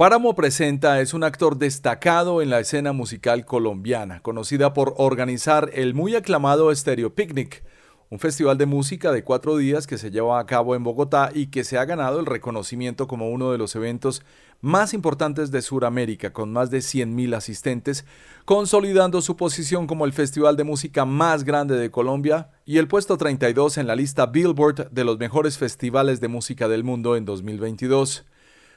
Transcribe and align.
Páramo 0.00 0.34
Presenta 0.34 1.02
es 1.02 1.12
un 1.12 1.24
actor 1.24 1.58
destacado 1.58 2.40
en 2.40 2.48
la 2.48 2.58
escena 2.58 2.94
musical 2.94 3.44
colombiana, 3.44 4.20
conocida 4.20 4.72
por 4.72 4.94
organizar 4.96 5.70
el 5.74 5.92
muy 5.92 6.14
aclamado 6.14 6.74
Stereo 6.74 7.14
Picnic, 7.14 7.62
un 8.08 8.18
festival 8.18 8.56
de 8.56 8.64
música 8.64 9.12
de 9.12 9.22
cuatro 9.22 9.58
días 9.58 9.86
que 9.86 9.98
se 9.98 10.10
lleva 10.10 10.40
a 10.40 10.46
cabo 10.46 10.74
en 10.74 10.84
Bogotá 10.84 11.30
y 11.34 11.48
que 11.48 11.64
se 11.64 11.76
ha 11.76 11.84
ganado 11.84 12.18
el 12.18 12.24
reconocimiento 12.24 13.06
como 13.06 13.28
uno 13.28 13.52
de 13.52 13.58
los 13.58 13.76
eventos 13.76 14.22
más 14.62 14.94
importantes 14.94 15.50
de 15.50 15.60
Sudamérica, 15.60 16.32
con 16.32 16.50
más 16.50 16.70
de 16.70 16.78
100.000 16.78 17.36
asistentes, 17.36 18.06
consolidando 18.46 19.20
su 19.20 19.36
posición 19.36 19.86
como 19.86 20.06
el 20.06 20.14
festival 20.14 20.56
de 20.56 20.64
música 20.64 21.04
más 21.04 21.44
grande 21.44 21.76
de 21.76 21.90
Colombia 21.90 22.48
y 22.64 22.78
el 22.78 22.88
puesto 22.88 23.18
32 23.18 23.76
en 23.76 23.86
la 23.86 23.96
lista 23.96 24.24
Billboard 24.24 24.90
de 24.92 25.04
los 25.04 25.18
mejores 25.18 25.58
festivales 25.58 26.22
de 26.22 26.28
música 26.28 26.68
del 26.68 26.84
mundo 26.84 27.16
en 27.16 27.26
2022. 27.26 28.24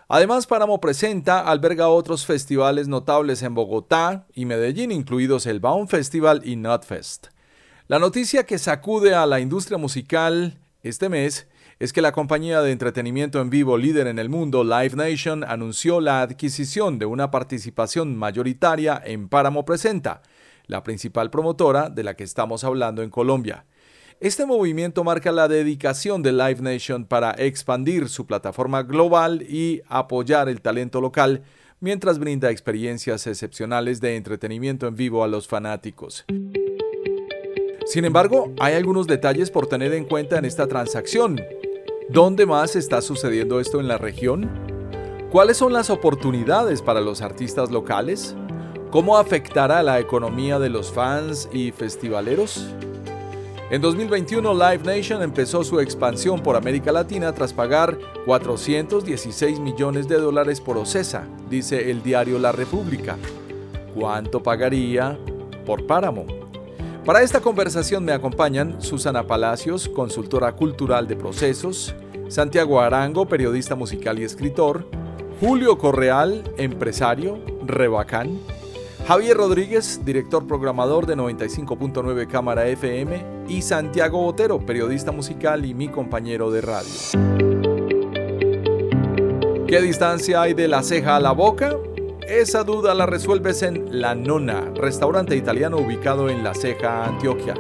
Además, 0.08 0.48
Páramo 0.48 0.80
presenta 0.82 1.40
alberga 1.40 1.88
otros 1.88 2.26
festivales 2.26 2.88
notables 2.88 3.42
en 3.42 3.56
Bogotá 3.56 4.28
y 4.34 4.46
Medellín, 4.46 4.92
incluidos 4.92 5.46
el 5.46 5.60
Baum 5.60 5.88
Festival 5.88 6.42
y 6.44 6.56
Nutfest. 6.56 7.28
La 7.88 8.00
noticia 8.00 8.46
que 8.46 8.58
sacude 8.58 9.16
a 9.16 9.26
la 9.26 9.40
industria 9.40 9.78
musical 9.78 10.60
este 10.84 11.10
mes 11.10 11.48
es 11.80 11.94
que 11.94 12.02
la 12.02 12.12
compañía 12.12 12.62
de 12.62 12.72
entretenimiento 12.72 13.42
en 13.42 13.50
vivo 13.50 13.78
líder 13.78 14.08
en 14.08 14.20
el 14.20 14.30
mundo, 14.30 14.64
Live 14.64 14.96
Nation, 14.96 15.44
anunció 15.44 16.00
la 16.00 16.22
adquisición 16.22 17.00
de 17.00 17.06
una 17.06 17.32
participación 17.32 18.16
mayoritaria 18.16 19.02
en 19.04 19.28
Páramo 19.28 19.66
Presenta, 19.66 20.22
la 20.66 20.84
principal 20.84 21.30
promotora 21.30 21.90
de 21.90 22.04
la 22.04 22.16
que 22.16 22.24
estamos 22.24 22.64
hablando 22.64 23.02
en 23.04 23.10
Colombia. 23.10 23.66
Este 24.20 24.46
movimiento 24.46 25.04
marca 25.04 25.32
la 25.32 25.48
dedicación 25.48 26.22
de 26.22 26.32
Live 26.32 26.62
Nation 26.62 27.06
para 27.06 27.32
expandir 27.32 28.10
su 28.10 28.26
plataforma 28.26 28.84
global 28.84 29.42
y 29.42 29.82
apoyar 29.88 30.50
el 30.50 30.62
talento 30.62 31.02
local 31.02 31.44
mientras 31.80 32.20
brinda 32.20 32.50
experiencias 32.50 33.28
excepcionales 33.28 34.00
de 34.00 34.16
entretenimiento 34.16 34.88
en 34.88 34.96
vivo 34.96 35.24
a 35.24 35.28
los 35.28 35.48
fanáticos. 35.48 36.26
Sin 37.86 38.06
embargo, 38.06 38.54
hay 38.60 38.76
algunos 38.76 39.08
detalles 39.08 39.52
por 39.52 39.68
tener 39.68 39.94
en 39.94 40.06
cuenta 40.06 40.38
en 40.38 40.46
esta 40.46 40.68
transacción, 40.68 41.42
¿Dónde 42.10 42.46
más 42.46 42.76
está 42.76 43.02
sucediendo 43.02 43.60
esto 43.60 43.80
en 43.80 43.88
la 43.88 43.98
región? 43.98 44.50
¿Cuáles 45.32 45.58
son 45.58 45.74
las 45.74 45.90
oportunidades 45.90 46.82
para 46.82 47.02
los 47.02 47.22
artistas 47.22 47.72
locales? 47.72 48.36
¿Cómo 48.92 49.18
afectará 49.18 49.82
la 49.82 50.00
economía 50.00 50.60
de 50.60 50.70
los 50.70 50.92
fans 50.92 51.50
y 51.52 51.72
festivaleros? 51.72 52.68
En 53.74 53.82
2021 53.82 54.54
Live 54.54 54.84
Nation 54.84 55.24
empezó 55.24 55.64
su 55.64 55.80
expansión 55.80 56.44
por 56.44 56.56
América 56.56 56.92
Latina 56.92 57.34
tras 57.34 57.54
pagar 57.54 57.98
416 58.28 59.60
millones 59.60 60.08
de 60.08 60.18
dólares 60.18 60.62
por 60.62 60.78
Ocesa, 60.78 61.24
dice 61.50 61.90
el 61.90 62.04
diario 62.04 62.38
La 62.38 62.52
República. 62.52 63.18
¿Cuánto 63.96 64.44
pagaría 64.44 65.18
por 65.66 65.88
Páramo? 65.88 66.28
Para 67.04 67.24
esta 67.24 67.40
conversación 67.40 68.06
me 68.06 68.12
acompañan 68.12 68.80
Susana 68.80 69.26
Palacios, 69.26 69.90
consultora 69.90 70.52
cultural 70.52 71.08
de 71.08 71.16
procesos, 71.16 71.96
Santiago 72.28 72.80
Arango, 72.80 73.26
periodista 73.26 73.74
musical 73.74 74.20
y 74.20 74.24
escritor, 74.24 74.88
Julio 75.42 75.80
Correal, 75.80 76.44
empresario, 76.60 77.40
Rebacán, 77.66 78.38
Javier 79.06 79.36
Rodríguez, 79.36 80.00
director 80.06 80.48
programador 80.48 81.06
de 81.06 81.18
95.9 81.18 82.26
Cámara 82.28 82.68
FM, 82.68 83.44
y 83.50 83.62
Santiago 83.62 84.22
Botero, 84.22 84.66
periodista 84.66 85.12
musical 85.12 85.66
y 85.66 85.74
mi 85.74 85.90
compañero 85.90 86.50
de 86.52 86.62
radio. 86.62 86.90
¿Qué 89.68 89.82
distancia 89.82 90.42
hay 90.42 90.54
de 90.54 90.70
la 90.70 90.84
ceja 90.84 91.18
a 91.18 91.20
la 91.20 91.34
boca? 91.34 91.76
Esa 92.30 92.64
duda 92.64 92.96
la 92.96 93.06
resuelves 93.06 93.62
en 93.62 94.00
La 94.00 94.16
Nona, 94.16 94.72
restaurante 94.74 95.36
italiano 95.36 95.78
ubicado 95.78 96.30
en 96.30 96.42
La 96.42 96.54
Ceja, 96.54 97.04
Antioquia. 97.04 97.56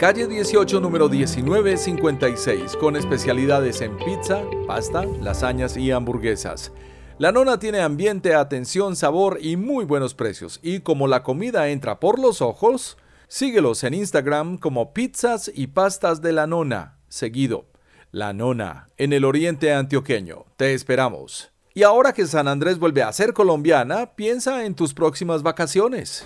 Calle 0.00 0.26
18, 0.26 0.80
número 0.80 1.08
1956, 1.08 2.74
con 2.74 2.96
especialidades 2.96 3.80
en 3.80 3.96
pizza, 3.96 4.42
pasta, 4.66 5.04
lasañas 5.22 5.76
y 5.76 5.92
hamburguesas. 5.92 6.72
La 7.20 7.32
Nona 7.32 7.58
tiene 7.58 7.82
ambiente, 7.82 8.34
atención, 8.34 8.96
sabor 8.96 9.40
y 9.42 9.58
muy 9.58 9.84
buenos 9.84 10.14
precios. 10.14 10.58
Y 10.62 10.80
como 10.80 11.06
la 11.06 11.22
comida 11.22 11.68
entra 11.68 12.00
por 12.00 12.18
los 12.18 12.40
ojos, 12.40 12.96
síguelos 13.28 13.84
en 13.84 13.92
Instagram 13.92 14.56
como 14.56 14.94
Pizzas 14.94 15.50
y 15.54 15.66
Pastas 15.66 16.22
de 16.22 16.32
la 16.32 16.46
Nona, 16.46 16.96
seguido. 17.08 17.66
La 18.10 18.32
Nona, 18.32 18.88
en 18.96 19.12
el 19.12 19.26
oriente 19.26 19.74
antioqueño. 19.74 20.46
Te 20.56 20.72
esperamos. 20.72 21.52
Y 21.74 21.82
ahora 21.82 22.14
que 22.14 22.26
San 22.26 22.48
Andrés 22.48 22.78
vuelve 22.78 23.02
a 23.02 23.12
ser 23.12 23.34
colombiana, 23.34 24.14
piensa 24.16 24.64
en 24.64 24.74
tus 24.74 24.94
próximas 24.94 25.42
vacaciones. 25.42 26.24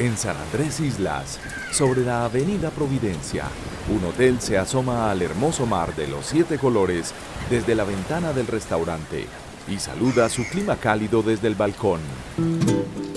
En 0.00 0.16
San 0.16 0.36
Andrés 0.36 0.80
Islas, 0.80 1.38
sobre 1.70 2.00
la 2.00 2.24
Avenida 2.24 2.70
Providencia, 2.70 3.44
un 3.96 4.04
hotel 4.04 4.40
se 4.40 4.58
asoma 4.58 5.08
al 5.08 5.22
hermoso 5.22 5.66
mar 5.66 5.94
de 5.94 6.08
los 6.08 6.26
siete 6.26 6.58
colores 6.58 7.14
desde 7.48 7.76
la 7.76 7.84
ventana 7.84 8.32
del 8.32 8.48
restaurante 8.48 9.28
y 9.68 9.78
saluda 9.78 10.28
su 10.28 10.44
clima 10.44 10.76
cálido 10.76 11.22
desde 11.22 11.48
el 11.48 11.54
balcón. 11.54 12.00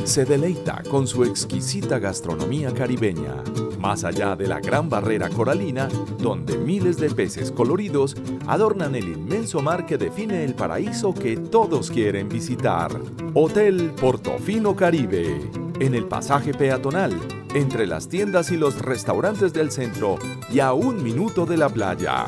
Se 0.04 0.26
deleita 0.26 0.82
con 0.90 1.08
su 1.08 1.24
exquisita 1.24 2.00
gastronomía 2.00 2.74
caribeña, 2.74 3.36
más 3.80 4.04
allá 4.04 4.36
de 4.36 4.48
la 4.48 4.60
gran 4.60 4.90
barrera 4.90 5.30
coralina, 5.30 5.88
donde 6.18 6.58
miles 6.58 6.98
de 6.98 7.10
peces 7.12 7.52
coloridos 7.52 8.16
adornan 8.48 8.96
el 8.96 9.10
inmenso 9.10 9.62
mar 9.62 9.86
que 9.86 9.98
define 9.98 10.44
el 10.44 10.56
paraíso 10.56 11.14
que 11.14 11.38
todos 11.38 11.92
quieren 11.92 12.28
visitar. 12.30 12.92
Hotel 13.34 13.92
Portofino 14.00 14.76
Caribe, 14.76 15.40
en 15.80 15.94
el 15.94 16.06
pasaje 16.06 16.54
peatonal, 16.54 17.14
entre 17.54 17.86
las 17.86 18.10
tiendas 18.10 18.52
y 18.52 18.58
los 18.58 18.82
restaurantes 18.82 19.54
del 19.54 19.72
centro 19.72 20.18
y 20.52 20.60
a 20.60 20.74
un 20.74 21.04
minuto 21.04 21.46
de 21.46 21.58
la 21.58 21.70
playa. 21.70 22.26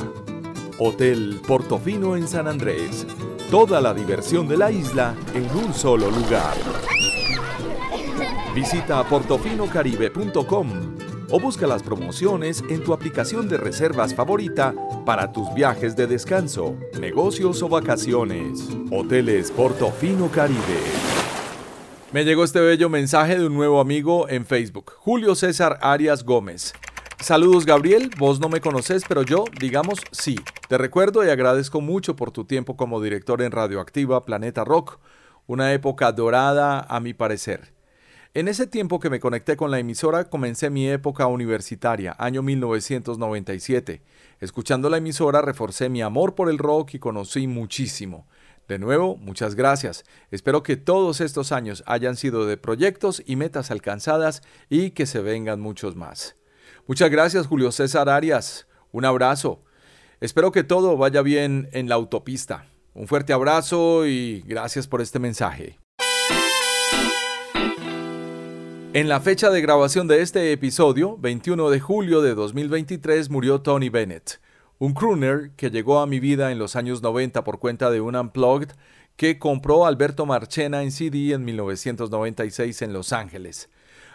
Hotel 0.78 1.40
Portofino 1.48 2.16
en 2.16 2.28
San 2.28 2.48
Andrés. 2.48 3.06
Toda 3.52 3.82
la 3.82 3.94
diversión 3.94 4.48
de 4.48 4.56
la 4.56 4.72
isla 4.72 5.14
en 5.34 5.44
un 5.58 5.74
solo 5.74 6.10
lugar. 6.10 6.56
Visita 8.56 9.04
portofinocaribe.com 9.04 10.70
o 11.30 11.38
busca 11.38 11.68
las 11.68 11.84
promociones 11.84 12.64
en 12.70 12.82
tu 12.82 12.94
aplicación 12.94 13.50
de 13.50 13.58
reservas 13.58 14.16
favorita 14.16 14.74
para 15.06 15.34
tus 15.34 15.54
viajes 15.54 15.98
de 15.98 16.08
descanso, 16.08 16.78
negocios 16.98 17.62
o 17.62 17.68
vacaciones. 17.68 18.70
Hoteles 18.90 19.52
Portofino 19.52 20.30
Caribe. 20.30 20.80
Me 22.14 22.24
llegó 22.24 22.46
este 22.46 22.62
bello 22.62 22.88
mensaje 22.88 23.38
de 23.38 23.48
un 23.48 23.54
nuevo 23.54 23.82
amigo 23.82 24.30
en 24.30 24.46
Facebook, 24.46 24.94
Julio 24.98 25.36
César 25.36 25.78
Arias 25.82 26.24
Gómez. 26.24 26.74
Saludos 27.22 27.68
Gabriel, 27.68 28.10
vos 28.18 28.40
no 28.40 28.50
me 28.50 28.62
conoces, 28.62 29.04
pero 29.08 29.22
yo, 29.22 29.46
digamos, 29.60 30.00
sí. 30.12 30.38
Te 30.68 30.80
recuerdo 30.80 31.24
y 31.24 31.30
agradezco 31.30 31.80
mucho 31.80 32.16
por 32.16 32.32
tu 32.32 32.46
tiempo 32.46 32.76
como 32.76 33.00
director 33.00 33.44
en 33.44 33.52
Radioactiva 33.52 34.26
Planeta 34.26 34.64
Rock, 34.64 35.00
una 35.46 35.72
época 35.72 36.12
dorada 36.14 36.80
a 36.90 37.00
mi 37.00 37.14
parecer. 37.14 37.74
En 38.34 38.48
ese 38.48 38.66
tiempo 38.66 39.00
que 39.00 39.12
me 39.12 39.20
conecté 39.20 39.56
con 39.56 39.70
la 39.70 39.78
emisora 39.78 40.32
comencé 40.32 40.72
mi 40.72 40.90
época 40.90 41.28
universitaria, 41.28 42.16
año 42.18 42.42
1997. 42.42 44.02
Escuchando 44.40 44.90
la 44.90 44.98
emisora 44.98 45.44
reforcé 45.44 45.90
mi 45.90 46.02
amor 46.02 46.34
por 46.34 46.50
el 46.50 46.58
rock 46.58 46.96
y 46.96 47.00
conocí 47.00 47.46
muchísimo. 47.46 48.28
De 48.68 48.80
nuevo, 48.80 49.16
muchas 49.16 49.54
gracias. 49.54 50.06
Espero 50.32 50.64
que 50.64 50.76
todos 50.76 51.22
estos 51.22 51.52
años 51.52 51.84
hayan 51.86 52.16
sido 52.16 52.48
de 52.48 52.58
proyectos 52.58 53.22
y 53.28 53.36
metas 53.36 53.70
alcanzadas 53.70 54.42
y 54.70 54.90
que 54.92 55.06
se 55.06 55.22
vengan 55.22 55.62
muchos 55.62 55.96
más. 55.96 56.41
Muchas 56.92 57.10
gracias, 57.10 57.48
Julio 57.48 57.72
César 57.72 58.10
Arias. 58.10 58.68
Un 58.92 59.06
abrazo. 59.06 59.64
Espero 60.20 60.52
que 60.52 60.66
todo 60.66 60.98
vaya 60.98 61.22
bien 61.22 61.70
en 61.72 61.88
la 61.88 61.96
autopista. 61.96 62.66
Un 62.94 63.08
fuerte 63.08 63.32
abrazo 63.32 64.06
y 64.06 64.42
gracias 64.42 64.88
por 64.88 65.00
este 65.00 65.18
mensaje. 65.18 65.80
En 68.92 69.08
la 69.08 69.22
fecha 69.22 69.50
de 69.52 69.62
grabación 69.62 70.10
de 70.10 70.22
este 70.22 70.52
episodio, 70.52 71.16
21 71.18 71.70
de 71.70 71.80
julio 71.80 72.22
de 72.22 72.36
2023, 72.36 73.30
murió 73.30 73.62
Tony 73.62 73.88
Bennett, 73.88 74.42
un 74.78 74.94
crooner 74.94 75.52
que 75.56 75.70
llegó 75.70 76.02
a 76.02 76.08
mi 76.08 76.20
vida 76.20 76.52
en 76.52 76.60
los 76.60 76.76
años 76.76 77.02
90 77.02 77.46
por 77.46 77.60
cuenta 77.60 77.90
de 77.90 78.02
un 78.02 78.18
Unplugged 78.18 78.72
que 79.16 79.40
compró 79.40 79.86
Alberto 79.86 80.26
Marchena 80.26 80.84
en 80.84 80.92
CD 80.92 81.32
en 81.32 81.46
1996 81.46 82.82
en 82.82 82.92
Los 82.92 83.14
Ángeles. 83.14 83.70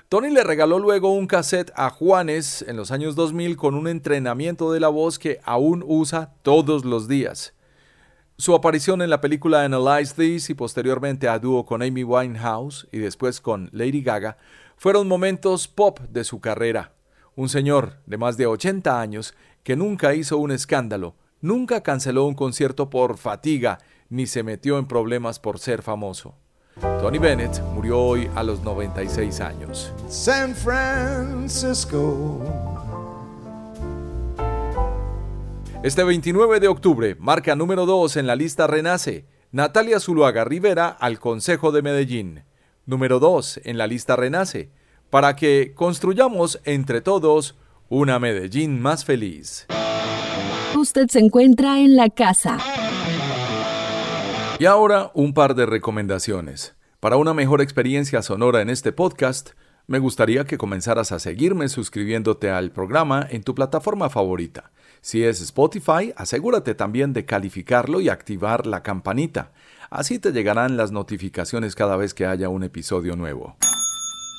Tony 0.08 0.31
le 0.31 0.44
regaló 0.44 0.79
luego 0.79 1.12
un 1.12 1.26
cassette 1.26 1.73
a 1.75 1.91
Juanes 1.91 2.64
en 2.69 2.76
los 2.76 2.93
años 2.93 3.17
2000 3.17 3.56
con 3.56 3.75
un 3.75 3.88
entrenamiento 3.88 4.70
de 4.70 4.79
la 4.79 4.87
voz 4.87 5.19
que 5.19 5.41
aún 5.43 5.82
usa 5.85 6.32
todos 6.43 6.85
los 6.85 7.08
días. 7.08 7.55
Su 8.38 8.55
aparición 8.55 9.03
en 9.03 9.11
la 9.11 9.20
película 9.20 9.64
Analyze 9.64 10.14
This 10.14 10.49
y 10.49 10.55
posteriormente 10.55 11.26
a 11.26 11.41
dúo 11.41 11.67
con 11.67 11.82
Amy 11.82 12.05
Winehouse 12.05 12.87
y 12.93 12.99
después 12.99 13.41
con 13.41 13.69
Lady 13.73 14.00
Gaga 14.00 14.37
fueron 14.76 15.08
momentos 15.08 15.67
pop 15.67 15.99
de 15.99 16.23
su 16.23 16.38
carrera. 16.38 16.93
Un 17.35 17.49
señor 17.49 17.97
de 18.06 18.17
más 18.17 18.37
de 18.37 18.47
80 18.47 19.00
años 19.00 19.35
que 19.64 19.75
nunca 19.75 20.14
hizo 20.14 20.38
un 20.38 20.53
escándalo, 20.53 21.17
nunca 21.41 21.82
canceló 21.82 22.26
un 22.26 22.37
concierto 22.37 22.91
por 22.91 23.19
fatiga, 23.19 23.79
ni 24.08 24.29
se 24.29 24.44
metió 24.44 24.79
en 24.79 24.87
problemas 24.87 25.41
por 25.41 25.58
ser 25.58 25.82
famoso. 25.82 26.37
Tony 26.81 27.19
Bennett 27.19 27.62
murió 27.75 27.99
hoy 27.99 28.28
a 28.34 28.43
los 28.43 28.62
96 28.62 29.40
años. 29.40 29.93
San 30.08 30.55
Francisco. 30.55 32.40
Este 35.82 36.05
29 36.05 36.61
de 36.61 36.69
octubre 36.69 37.17
marca 37.19 37.56
número 37.56 37.87
2 37.87 38.17
en 38.17 38.26
la 38.26 38.37
lista 38.37 38.67
Renace 38.67 39.25
Natalia 39.52 40.00
Zuluaga 40.00 40.44
Rivera 40.44 40.88
al 40.88 41.19
Consejo 41.19 41.73
de 41.73 41.81
Medellín. 41.81 42.44
Número 42.84 43.20
2 43.20 43.61
en 43.64 43.79
la 43.79 43.87
lista 43.87 44.17
Renace, 44.17 44.70
para 45.08 45.34
que 45.34 45.72
construyamos 45.75 46.61
entre 46.64 47.00
todos 47.00 47.56
una 47.88 48.19
Medellín 48.19 48.82
más 48.82 49.05
feliz. 49.05 49.67
Usted 50.76 51.06
se 51.08 51.20
encuentra 51.20 51.81
en 51.81 51.96
la 51.96 52.11
casa. 52.11 52.58
Y 54.58 54.64
ahora 54.64 55.11
un 55.12 55.35
par 55.35 55.55
de 55.55 55.67
recomendaciones. 55.67 56.76
Para 56.99 57.19
una 57.19 57.35
mejor 57.35 57.61
experiencia 57.61 58.23
sonora 58.23 58.62
en 58.62 58.70
este 58.70 58.91
podcast, 58.91 59.50
me 59.87 59.99
gustaría 59.99 60.47
que 60.47 60.56
comenzaras 60.56 61.12
a 61.12 61.19
seguirme 61.19 61.69
suscribiéndote 61.69 62.49
al 62.49 62.73
programa 62.73 63.26
en 63.29 63.43
tu 63.43 63.55
plataforma 63.55 64.08
favorita. 64.08 64.73
Si 65.03 65.23
es 65.23 65.43
Spotify, 65.43 66.14
asegúrate 66.17 66.75
también 66.75 67.12
de 67.12 67.26
calificarlo 67.26 68.00
y 68.00 68.08
activar 68.08 68.67
la 68.67 68.82
campanita. 68.82 69.53
Así 69.91 70.19
te 70.19 70.32
llegarán 70.32 70.79
las 70.79 70.91
notificaciones 70.91 71.75
cada 71.75 71.99
vez 71.99 72.14
que 72.14 72.25
haya 72.25 72.49
un 72.49 72.64
episodio 72.64 73.14
nuevo. 73.14 73.56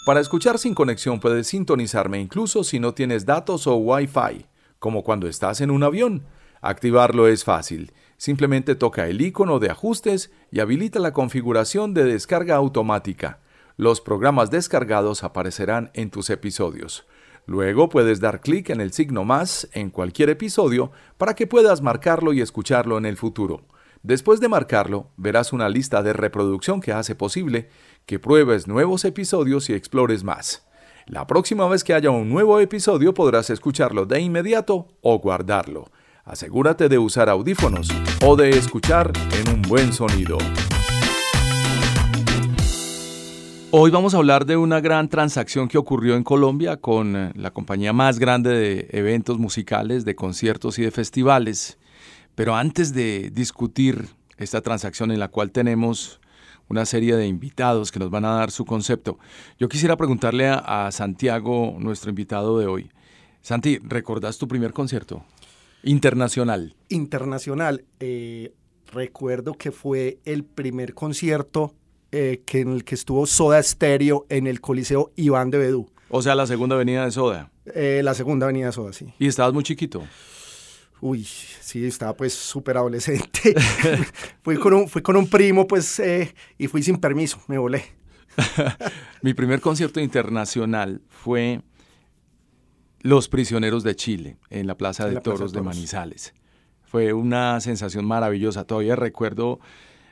Para 0.08 0.20
escuchar 0.20 0.58
sin 0.58 0.74
conexión 0.74 1.20
puedes 1.20 1.46
sintonizarme 1.46 2.20
incluso 2.20 2.64
si 2.64 2.80
no 2.80 2.96
tienes 2.96 3.28
datos 3.28 3.68
o 3.68 3.76
Wi-Fi, 3.76 4.48
como 4.80 5.04
cuando 5.04 5.28
estás 5.28 5.62
en 5.62 5.70
un 5.70 5.84
avión. 5.84 6.24
Activarlo 6.62 7.28
es 7.28 7.44
fácil. 7.44 7.94
Simplemente 8.18 8.76
toca 8.76 9.08
el 9.08 9.22
icono 9.22 9.60
de 9.60 9.70
ajustes 9.70 10.32
y 10.52 10.60
habilita 10.60 11.00
la 11.00 11.14
configuración 11.14 11.94
de 11.94 12.04
descarga 12.04 12.56
automática. 12.56 13.40
Los 13.78 14.02
programas 14.02 14.50
descargados 14.50 15.24
aparecerán 15.24 15.92
en 15.94 16.10
tus 16.10 16.32
episodios. 16.32 17.06
Luego 17.46 17.90
puedes 17.90 18.20
dar 18.20 18.42
clic 18.42 18.72
en 18.72 18.82
el 18.82 18.92
signo 18.92 19.24
más 19.24 19.70
en 19.72 19.92
cualquier 19.92 20.30
episodio 20.30 20.92
para 21.18 21.36
que 21.36 21.48
puedas 21.48 21.82
marcarlo 21.82 22.34
y 22.34 22.42
escucharlo 22.42 22.98
en 22.98 23.06
el 23.06 23.18
futuro. 23.18 23.62
Después 24.02 24.40
de 24.40 24.50
marcarlo, 24.50 25.12
verás 25.16 25.54
una 25.54 25.70
lista 25.70 26.02
de 26.02 26.14
reproducción 26.14 26.82
que 26.82 26.94
hace 26.94 27.16
posible 27.16 27.70
que 28.06 28.20
pruebes 28.20 28.68
nuevos 28.68 29.06
episodios 29.06 29.70
y 29.70 29.74
explores 29.74 30.24
más. 30.24 30.68
La 31.06 31.26
próxima 31.26 31.68
vez 31.68 31.84
que 31.84 31.94
haya 31.94 32.10
un 32.10 32.30
nuevo 32.30 32.60
episodio 32.60 33.14
podrás 33.14 33.50
escucharlo 33.50 34.06
de 34.06 34.20
inmediato 34.20 34.88
o 35.02 35.20
guardarlo. 35.20 35.90
Asegúrate 36.28 36.90
de 36.90 36.98
usar 36.98 37.30
audífonos 37.30 37.88
o 38.22 38.36
de 38.36 38.50
escuchar 38.50 39.14
en 39.32 39.50
un 39.50 39.62
buen 39.62 39.94
sonido. 39.94 40.38
Hoy 43.72 43.92
vamos 43.92 44.14
a 44.14 44.18
hablar 44.18 44.46
de 44.46 44.58
una 44.58 44.82
gran 44.82 45.08
transacción 45.08 45.70
que 45.70 45.78
ocurrió 45.78 46.18
en 46.18 46.26
Colombia 46.26 46.76
con 46.76 47.16
eh, 47.16 47.32
la 47.36 47.52
compañía 47.52 47.94
más 47.94 48.20
grande 48.20 48.50
de 48.50 48.90
eventos 48.92 49.40
musicales, 49.40 50.04
de 50.04 50.16
conciertos 50.16 50.78
y 50.80 50.82
de 50.84 50.92
festivales. 50.92 51.78
Pero 52.36 52.58
antes 52.58 52.94
de 52.94 53.32
discutir 53.34 54.10
esta 54.38 54.60
transacción 54.60 55.12
en 55.12 55.20
la 55.20 55.30
cual 55.30 55.52
tenemos 55.52 56.20
una 56.68 56.86
serie 56.86 57.16
de 57.16 57.26
invitados 57.26 57.90
que 57.90 58.00
nos 58.00 58.10
van 58.10 58.26
a 58.26 58.34
dar 58.34 58.52
su 58.52 58.66
concepto, 58.66 59.18
yo 59.58 59.70
quisiera 59.70 59.96
preguntarle 59.96 60.50
a, 60.50 60.90
Santiago, 60.92 61.78
nuestro 61.80 62.10
invitado 62.10 62.60
de 62.60 62.68
hoy. 62.68 62.92
Santi, 63.42 63.80
¿recordás 63.82 64.38
tu 64.38 64.50
primer 64.50 64.74
concierto? 64.74 65.24
Internacional. 65.84 66.76
Internacional. 66.90 67.86
Eh, 68.00 68.54
recuerdo 68.92 69.54
que 69.54 69.72
fue 69.72 70.20
el 70.26 70.44
primer 70.44 70.94
concierto 70.94 71.74
eh, 72.12 72.42
que 72.46 72.62
en 72.62 72.70
el 72.70 72.86
que 72.86 72.96
estuvo 72.96 73.26
Soda 73.26 73.62
Stereo 73.62 74.26
en 74.30 74.48
el 74.48 74.62
Coliseo 74.62 75.12
Iván 75.18 75.50
de 75.50 75.58
Bedú. 75.58 75.90
O 76.10 76.22
sea, 76.22 76.36
la 76.36 76.48
segunda 76.48 76.76
avenida 76.76 77.04
de 77.04 77.12
Soda. 77.12 77.52
Eh, 77.66 78.02
la 78.02 78.14
segunda 78.14 78.46
avenida 78.46 78.68
de 78.68 78.72
Soda, 78.72 78.94
sí. 78.94 79.14
¿Y 79.20 79.28
estabas 79.28 79.54
muy 79.54 79.64
chiquito? 79.64 80.04
Uy, 81.02 81.26
sí, 81.26 81.86
estaba 81.86 82.16
pues 82.16 82.34
súper 82.34 82.78
adolescente. 82.78 83.54
fui, 84.42 84.56
con 84.56 84.74
un, 84.74 84.88
fui 84.88 85.02
con 85.02 85.18
un 85.18 85.30
primo, 85.30 85.68
pues, 85.68 86.00
eh, 86.00 86.34
y 86.58 86.68
fui 86.68 86.82
sin 86.82 86.98
permiso, 86.98 87.42
me 87.48 87.58
volé. 87.58 87.84
Mi 89.22 89.34
primer 89.34 89.60
concierto 89.60 90.00
internacional 90.00 91.02
fue 91.10 91.62
Los 93.02 93.30
Prisioneros 93.30 93.84
de 93.84 93.96
Chile, 93.96 94.38
en 94.50 94.68
la 94.68 94.76
Plaza 94.76 95.08
de 95.08 95.20
Toros 95.22 95.54
de 95.54 95.62
Manizales. 95.62 96.34
Fue 96.84 97.14
una 97.14 97.60
sensación 97.60 98.06
maravillosa. 98.06 98.64
Todavía 98.64 98.96
recuerdo 98.96 99.60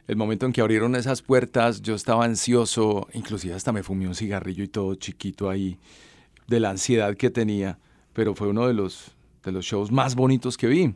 el 0.07 0.15
momento 0.17 0.45
en 0.45 0.53
que 0.53 0.61
abrieron 0.61 0.95
esas 0.95 1.21
puertas, 1.21 1.81
yo 1.81 1.95
estaba 1.95 2.25
ansioso, 2.25 3.07
inclusive 3.13 3.55
hasta 3.55 3.71
me 3.71 3.81
fumé 3.81 4.07
un 4.07 4.15
cigarrillo 4.15 4.63
y 4.63 4.67
todo 4.67 4.95
chiquito 4.95 5.49
ahí, 5.49 5.79
de 6.47 6.59
la 6.59 6.69
ansiedad 6.69 7.15
que 7.15 7.31
tenía, 7.31 7.79
pero 8.13 8.35
fue 8.35 8.47
uno 8.49 8.67
de 8.67 8.73
los 8.73 9.15
de 9.45 9.51
los 9.51 9.65
shows 9.65 9.91
más 9.91 10.15
bonitos 10.15 10.57
que 10.57 10.67
vi. 10.67 10.95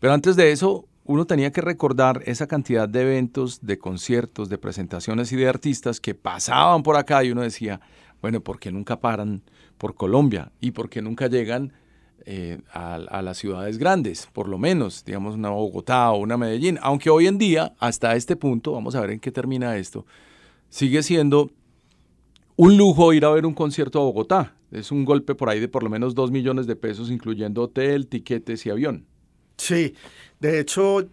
Pero 0.00 0.12
antes 0.12 0.36
de 0.36 0.52
eso, 0.52 0.86
uno 1.04 1.26
tenía 1.26 1.52
que 1.52 1.60
recordar 1.60 2.22
esa 2.26 2.46
cantidad 2.46 2.88
de 2.88 3.02
eventos, 3.02 3.60
de 3.60 3.78
conciertos, 3.78 4.48
de 4.48 4.58
presentaciones 4.58 5.32
y 5.32 5.36
de 5.36 5.48
artistas 5.48 6.00
que 6.00 6.14
pasaban 6.14 6.82
por 6.82 6.96
acá 6.96 7.24
y 7.24 7.32
uno 7.32 7.42
decía, 7.42 7.80
bueno, 8.22 8.40
¿por 8.40 8.58
qué 8.58 8.70
nunca 8.70 9.00
paran 9.00 9.42
por 9.78 9.94
Colombia? 9.94 10.52
¿Y 10.60 10.72
por 10.72 10.90
qué 10.90 11.00
nunca 11.00 11.28
llegan 11.28 11.72
eh, 12.26 12.58
a, 12.72 13.22
las 13.22 13.38
ciudades 13.38 13.78
grandes? 13.78 14.28
Por 14.32 14.48
lo 14.48 14.58
menos, 14.58 15.04
digamos, 15.04 15.36
una 15.36 15.50
Bogotá 15.50 16.10
o 16.10 16.18
una 16.18 16.36
Medellín. 16.36 16.78
Aunque 16.82 17.10
hoy 17.10 17.26
en 17.26 17.38
día, 17.38 17.74
hasta 17.78 18.14
este 18.16 18.36
punto, 18.36 18.72
vamos 18.72 18.94
a 18.94 19.00
ver 19.00 19.10
en 19.10 19.20
qué 19.20 19.32
termina 19.32 19.76
esto, 19.76 20.04
sigue 20.68 21.02
siendo 21.02 21.50
un 22.56 22.76
lujo 22.76 23.12
ir 23.12 23.24
a 23.24 23.30
ver 23.30 23.46
un 23.46 23.54
concierto 23.54 24.00
a 24.00 24.02
Bogotá. 24.02 24.54
Es 24.70 24.92
un 24.92 25.04
golpe 25.04 25.34
por 25.34 25.48
ahí 25.48 25.60
de 25.60 25.68
por 25.68 25.82
lo 25.82 25.88
menos 25.88 26.14
dos 26.14 26.30
millones 26.30 26.66
de 26.66 26.76
pesos, 26.76 27.10
incluyendo 27.10 27.62
hotel, 27.62 28.06
tiquetes 28.06 28.66
y 28.66 28.70
avión. 28.70 29.06
Sí, 29.56 29.94
de 30.40 30.60
hecho, 30.60 31.06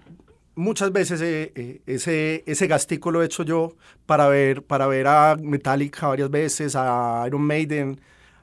muchas 0.56 0.92
veces 0.92 1.22
eh, 1.22 1.52
eh, 1.56 1.82
ese, 1.86 2.44
ese 2.46 2.68
gastico 2.68 3.12
lo 3.12 3.22
he 3.22 3.26
hecho 3.26 3.44
yo 3.44 3.76
para 4.06 4.28
ver, 4.28 4.64
para 4.64 4.88
ver 4.88 5.08
a 5.08 5.36
Metallica 5.36 6.08
varias 6.08 6.30
veces, 6.30 6.76
a 6.76 7.24
Iron 7.28 7.42
Maiden, 7.42 8.00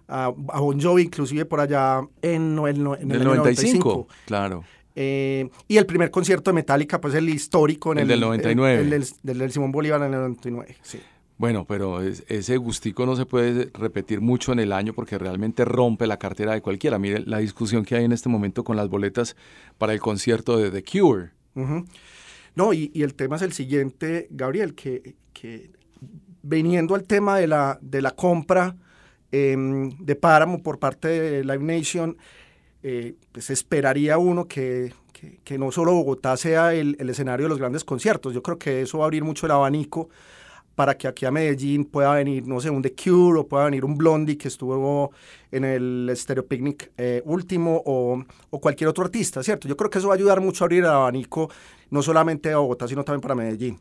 a, 0.08 0.28
Bon 0.28 0.80
Jovi, 0.80 1.02
inclusive 1.02 1.44
por 1.44 1.60
allá 1.60 2.00
en, 2.20 2.58
en, 2.58 2.86
en 3.00 3.10
el, 3.10 3.24
95, 3.24 4.08
Claro. 4.26 4.64
Eh, 4.94 5.48
y 5.68 5.78
el 5.78 5.86
primer 5.86 6.10
concierto 6.10 6.50
de 6.50 6.54
Metallica, 6.54 7.00
pues 7.00 7.14
el 7.14 7.28
histórico. 7.28 7.92
En 7.92 8.00
el, 8.00 8.08
del 8.08 8.20
99. 8.20 8.80
El, 8.82 8.90
del, 8.90 9.38
del, 9.38 9.52
Simón 9.52 9.72
Bolívar 9.72 10.00
en 10.02 10.12
el 10.12 10.20
99, 10.20 10.76
sí. 10.82 11.00
Bueno, 11.38 11.64
pero 11.64 12.00
ese 12.00 12.56
gustico 12.56 13.04
no 13.04 13.16
se 13.16 13.26
puede 13.26 13.70
repetir 13.74 14.20
mucho 14.20 14.52
en 14.52 14.60
el 14.60 14.72
año 14.72 14.92
porque 14.92 15.18
realmente 15.18 15.64
rompe 15.64 16.06
la 16.06 16.18
cartera 16.18 16.52
de 16.52 16.60
cualquiera. 16.60 16.98
Mire 16.98 17.20
la 17.26 17.38
discusión 17.38 17.84
que 17.84 17.96
hay 17.96 18.04
en 18.04 18.12
este 18.12 18.28
momento 18.28 18.62
con 18.62 18.76
las 18.76 18.88
boletas 18.88 19.34
para 19.76 19.92
el 19.92 19.98
concierto 19.98 20.56
de 20.56 20.70
The 20.70 20.84
Cure. 20.84 21.30
No, 22.54 22.72
y, 22.72 22.92
el 22.94 23.14
tema 23.14 23.36
es 23.36 23.42
el 23.42 23.52
siguiente, 23.52 24.28
Gabriel, 24.30 24.74
que, 24.74 25.16
que 25.32 25.70
viniendo 26.42 26.94
al 26.94 27.04
tema 27.04 27.38
de 27.38 27.48
la, 27.48 27.78
de 27.82 28.02
la 28.02 28.12
compra 28.12 28.76
em, 29.32 29.90
de 29.98 30.14
Páramo 30.14 30.62
por 30.62 30.78
parte 30.78 31.08
de 31.08 31.44
Live 31.44 31.64
Nation, 31.64 32.16
eh, 32.82 33.14
pues 33.32 33.50
esperaría 33.50 34.18
uno 34.18 34.46
que, 34.46 34.92
que, 35.44 35.58
no 35.58 35.70
solo 35.70 35.94
Bogotá 35.94 36.36
sea 36.36 36.74
el, 36.74 36.96
escenario 37.08 37.46
de 37.46 37.50
los 37.50 37.58
grandes 37.58 37.84
conciertos. 37.84 38.34
Yo 38.34 38.42
creo 38.42 38.58
que 38.58 38.82
eso 38.82 38.98
va 38.98 39.04
a 39.04 39.06
abrir 39.06 39.24
mucho 39.24 39.46
el 39.46 39.52
abanico 39.52 40.08
para 40.74 40.96
que 40.96 41.06
aquí 41.06 41.26
a 41.26 41.30
Medellín 41.30 41.84
pueda 41.84 42.14
venir, 42.14 42.46
no 42.46 42.60
sé, 42.60 42.70
un 42.70 42.82
The 42.82 42.94
Cure 42.94 43.40
o 43.40 43.46
pueda 43.46 43.66
venir 43.66 43.84
un 43.84 43.96
Blondie 43.96 44.38
que 44.38 44.48
estuvo 44.48 45.12
en 45.50 45.64
el 45.64 46.10
Stereo 46.14 46.46
Picnic 46.46 46.90
eh, 46.96 47.22
último 47.26 47.82
o, 47.84 48.24
o, 48.50 48.60
cualquier 48.60 48.88
otro 48.88 49.04
artista, 49.04 49.42
¿cierto? 49.42 49.68
Yo 49.68 49.76
creo 49.76 49.90
que 49.90 49.98
eso 49.98 50.08
va 50.08 50.14
a 50.14 50.16
ayudar 50.16 50.40
mucho 50.40 50.64
a 50.64 50.66
abrir 50.66 50.80
el 50.80 50.90
abanico, 50.90 51.50
no 51.90 52.02
solamente 52.02 52.50
a 52.52 52.56
Bogotá, 52.56 52.88
sino 52.88 53.04
también 53.04 53.20
para 53.20 53.34
Medellín. 53.34 53.78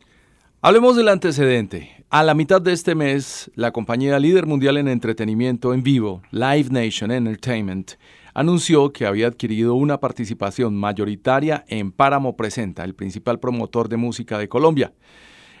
Hablemos 0.64 0.94
del 0.94 1.08
antecedente. 1.08 1.90
A 2.08 2.22
la 2.22 2.34
mitad 2.34 2.62
de 2.62 2.72
este 2.72 2.94
mes, 2.94 3.50
la 3.56 3.72
compañía 3.72 4.20
líder 4.20 4.46
mundial 4.46 4.76
en 4.76 4.86
entretenimiento 4.86 5.74
en 5.74 5.82
vivo, 5.82 6.22
Live 6.30 6.68
Nation 6.70 7.10
Entertainment, 7.10 7.94
anunció 8.32 8.92
que 8.92 9.04
había 9.04 9.26
adquirido 9.26 9.74
una 9.74 9.98
participación 9.98 10.76
mayoritaria 10.76 11.64
en 11.66 11.90
Páramo 11.90 12.36
Presenta, 12.36 12.84
el 12.84 12.94
principal 12.94 13.40
promotor 13.40 13.88
de 13.88 13.96
música 13.96 14.38
de 14.38 14.48
Colombia. 14.48 14.92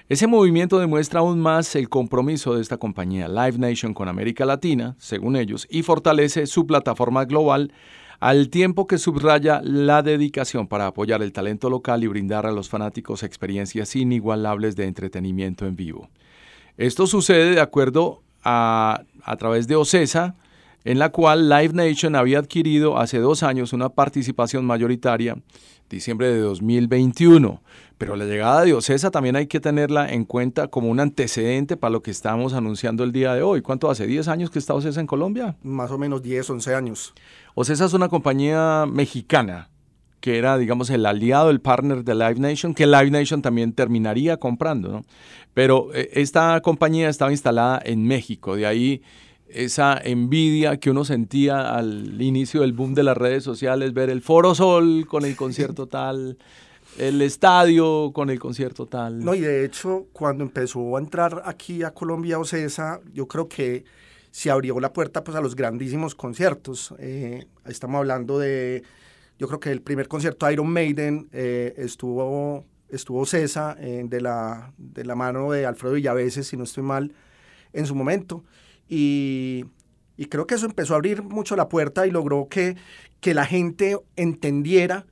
Ese 0.08 0.28
movimiento 0.28 0.78
demuestra 0.78 1.18
aún 1.18 1.40
más 1.40 1.74
el 1.74 1.88
compromiso 1.88 2.54
de 2.54 2.62
esta 2.62 2.76
compañía 2.76 3.26
Live 3.26 3.58
Nation 3.58 3.94
con 3.94 4.06
América 4.06 4.46
Latina, 4.46 4.94
según 4.98 5.34
ellos, 5.34 5.66
y 5.68 5.82
fortalece 5.82 6.46
su 6.46 6.64
plataforma 6.64 7.24
global 7.24 7.72
al 8.22 8.50
tiempo 8.50 8.86
que 8.86 8.98
subraya 8.98 9.60
la 9.64 10.00
dedicación 10.04 10.68
para 10.68 10.86
apoyar 10.86 11.24
el 11.24 11.32
talento 11.32 11.68
local 11.68 12.04
y 12.04 12.06
brindar 12.06 12.46
a 12.46 12.52
los 12.52 12.68
fanáticos 12.68 13.24
experiencias 13.24 13.96
inigualables 13.96 14.76
de 14.76 14.86
entretenimiento 14.86 15.66
en 15.66 15.74
vivo. 15.74 16.08
Esto 16.76 17.08
sucede 17.08 17.50
de 17.50 17.60
acuerdo 17.60 18.22
a, 18.44 19.02
a 19.24 19.36
través 19.38 19.66
de 19.66 19.74
OCESA, 19.74 20.36
en 20.84 21.00
la 21.00 21.08
cual 21.08 21.48
Live 21.48 21.74
Nation 21.74 22.14
había 22.14 22.38
adquirido 22.38 22.96
hace 22.96 23.18
dos 23.18 23.42
años 23.42 23.72
una 23.72 23.88
participación 23.88 24.64
mayoritaria, 24.66 25.36
diciembre 25.90 26.28
de 26.28 26.38
2021. 26.38 27.60
Pero 28.02 28.16
la 28.16 28.24
llegada 28.24 28.64
de 28.64 28.74
Ocesa 28.74 29.12
también 29.12 29.36
hay 29.36 29.46
que 29.46 29.60
tenerla 29.60 30.08
en 30.12 30.24
cuenta 30.24 30.66
como 30.66 30.88
un 30.88 30.98
antecedente 30.98 31.76
para 31.76 31.92
lo 31.92 32.02
que 32.02 32.10
estamos 32.10 32.52
anunciando 32.52 33.04
el 33.04 33.12
día 33.12 33.32
de 33.32 33.42
hoy. 33.42 33.62
¿Cuánto 33.62 33.88
hace? 33.88 34.08
¿10 34.08 34.26
años 34.26 34.50
que 34.50 34.58
está 34.58 34.74
Ocesa 34.74 34.98
en 34.98 35.06
Colombia? 35.06 35.54
Más 35.62 35.88
o 35.92 35.98
menos 35.98 36.20
10, 36.20 36.50
11 36.50 36.74
años. 36.74 37.14
Ocesa 37.54 37.84
es 37.84 37.92
una 37.92 38.08
compañía 38.08 38.86
mexicana 38.90 39.70
que 40.18 40.36
era, 40.36 40.58
digamos, 40.58 40.90
el 40.90 41.06
aliado, 41.06 41.50
el 41.50 41.60
partner 41.60 42.02
de 42.02 42.16
Live 42.16 42.40
Nation, 42.40 42.74
que 42.74 42.88
Live 42.88 43.12
Nation 43.12 43.40
también 43.40 43.72
terminaría 43.72 44.36
comprando, 44.36 44.88
¿no? 44.90 45.04
Pero 45.54 45.94
eh, 45.94 46.10
esta 46.14 46.60
compañía 46.60 47.08
estaba 47.08 47.30
instalada 47.30 47.80
en 47.84 48.04
México, 48.04 48.56
de 48.56 48.66
ahí 48.66 49.02
esa 49.46 49.96
envidia 50.02 50.78
que 50.78 50.90
uno 50.90 51.04
sentía 51.04 51.72
al 51.76 52.20
inicio 52.20 52.62
del 52.62 52.72
boom 52.72 52.94
de 52.94 53.04
las 53.04 53.16
redes 53.16 53.44
sociales, 53.44 53.92
ver 53.92 54.10
el 54.10 54.22
Foro 54.22 54.56
Sol 54.56 55.06
con 55.06 55.24
el 55.24 55.36
concierto 55.36 55.86
tal, 55.88 56.36
el 56.98 57.22
estadio 57.22 58.12
con 58.12 58.30
el 58.30 58.38
concierto 58.38 58.86
tal. 58.86 59.24
No, 59.24 59.34
y 59.34 59.40
de 59.40 59.64
hecho, 59.64 60.06
cuando 60.12 60.44
empezó 60.44 60.96
a 60.96 61.00
entrar 61.00 61.42
aquí 61.44 61.82
a 61.82 61.92
Colombia 61.92 62.38
Ocesa, 62.38 63.00
yo 63.12 63.26
creo 63.26 63.48
que 63.48 63.84
se 64.30 64.50
abrió 64.50 64.80
la 64.80 64.92
puerta 64.92 65.22
pues, 65.24 65.36
a 65.36 65.40
los 65.40 65.54
grandísimos 65.54 66.14
conciertos. 66.14 66.94
Eh, 66.98 67.46
estamos 67.66 67.98
hablando 67.98 68.38
de, 68.38 68.82
yo 69.38 69.46
creo 69.46 69.60
que 69.60 69.70
el 69.70 69.82
primer 69.82 70.08
concierto 70.08 70.50
Iron 70.50 70.68
Maiden 70.68 71.28
eh, 71.32 71.74
estuvo, 71.76 72.64
estuvo 72.88 73.24
eh, 73.32 74.04
de, 74.06 74.20
la, 74.20 74.72
de 74.76 75.04
la 75.04 75.14
mano 75.14 75.50
de 75.52 75.66
Alfredo 75.66 75.94
Villaveses, 75.94 76.46
si 76.46 76.56
no 76.56 76.64
estoy 76.64 76.82
mal, 76.82 77.12
en 77.72 77.86
su 77.86 77.94
momento. 77.94 78.44
Y, 78.88 79.64
creo 80.30 80.46
que 80.46 80.54
eso 80.54 80.66
empezó 80.66 80.94
a 80.94 80.96
abrir 80.96 81.22
mucho 81.22 81.56
la 81.56 81.68
puerta 81.68 82.06
y 82.06 82.10
logró 82.12 82.46
que, 82.48 82.76
que 83.20 83.34
la 83.34 83.44
gente 83.44 83.98
entendiera 84.14 85.04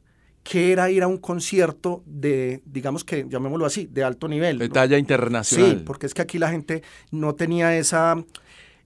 qué 0.43 0.73
era 0.73 0.91
ir 0.91 1.03
a 1.03 1.07
un 1.07 1.19
concierto 1.19 2.03
de, 2.07 2.63
digamos 2.65 3.05
que, 3.05 3.27
llamémoslo 3.29 3.67
así, 3.67 3.89
de 3.91 4.05
alto 4.05 4.29
nivel. 4.29 4.59
De 4.59 4.69
talla 4.69 4.99
internacional. 4.99 5.71
Sí, 5.71 5.83
porque 5.85 6.07
es 6.07 6.15
que 6.15 6.23
aquí 6.23 6.39
la 6.39 6.51
gente 6.51 6.83
no 7.11 7.35
tenía 7.35 7.77
esa, 7.77 8.23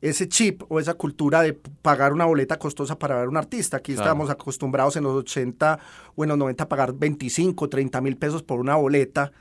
ese 0.01 0.29
chip 0.29 0.63
o 0.69 0.81
esa 0.81 0.95
cultura 0.95 1.43
de 1.43 1.55
pagar 1.55 2.13
una 2.13 2.25
boleta 2.25 2.59
costosa 2.59 2.99
para 2.99 3.17
ver 3.17 3.27
a 3.27 3.29
un 3.29 3.37
artista. 3.37 3.79
Aquí 3.79 3.93
estábamos 3.93 4.31
acostumbrados 4.31 4.97
en 4.97 5.05
los 5.05 5.15
80 5.15 5.79
o 6.15 6.25
en 6.25 6.29
los 6.29 6.39
90 6.39 6.65
a 6.65 6.69
pagar 6.69 6.93
25, 6.93 7.69
30 7.69 8.01
mil 8.01 8.17
pesos 8.17 8.43
por 8.43 8.61
una 8.61 8.75
boleta. 8.77 9.33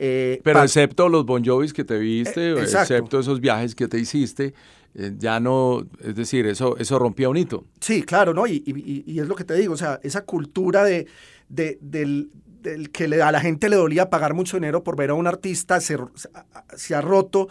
Eh, 0.00 0.40
Pero 0.44 0.62
excepto 0.62 1.08
los 1.08 1.26
Bon 1.26 1.44
Jovis 1.44 1.72
que 1.72 1.84
te 1.84 1.98
viste, 1.98 2.52
eh, 2.52 2.62
excepto 2.62 3.18
esos 3.18 3.40
viajes 3.40 3.74
que 3.74 3.88
te 3.88 3.98
hiciste, 3.98 4.54
eh, 4.94 5.12
ya 5.18 5.40
no, 5.40 5.86
es 6.00 6.14
decir, 6.14 6.46
eso, 6.46 6.76
eso 6.78 6.98
rompía 6.98 7.28
un 7.28 7.36
hito. 7.36 7.64
Sí, 7.80 8.02
claro, 8.02 8.34
¿no? 8.34 8.46
Y, 8.46 8.62
y, 8.64 9.18
es 9.18 9.28
lo 9.28 9.34
que 9.34 9.44
te 9.44 9.54
digo, 9.54 9.74
o 9.74 9.76
sea, 9.76 10.00
esa 10.02 10.24
cultura 10.24 10.84
de, 10.84 11.06
de 11.48 11.78
del, 11.80 12.30
del, 12.62 12.90
que 12.90 13.08
le, 13.08 13.22
a 13.22 13.30
la 13.32 13.40
gente 13.40 13.68
le 13.68 13.76
dolía 13.76 14.10
pagar 14.10 14.34
mucho 14.34 14.56
dinero 14.56 14.82
por 14.82 14.96
ver 14.96 15.10
a 15.10 15.14
un 15.14 15.26
artista 15.26 15.80
se, 15.80 15.96
se 16.76 16.94
ha 16.94 17.00
roto 17.00 17.48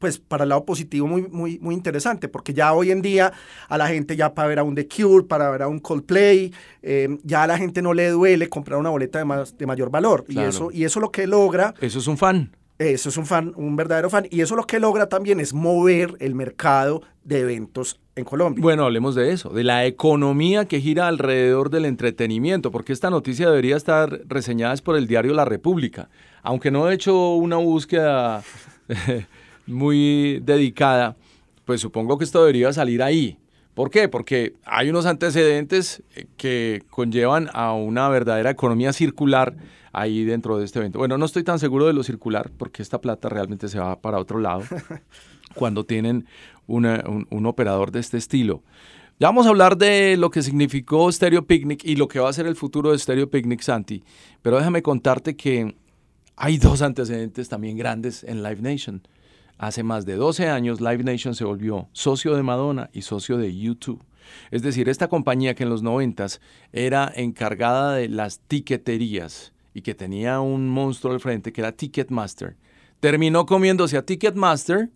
pues 0.00 0.18
para 0.18 0.42
el 0.44 0.48
lado 0.48 0.64
positivo 0.64 1.06
muy, 1.06 1.28
muy, 1.28 1.58
muy 1.60 1.74
interesante, 1.74 2.26
porque 2.26 2.52
ya 2.52 2.72
hoy 2.72 2.90
en 2.90 3.02
día 3.02 3.32
a 3.68 3.78
la 3.78 3.86
gente 3.86 4.16
ya 4.16 4.34
para 4.34 4.48
ver 4.48 4.58
a 4.58 4.64
un 4.64 4.74
The 4.74 4.88
Cure, 4.88 5.26
para 5.26 5.50
ver 5.50 5.62
a 5.62 5.68
un 5.68 5.78
Coldplay, 5.78 6.52
eh, 6.82 7.18
ya 7.22 7.44
a 7.44 7.46
la 7.46 7.58
gente 7.58 7.82
no 7.82 7.92
le 7.92 8.08
duele 8.08 8.48
comprar 8.48 8.80
una 8.80 8.90
boleta 8.90 9.18
de, 9.18 9.26
más, 9.26 9.56
de 9.56 9.66
mayor 9.66 9.90
valor. 9.90 10.24
Y, 10.26 10.40
eso, 10.40 10.70
y 10.72 10.84
eso 10.84 10.98
lo 11.00 11.12
que 11.12 11.26
logra... 11.26 11.74
Eso 11.80 11.98
es 11.98 12.06
un 12.06 12.16
fan. 12.16 12.56
Eso 12.80 13.10
es 13.10 13.18
un 13.18 13.26
fan, 13.26 13.52
un 13.56 13.76
verdadero 13.76 14.08
fan. 14.08 14.26
Y 14.30 14.40
eso 14.40 14.56
lo 14.56 14.64
que 14.64 14.80
logra 14.80 15.06
también 15.06 15.38
es 15.38 15.52
mover 15.52 16.14
el 16.18 16.34
mercado 16.34 17.02
de 17.24 17.40
eventos 17.40 18.00
en 18.16 18.24
Colombia. 18.24 18.62
Bueno, 18.62 18.86
hablemos 18.86 19.14
de 19.14 19.32
eso, 19.32 19.50
de 19.50 19.64
la 19.64 19.84
economía 19.84 20.64
que 20.64 20.80
gira 20.80 21.06
alrededor 21.06 21.68
del 21.68 21.84
entretenimiento, 21.84 22.70
porque 22.70 22.94
esta 22.94 23.10
noticia 23.10 23.50
debería 23.50 23.76
estar 23.76 24.22
reseñada 24.26 24.74
por 24.76 24.96
el 24.96 25.06
diario 25.06 25.34
La 25.34 25.44
República. 25.44 26.08
Aunque 26.42 26.70
no 26.70 26.90
he 26.90 26.94
hecho 26.94 27.34
una 27.34 27.56
búsqueda 27.56 28.42
muy 29.66 30.40
dedicada, 30.40 31.16
pues 31.66 31.82
supongo 31.82 32.16
que 32.16 32.24
esto 32.24 32.40
debería 32.40 32.72
salir 32.72 33.02
ahí. 33.02 33.36
¿Por 33.74 33.90
qué? 33.90 34.08
Porque 34.08 34.54
hay 34.64 34.90
unos 34.90 35.06
antecedentes 35.06 36.02
que 36.36 36.82
conllevan 36.90 37.48
a 37.52 37.72
una 37.72 38.08
verdadera 38.08 38.50
economía 38.50 38.92
circular 38.92 39.54
ahí 39.92 40.24
dentro 40.24 40.58
de 40.58 40.64
este 40.64 40.78
evento. 40.78 40.98
Bueno, 40.98 41.18
no 41.18 41.24
estoy 41.24 41.44
tan 41.44 41.58
seguro 41.58 41.86
de 41.86 41.92
lo 41.92 42.02
circular 42.02 42.50
porque 42.56 42.82
esta 42.82 43.00
plata 43.00 43.28
realmente 43.28 43.68
se 43.68 43.78
va 43.78 44.00
para 44.00 44.18
otro 44.18 44.38
lado 44.38 44.62
cuando 45.54 45.84
tienen 45.84 46.26
un, 46.66 47.46
operador 47.46 47.90
de 47.90 48.00
este 48.00 48.16
estilo. 48.16 48.62
Ya 49.18 49.28
vamos 49.28 49.46
a 49.46 49.50
hablar 49.50 49.76
de 49.76 50.16
lo 50.16 50.30
que 50.30 50.42
significó 50.42 51.10
Stereo 51.12 51.46
Picnic 51.46 51.84
y 51.84 51.96
lo 51.96 52.08
que 52.08 52.20
va 52.20 52.30
a 52.30 52.32
ser 52.32 52.46
el 52.46 52.56
futuro 52.56 52.92
de 52.92 52.98
Stereo 52.98 53.30
Picnic, 53.30 53.60
Santi. 53.60 54.02
Pero 54.40 54.56
déjame 54.56 54.82
contarte 54.82 55.36
que 55.36 55.74
hay 56.36 56.56
dos 56.56 56.80
antecedentes 56.80 57.48
también 57.48 57.76
grandes 57.76 58.24
en 58.24 58.42
Live 58.42 58.62
Nation. 58.62 59.02
Hace 59.60 59.82
más 59.82 60.06
de 60.06 60.14
12 60.14 60.48
años, 60.48 60.80
Live 60.80 61.04
Nation 61.04 61.34
se 61.34 61.44
volvió 61.44 61.90
socio 61.92 62.34
de 62.34 62.42
Madonna 62.42 62.88
y 62.94 63.02
socio 63.02 63.36
de 63.36 63.54
YouTube. 63.54 64.02
Es 64.50 64.62
decir, 64.62 64.88
esta 64.88 65.08
compañía 65.08 65.54
que 65.54 65.64
en 65.64 65.68
los 65.68 65.82
90 65.82 66.28
era 66.72 67.12
encargada 67.14 67.92
de 67.92 68.08
las 68.08 68.40
tiqueterías, 68.40 69.52
y 69.74 69.82
que 69.82 69.94
tenía 69.94 70.40
un 70.40 70.66
monstruo 70.66 71.12
al 71.12 71.20
frente 71.20 71.52
que 71.52 71.60
era 71.60 71.72
Ticketmaster, 71.72 72.56
terminó 73.00 73.44
comiéndose 73.44 73.98
a 73.98 74.06
Ticketmaster 74.06 74.88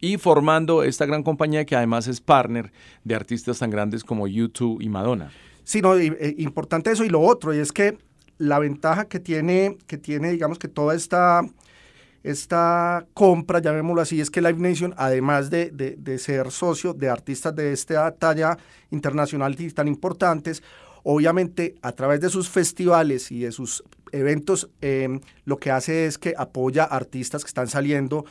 y 0.00 0.16
formando 0.16 0.84
esta 0.84 1.06
gran 1.06 1.24
compañía 1.24 1.64
que 1.64 1.74
además 1.74 2.06
es 2.06 2.20
partner 2.20 2.72
de 3.02 3.16
artistas 3.16 3.58
tan 3.58 3.70
grandes 3.70 4.04
como 4.04 4.28
YouTube 4.28 4.80
y 4.80 4.88
Madonna. 4.88 5.32
Sí, 5.64 5.82
no, 5.82 5.96
eh, 5.96 6.36
importante 6.38 6.92
eso 6.92 7.04
y 7.04 7.08
lo 7.08 7.20
otro, 7.20 7.52
y 7.52 7.58
es 7.58 7.72
que 7.72 7.98
la 8.38 8.60
ventaja 8.60 9.06
que 9.08 9.18
tiene, 9.18 9.76
que 9.88 9.98
tiene 9.98 10.30
digamos 10.30 10.60
que 10.60 10.68
toda 10.68 10.94
esta, 10.94 11.42
esta 12.24 13.06
compra, 13.14 13.60
llamémoslo 13.60 14.00
así, 14.00 14.20
es 14.20 14.30
que 14.30 14.40
Live 14.40 14.58
Nation, 14.58 14.94
además 14.96 15.50
de, 15.50 15.70
de 15.70 16.18
ser 16.18 16.50
socio 16.50 16.94
de 16.94 17.08
artistas 17.08 17.54
de 17.54 17.72
esta 17.72 18.10
talla 18.12 18.58
internacional 18.90 19.56
tan 19.74 19.86
importantes, 19.86 20.62
obviamente 21.04 21.76
a 21.82 21.92
través 21.92 22.20
de 22.20 22.30
sus 22.30 22.48
festivales 22.48 23.30
y 23.30 23.40
de 23.40 23.52
sus 23.52 23.84
eventos 24.10 24.70
em, 24.80 25.20
lo 25.44 25.58
que 25.58 25.70
hace 25.70 26.06
es 26.06 26.18
que 26.18 26.34
apoya 26.36 26.84
a 26.84 26.96
artistas 26.96 27.44
que 27.44 27.48
están 27.48 27.68
saliendo 27.68 28.24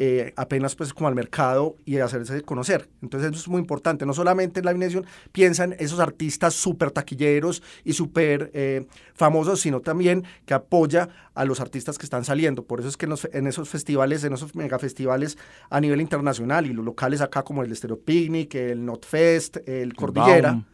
eh, 0.00 0.32
apenas 0.36 0.76
pues 0.76 0.94
como 0.94 1.08
al 1.08 1.16
mercado 1.16 1.74
y 1.84 1.98
hacerse 1.98 2.42
conocer. 2.42 2.88
Entonces 3.02 3.32
eso 3.32 3.40
es 3.40 3.48
muy 3.48 3.58
importante. 3.58 4.06
No 4.06 4.14
solamente 4.14 4.60
en 4.60 4.66
la 4.66 4.72
Nation 4.72 5.04
piensan 5.32 5.74
esos 5.80 5.98
artistas 5.98 6.54
súper 6.54 6.92
taquilleros 6.92 7.64
y 7.82 7.94
súper 7.94 8.52
eh, 8.54 8.86
famosos, 9.14 9.60
sino 9.60 9.80
también 9.80 10.22
que 10.46 10.54
apoya 10.54 11.08
a 11.34 11.44
los 11.44 11.60
artistas 11.60 11.98
que 11.98 12.06
están 12.06 12.24
saliendo. 12.24 12.62
Por 12.62 12.78
eso 12.78 12.88
es 12.88 12.96
que 12.96 13.08
en, 13.32 13.46
esos 13.48 13.68
festivales, 13.68 14.22
en 14.22 14.34
esos 14.34 14.54
megafestivales 14.54 15.36
a 15.68 15.80
nivel 15.80 16.00
internacional 16.00 16.66
y 16.66 16.72
los 16.72 16.84
locales 16.84 17.20
acá 17.20 17.42
como 17.42 17.64
el 17.64 17.72
Estero 17.72 17.98
Picnic, 17.98 18.54
el 18.54 18.86
Notfest, 18.86 19.68
el 19.68 19.94
Cordillera, 19.94 20.64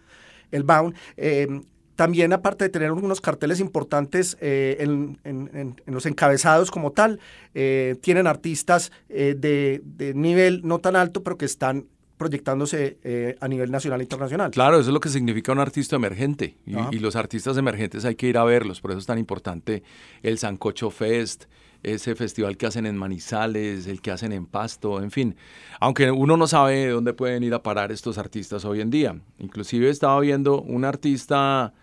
el 0.50 0.64
Bound, 0.64 0.94
em, 1.16 1.62
también, 1.96 2.32
aparte 2.32 2.64
de 2.64 2.70
tener 2.70 2.92
unos 2.92 3.20
carteles 3.20 3.60
importantes 3.60 4.36
eh, 4.40 4.76
en, 4.80 5.76
los 5.86 6.06
encabezados 6.06 6.70
como 6.70 6.92
tal, 6.92 7.20
eh, 7.54 7.96
tienen 8.00 8.26
artistas 8.26 8.92
eh, 9.08 9.34
de, 9.38 9.82
nivel 10.14 10.62
no 10.64 10.78
tan 10.78 10.96
alto, 10.96 11.22
pero 11.22 11.38
que 11.38 11.44
están 11.44 11.86
proyectándose 12.16 12.98
eh, 13.02 13.36
a 13.40 13.48
nivel 13.48 13.70
nacional 13.70 14.00
e 14.00 14.04
internacional. 14.04 14.50
Claro, 14.50 14.78
eso 14.78 14.90
es 14.90 14.94
lo 14.94 15.00
que 15.00 15.08
significa 15.08 15.52
un 15.52 15.58
artista 15.58 15.96
emergente. 15.96 16.56
Y, 16.66 16.98
los 16.98 17.16
artistas 17.16 17.56
emergentes 17.56 18.04
hay 18.04 18.14
que 18.14 18.28
ir 18.28 18.38
a 18.38 18.44
verlos. 18.44 18.80
Por 18.80 18.92
eso 18.92 19.00
es 19.00 19.06
tan 19.06 19.18
importante 19.18 19.82
el 20.22 20.38
Sancocho 20.38 20.90
Fest, 20.90 21.44
ese 21.82 22.14
festival 22.14 22.56
que 22.56 22.66
hacen 22.66 22.86
en 22.86 22.96
Manizales, 22.96 23.86
el 23.86 24.00
que 24.00 24.10
hacen 24.10 24.32
en 24.32 24.46
Pasto, 24.46 25.02
en 25.02 25.10
fin. 25.10 25.36
Aunque 25.80 26.10
uno 26.10 26.36
no 26.36 26.46
sabe 26.46 26.88
dónde 26.88 27.12
pueden 27.12 27.42
ir 27.42 27.52
a 27.52 27.62
parar 27.62 27.92
estos 27.92 28.16
artistas 28.16 28.64
hoy 28.64 28.80
en 28.80 28.90
día. 28.90 29.20
Inclusive 29.38 29.90
estaba 29.90 30.18
viendo 30.20 30.62
un 30.62 30.84
artista 30.84 31.74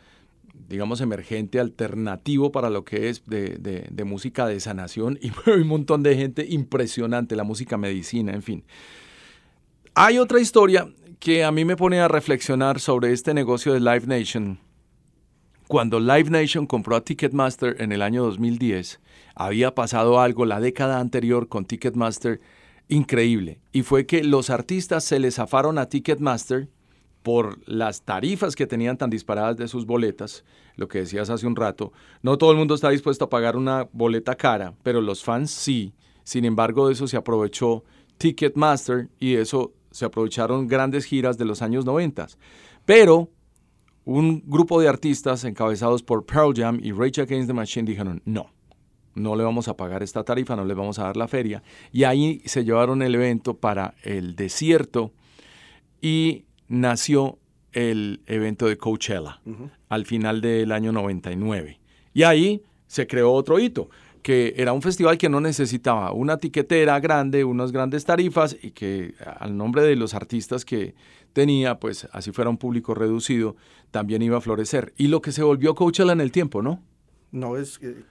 digamos, 0.53 1.01
emergente, 1.01 1.59
alternativo 1.59 2.51
para 2.51 2.69
lo 2.69 2.83
que 2.83 3.09
es 3.09 3.23
de, 3.25 3.57
de 3.89 4.03
música 4.03 4.47
de 4.47 4.59
sanación 4.59 5.19
y 5.21 5.31
un 5.49 5.67
montón 5.67 6.03
de 6.03 6.15
gente 6.15 6.45
impresionante, 6.49 7.35
la 7.35 7.43
música 7.43 7.77
medicina, 7.77 8.33
en 8.33 8.41
fin. 8.41 8.63
Hay 9.93 10.17
otra 10.19 10.39
historia 10.39 10.87
que 11.19 11.43
a 11.43 11.51
mí 11.51 11.65
me 11.65 11.75
pone 11.75 11.99
a 11.99 12.07
reflexionar 12.07 12.79
sobre 12.79 13.11
este 13.11 13.33
negocio 13.33 13.73
de 13.73 13.79
Live 13.79 14.07
Nation. 14.07 14.59
Cuando 15.67 15.99
Live 15.99 16.29
Nation 16.29 16.65
compró 16.65 16.95
a 16.95 17.03
Ticketmaster 17.03 17.75
en 17.79 17.91
el 17.91 18.01
año 18.01 18.23
2010, 18.23 18.99
había 19.35 19.75
pasado 19.75 20.19
algo 20.19 20.45
la 20.45 20.59
década 20.59 20.99
anterior 20.99 21.47
con 21.47 21.65
Ticketmaster 21.65 22.41
increíble. 22.87 23.61
Y 23.71 23.83
fue 23.83 24.05
que 24.05 24.23
los 24.23 24.49
artistas 24.49 25.03
se 25.03 25.19
les 25.19 25.35
zafaron 25.35 25.77
a 25.77 25.87
Ticketmaster 25.87 26.69
por 27.23 27.59
las 27.67 28.03
tarifas 28.03 28.55
que 28.55 28.67
tenían 28.67 28.97
tan 28.97 29.09
disparadas 29.09 29.57
de 29.57 29.67
sus 29.67 29.85
boletas, 29.85 30.43
lo 30.75 30.87
que 30.87 30.99
decías 30.99 31.29
hace 31.29 31.47
un 31.47 31.55
rato. 31.55 31.91
No 32.21 32.37
todo 32.37 32.51
el 32.51 32.57
mundo 32.57 32.75
está 32.75 32.89
dispuesto 32.89 33.25
a 33.25 33.29
pagar 33.29 33.55
una 33.55 33.87
boleta 33.91 34.35
cara, 34.35 34.73
pero 34.83 35.01
los 35.01 35.23
fans 35.23 35.51
sí. 35.51 35.93
Sin 36.23 36.45
embargo, 36.45 36.87
de 36.87 36.93
eso 36.93 37.07
se 37.07 37.17
aprovechó 37.17 37.83
Ticketmaster 38.17 39.09
y 39.19 39.35
eso 39.35 39.73
se 39.91 40.05
aprovecharon 40.05 40.67
grandes 40.67 41.05
giras 41.05 41.37
de 41.37 41.45
los 41.45 41.61
años 41.61 41.85
90. 41.85 42.27
Pero 42.85 43.29
un 44.05 44.43
grupo 44.45 44.81
de 44.81 44.87
artistas 44.87 45.43
encabezados 45.43 46.01
por 46.03 46.25
Pearl 46.25 46.53
Jam 46.55 46.79
y 46.81 46.91
Rage 46.91 47.21
Against 47.21 47.47
the 47.47 47.53
Machine 47.53 47.85
dijeron, 47.85 48.21
no, 48.25 48.51
no 49.13 49.35
le 49.35 49.43
vamos 49.43 49.67
a 49.67 49.75
pagar 49.75 50.01
esta 50.03 50.23
tarifa, 50.23 50.55
no 50.55 50.65
le 50.65 50.73
vamos 50.73 50.97
a 50.99 51.03
dar 51.03 51.17
la 51.17 51.27
feria. 51.27 51.61
Y 51.91 52.03
ahí 52.03 52.41
se 52.45 52.63
llevaron 52.63 53.01
el 53.01 53.13
evento 53.13 53.55
para 53.55 53.95
el 54.03 54.35
desierto 54.35 55.11
y 56.01 56.45
nació 56.71 57.37
el 57.73 58.21
evento 58.25 58.67
de 58.67 58.77
Coachella 58.77 59.41
al 59.89 60.05
final 60.05 60.41
del 60.41 60.71
año 60.71 60.91
99. 60.91 61.79
Y 62.13 62.23
ahí 62.23 62.63
se 62.87 63.07
creó 63.07 63.31
otro 63.31 63.59
hito 63.59 63.89
que 64.21 64.53
era 64.57 64.73
un 64.73 64.81
festival 64.81 65.17
que 65.17 65.29
no 65.29 65.41
necesitaba 65.41 66.11
una 66.11 66.37
tiquetera 66.37 66.99
grande, 66.99 67.43
unas 67.43 67.71
grandes 67.71 68.05
tarifas 68.05 68.55
y 68.61 68.71
que 68.71 69.15
al 69.39 69.57
nombre 69.57 69.81
de 69.81 69.95
los 69.95 70.13
artistas 70.13 70.63
que 70.63 70.93
tenía, 71.33 71.79
pues 71.79 72.07
así 72.11 72.31
fuera 72.31 72.49
un 72.49 72.57
público 72.57 72.93
reducido, 72.93 73.55
también 73.89 74.21
iba 74.21 74.37
a 74.37 74.41
florecer. 74.41 74.93
Y 74.97 75.07
lo 75.07 75.21
que 75.21 75.31
se 75.31 75.43
volvió 75.43 75.75
Coachella 75.75 76.11
en 76.11 76.21
el 76.21 76.31
tiempo, 76.31 76.61
¿no? 76.61 76.83
No, 77.31 77.57
es 77.57 77.79
eh, 77.81 78.03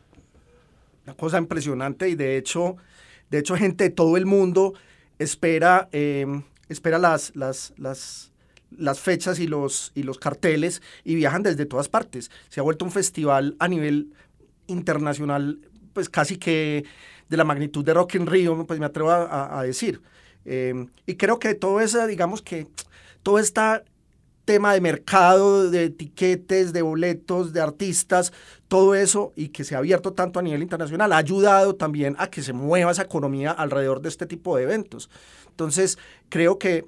una 1.05 1.14
cosa 1.14 1.38
impresionante 1.38 2.09
y 2.09 2.14
de 2.14 2.37
hecho, 2.37 2.76
de 3.31 3.38
hecho 3.38 3.57
gente 3.57 3.85
de 3.85 3.90
todo 3.90 4.17
el 4.17 4.26
mundo 4.26 4.75
espera, 5.19 5.88
em, 5.93 6.43
espera 6.69 6.99
las, 6.99 7.37
las, 7.37 7.73
las, 7.76 8.30
las 8.77 9.00
fechas 9.00 9.39
y 9.39 9.47
los, 9.47 9.93
y 9.95 10.03
los 10.03 10.19
carteles 10.19 10.83
y 11.05 11.15
viajan 11.15 11.43
desde 11.43 11.67
todas 11.67 11.89
partes. 11.89 12.31
Se 12.49 12.61
ha 12.61 12.62
vuelto 12.62 12.85
un 12.85 12.93
festival 12.93 13.57
a 13.59 13.69
nivel 13.69 14.12
internacional 14.67 15.59
pues 15.93 16.09
casi 16.09 16.37
que 16.37 16.85
de 17.29 17.37
la 17.37 17.45
magnitud 17.45 17.85
de 17.85 17.95
Rock 17.95 18.17
in 18.17 18.27
Rio, 18.27 18.67
pues 18.67 18.81
me 18.81 18.87
atrevo 18.87 19.11
a, 19.11 19.62
decir. 19.62 20.00
Eh, 20.45 20.87
y 21.07 21.15
creo 21.15 21.39
que 21.39 21.55
todo 21.55 21.81
eso, 21.81 22.07
digamos 22.07 22.43
que 22.43 22.67
todo 23.23 23.39
este 23.39 23.61
tema 24.45 24.75
de 24.75 24.81
mercado, 24.81 25.71
de 25.71 25.85
etiquetes, 25.85 26.73
de 26.73 26.83
boletos, 26.83 27.53
de 27.53 27.61
artistas, 27.61 28.33
todo 28.67 28.97
eso 28.97 29.33
y 29.37 29.50
que 29.50 29.62
se 29.62 29.77
ha 29.77 29.79
abierto 29.79 30.12
tanto 30.12 30.41
a 30.41 30.43
nivel 30.43 30.62
internacional 30.62 31.12
ha 31.12 31.19
ayudado 31.19 31.77
también 31.77 32.17
a 32.19 32.29
que 32.29 32.43
se 32.43 32.53
mueva 32.53 32.91
esa 32.91 33.03
economía 33.03 33.53
alrededor 33.53 34.00
de 34.00 34.09
este 34.09 34.27
tipo 34.27 34.57
de 34.57 34.65
eventos. 34.65 35.09
Entonces, 35.50 35.99
creo 36.29 36.59
que 36.59 36.85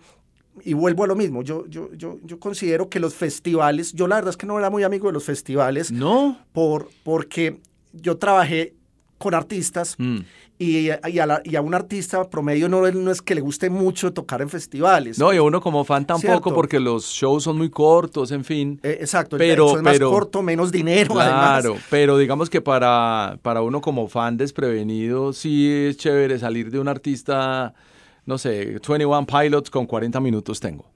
y 0.64 0.74
vuelvo 0.74 1.04
a 1.04 1.06
lo 1.06 1.16
mismo, 1.16 1.42
yo, 1.42 1.66
yo, 1.66 1.92
yo, 1.94 2.18
yo 2.24 2.38
considero 2.38 2.88
que 2.88 3.00
los 3.00 3.14
festivales, 3.14 3.92
yo 3.92 4.06
la 4.06 4.16
verdad 4.16 4.30
es 4.30 4.36
que 4.36 4.46
no 4.46 4.58
era 4.58 4.70
muy 4.70 4.82
amigo 4.82 5.06
de 5.06 5.14
los 5.14 5.24
festivales. 5.24 5.90
No. 5.90 6.38
Por, 6.52 6.90
porque 7.04 7.58
yo 7.92 8.18
trabajé 8.18 8.74
con 9.22 9.34
artistas 9.34 9.94
mm. 9.98 10.18
y, 10.58 10.88
y, 10.88 11.18
a 11.56 11.62
un 11.62 11.74
artista 11.74 12.28
promedio 12.28 12.68
no, 12.68 12.90
no, 12.90 13.10
es 13.10 13.22
que 13.22 13.36
le 13.36 13.40
guste 13.40 13.70
mucho 13.70 14.12
tocar 14.12 14.42
en 14.42 14.48
festivales. 14.48 15.18
No, 15.18 15.32
y 15.32 15.36
a 15.36 15.42
uno 15.42 15.60
como 15.60 15.84
fan 15.84 16.04
tampoco 16.04 16.52
porque 16.52 16.80
los 16.80 17.06
shows 17.06 17.44
son 17.44 17.56
muy 17.56 17.70
cortos, 17.70 18.32
en 18.32 18.44
fin. 18.44 18.80
Eh, 18.82 18.98
exacto, 19.00 19.38
pero, 19.38 19.76
es 19.76 19.82
más 19.82 19.98
corto, 20.00 20.42
menos 20.42 20.72
dinero. 20.72 21.14
Claro, 21.14 21.76
pero 21.88 22.18
digamos 22.18 22.50
que 22.50 22.60
para, 22.60 23.38
para 23.42 23.62
uno 23.62 23.80
como 23.80 24.08
fan 24.08 24.36
desprevenido 24.36 25.32
sí 25.32 25.70
es 25.70 25.96
chévere 25.96 26.38
salir 26.38 26.70
de 26.70 26.80
un 26.80 26.88
artista, 26.88 27.74
no 28.26 28.38
sé, 28.38 28.64
21 28.66 29.26
Pilots 29.26 29.70
con 29.70 29.86
40 29.86 30.20
minutos 30.20 30.60
tengo. 30.60 30.90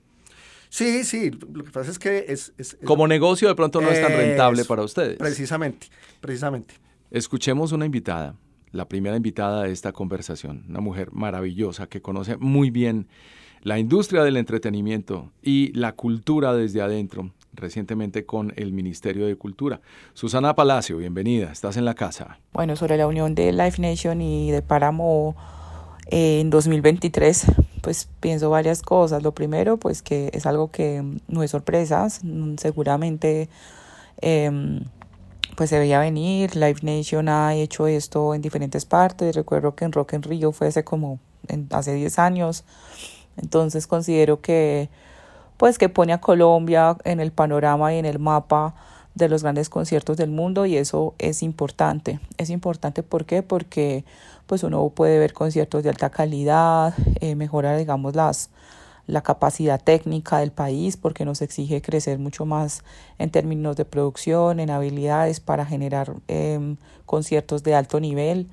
Sí, 0.69 1.05
sí, 1.05 1.31
lo 1.31 1.65
que 1.65 1.71
pasa 1.71 1.91
es 1.91 1.99
que 1.99 2.27
es... 2.29 2.53
como 2.85 3.07
negocio 3.07 3.49
de 3.49 3.55
pronto 3.55 3.81
no 3.81 3.89
es 3.89 4.01
tan 4.01 4.13
rentable 4.13 4.65
para 4.65 4.83
ustedes. 4.83 5.17
Precisamente, 5.17 5.87
precisamente. 6.21 6.75
Escuchemos 7.11 7.73
una 7.73 7.87
invitada, 7.87 8.35
la 8.73 8.89
primera 8.89 9.17
invitada 9.17 9.63
de 9.63 9.73
esta 9.73 9.93
conversación, 9.93 10.65
una 10.69 10.81
mujer 10.81 11.13
maravillosa 11.13 11.87
que 11.87 12.03
conoce 12.03 12.37
muy 12.37 12.71
bien 12.71 13.07
la 13.63 13.79
industria 13.79 14.23
del 14.23 14.37
entretenimiento 14.37 15.33
y 15.43 15.73
la 15.73 15.93
cultura 15.93 16.55
desde 16.55 16.83
adentro, 16.83 17.33
recientemente 17.53 18.27
con 18.27 18.53
el 18.57 18.73
Ministerio 18.73 19.27
de 19.27 19.37
Cultura. 19.37 19.81
Susana 20.15 20.55
Palacio, 20.55 20.99
bienvenida, 20.99 21.51
estás 21.51 21.77
en 21.77 21.85
la 21.85 21.95
casa. 21.95 22.39
Bueno, 22.53 22.77
sobre 22.77 22.97
la 22.97 23.07
unión 23.07 23.35
de 23.35 23.53
Life 23.53 23.81
Nation 23.81 24.21
y 24.21 24.51
de 24.51 24.63
Páramo 24.63 25.37
eh, 26.07 26.41
en 26.41 26.51
2023, 26.51 27.47
pues 27.83 28.09
pienso 28.21 28.51
varias 28.51 28.83
cosas. 28.83 29.23
Lo 29.23 29.33
primero, 29.33 29.77
pues 29.77 30.03
que 30.03 30.31
es 30.33 30.47
algo 30.47 30.71
que 30.71 31.03
no 31.29 31.43
es 31.43 31.51
sorpresa, 31.51 32.09
seguramente... 32.59 33.49
Eh, 34.23 34.81
pues 35.57 35.71
se 35.71 35.79
veía 35.79 35.99
venir, 35.99 36.55
Live 36.55 36.81
Nation 36.83 37.29
ha 37.29 37.55
hecho 37.55 37.87
esto 37.87 38.35
en 38.35 38.43
diferentes 38.43 38.85
partes, 38.85 39.35
recuerdo 39.35 39.75
que 39.75 39.87
en 39.87 39.93
Rock 39.93 40.13
en 40.13 40.23
Rio 40.23 40.53
fue 40.53 40.69
hace 40.69 40.85
como 40.85 41.19
hace 41.71 41.95
10 41.95 42.19
años, 42.19 42.65
entonces 43.39 43.87
considero 43.87 44.41
que 44.41 44.91
pues 45.57 45.79
que 45.79 45.89
pone 45.89 46.13
a 46.13 46.21
Colombia 46.21 46.99
en 47.05 47.21
el 47.21 47.33
panorama 47.33 47.95
y 47.95 47.99
en 47.99 48.05
el 48.05 48.19
mapa 48.19 48.75
de 49.17 49.29
los 49.31 49.43
grandes 49.43 49.69
conciertos 49.71 50.19
del 50.19 50.31
mundo 50.31 50.67
y 50.67 50.77
eso 50.77 51.15
es 51.19 51.43
importante. 51.43 52.21
Es 52.37 52.51
importante 52.51 53.03
porque 53.03 54.05
pues 54.47 54.63
uno 54.63 54.89
puede 54.91 55.19
ver 55.19 55.33
conciertos 55.33 55.83
de 55.83 55.89
alta 55.89 56.11
calidad, 56.11 56.95
eh, 57.21 57.35
mejorar 57.35 57.79
digamos 57.79 58.15
las 58.15 58.51
la 59.07 59.23
capacidad 59.23 59.81
técnica 59.81 60.39
del 60.39 60.51
país 60.51 60.97
porque 60.97 61.25
nos 61.25 61.41
exige 61.41 61.81
crecer 61.81 62.19
mucho 62.19 62.45
más 62.45 62.83
en 63.19 63.31
términos 63.31 63.77
de 63.77 63.85
producción, 63.85 64.61
en 64.61 64.69
habilidades 64.69 65.41
para 65.41 65.65
generar 65.65 66.13
em, 66.29 66.77
conciertos 67.07 67.63
de 67.63 67.75
alto 67.75 68.01
nivel. 68.01 68.49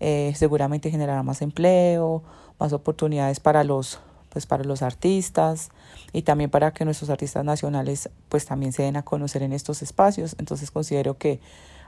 Eh, 0.00 0.32
seguramente 0.36 0.90
generará 0.90 1.22
más 1.22 1.42
empleo, 1.42 2.22
más 2.58 2.72
oportunidades 2.72 3.40
para 3.40 3.64
los 3.64 4.00
pues 4.30 4.46
para 4.46 4.64
los 4.64 4.82
artistas 4.82 5.70
y 6.12 6.22
también 6.22 6.50
para 6.50 6.72
que 6.72 6.84
nuestros 6.84 7.10
artistas 7.10 7.44
nacionales 7.44 8.10
pues 8.28 8.46
también 8.46 8.72
se 8.72 8.82
den 8.82 8.96
a 8.96 9.02
conocer 9.02 9.42
en 9.42 9.52
estos 9.52 9.82
espacios. 9.82 10.36
Entonces 10.38 10.70
considero 10.70 11.18
que 11.18 11.40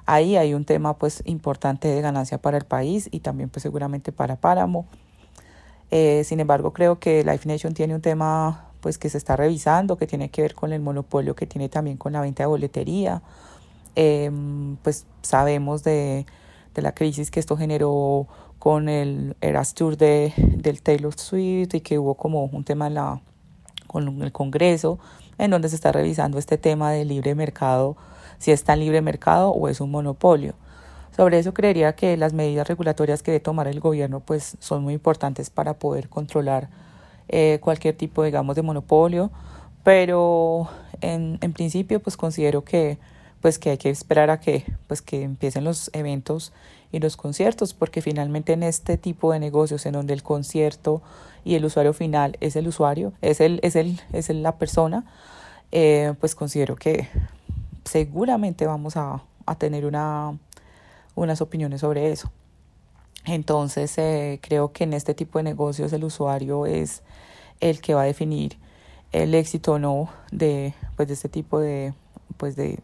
ahí 0.07 0.37
hay 0.37 0.55
un 0.55 0.65
tema 0.65 0.97
pues 0.97 1.23
importante 1.27 1.89
de 1.89 2.01
ganancia 2.01 2.39
para 2.39 2.57
el 2.57 2.65
país 2.65 3.09
y 3.11 3.21
también 3.21 3.49
pues 3.51 3.63
seguramente 3.63 4.13
para 4.13 4.37
Páramo. 4.37 4.87
Eh, 5.91 6.23
sin 6.25 6.41
embargo, 6.41 6.73
creo 6.73 6.99
que 6.99 7.25
Life 7.25 7.49
Nation 7.49 7.75
tiene 7.75 7.95
un 7.95 8.01
tema 8.01 8.67
pues 8.81 8.97
que 8.97 9.11
se 9.11 9.19
está 9.19 9.37
revisando, 9.37 9.97
que 9.97 10.07
tiene 10.07 10.31
que 10.31 10.43
ver 10.43 10.55
con 10.55 10.73
el 10.73 10.81
monopolio 10.81 11.35
que 11.35 11.47
tiene 11.47 11.69
también 11.69 11.97
con 11.97 12.13
la 12.13 12.21
venta 12.21 12.45
de 12.45 12.47
boletería. 12.47 13.23
Em, 13.97 14.77
pues 14.77 15.05
sabemos 15.23 15.83
de, 15.83 16.25
de, 16.75 16.83
la 16.83 16.93
crisis 16.93 17.31
que 17.31 17.41
esto 17.41 17.57
generó 17.57 18.29
con 18.61 18.91
el 18.91 19.37
Eras 19.41 19.73
Tour 19.73 19.97
de, 19.97 20.35
del 20.37 20.83
Taylor 20.83 21.15
Swift 21.19 21.75
y 21.75 21.81
que 21.81 21.99
hubo 21.99 22.15
como 22.15 22.45
un 22.45 22.63
tema 22.63 22.89
en 22.89 22.95
la, 22.95 23.21
con 23.87 24.23
el 24.23 24.33
Congreso 24.33 24.99
en 25.39 25.51
donde 25.51 25.71
se 25.71 25.77
está 25.77 25.91
revisando 25.91 26.39
este 26.39 26.59
tema 26.59 26.93
del 26.93 27.09
libre 27.09 27.35
mercado, 27.35 27.97
si 28.39 28.53
es 28.53 28.63
tan 28.63 28.79
libre 28.79 29.01
mercado 29.01 29.49
o 29.49 29.69
es 29.69 29.81
un 29.81 29.91
monopolio. 29.91 30.53
Sobre 31.17 31.39
eso 31.39 31.55
creería 31.55 31.95
que 31.95 32.19
las 32.19 32.35
medidas 32.35 32.69
regulatorias 32.69 33.23
que 33.23 33.31
debe 33.31 33.41
tomar 33.41 33.67
el 33.67 33.81
gobierno 33.81 34.21
pues 34.21 34.59
son 34.61 34.83
muy 34.85 34.93
importantes 34.93 35.49
para 35.49 35.79
poder 35.79 36.11
controlar 36.11 36.69
eh, 37.29 37.61
cualquier 37.63 37.97
tipo 37.97 38.23
digamos 38.25 38.57
de 38.57 38.63
monopolio, 38.63 39.31
pero 39.83 40.69
en, 41.01 41.39
en 41.41 41.55
principio 41.55 42.01
pues 42.01 42.19
considero 42.19 42.63
que 42.63 42.99
pues 43.41 43.59
que 43.59 43.71
hay 43.71 43.79
que 43.79 43.89
esperar 43.89 44.29
a 44.29 44.39
que 44.39 44.67
pues 44.87 45.01
que 45.01 45.23
empiecen 45.23 45.65
los 45.65 45.91
eventos 45.95 46.53
y 46.93 46.99
los 46.99 47.17
conciertos, 47.17 47.75
porque 47.75 48.03
finalmente 48.03 48.53
en 48.53 48.63
este 48.63 48.97
tipo 48.97 49.33
de 49.33 49.39
negocios 49.39 49.87
en 49.87 49.93
donde 49.93 50.13
el 50.13 50.23
concierto 50.23 51.03
y 51.45 51.55
el 51.55 51.65
usuario 51.65 51.93
final 51.93 52.37
es 52.41 52.57
el 52.57 52.69
usuario, 52.69 53.13
es, 53.23 53.41
el, 53.41 53.61
es, 53.63 53.77
el, 53.77 54.01
es 54.13 54.29
la 54.31 54.57
persona, 54.59 55.05
eh, 55.73 56.15
pues 56.21 56.35
considero 56.35 56.77
que 56.77 57.09
seguramente 57.85 58.67
vamos 58.67 58.97
a, 58.97 59.23
a 59.47 59.55
tener 59.55 59.87
una, 59.87 60.37
unas 61.15 61.41
opiniones 61.41 61.81
sobre 61.81 62.11
eso. 62.11 62.31
Entonces 63.25 63.97
eh, 63.99 64.41
creo 64.43 64.73
que 64.73 64.85
en 64.85 64.95
este 64.95 65.15
tipo 65.15 65.39
de 65.39 65.45
negocios 65.45 65.93
el 65.93 66.05
usuario 66.05 66.67
es 66.67 67.03
el 67.61 67.81
que 67.81 67.95
va 67.95 68.03
a 68.03 68.07
definir 68.07 68.59
el 69.13 69.35
éxito 69.35 69.73
o 69.73 69.79
no 69.79 70.09
de, 70.33 70.75
pues, 70.97 71.09
de 71.09 71.15
este 71.15 71.29
tipo 71.29 71.59
de, 71.61 71.93
pues, 72.37 72.57
de, 72.57 72.79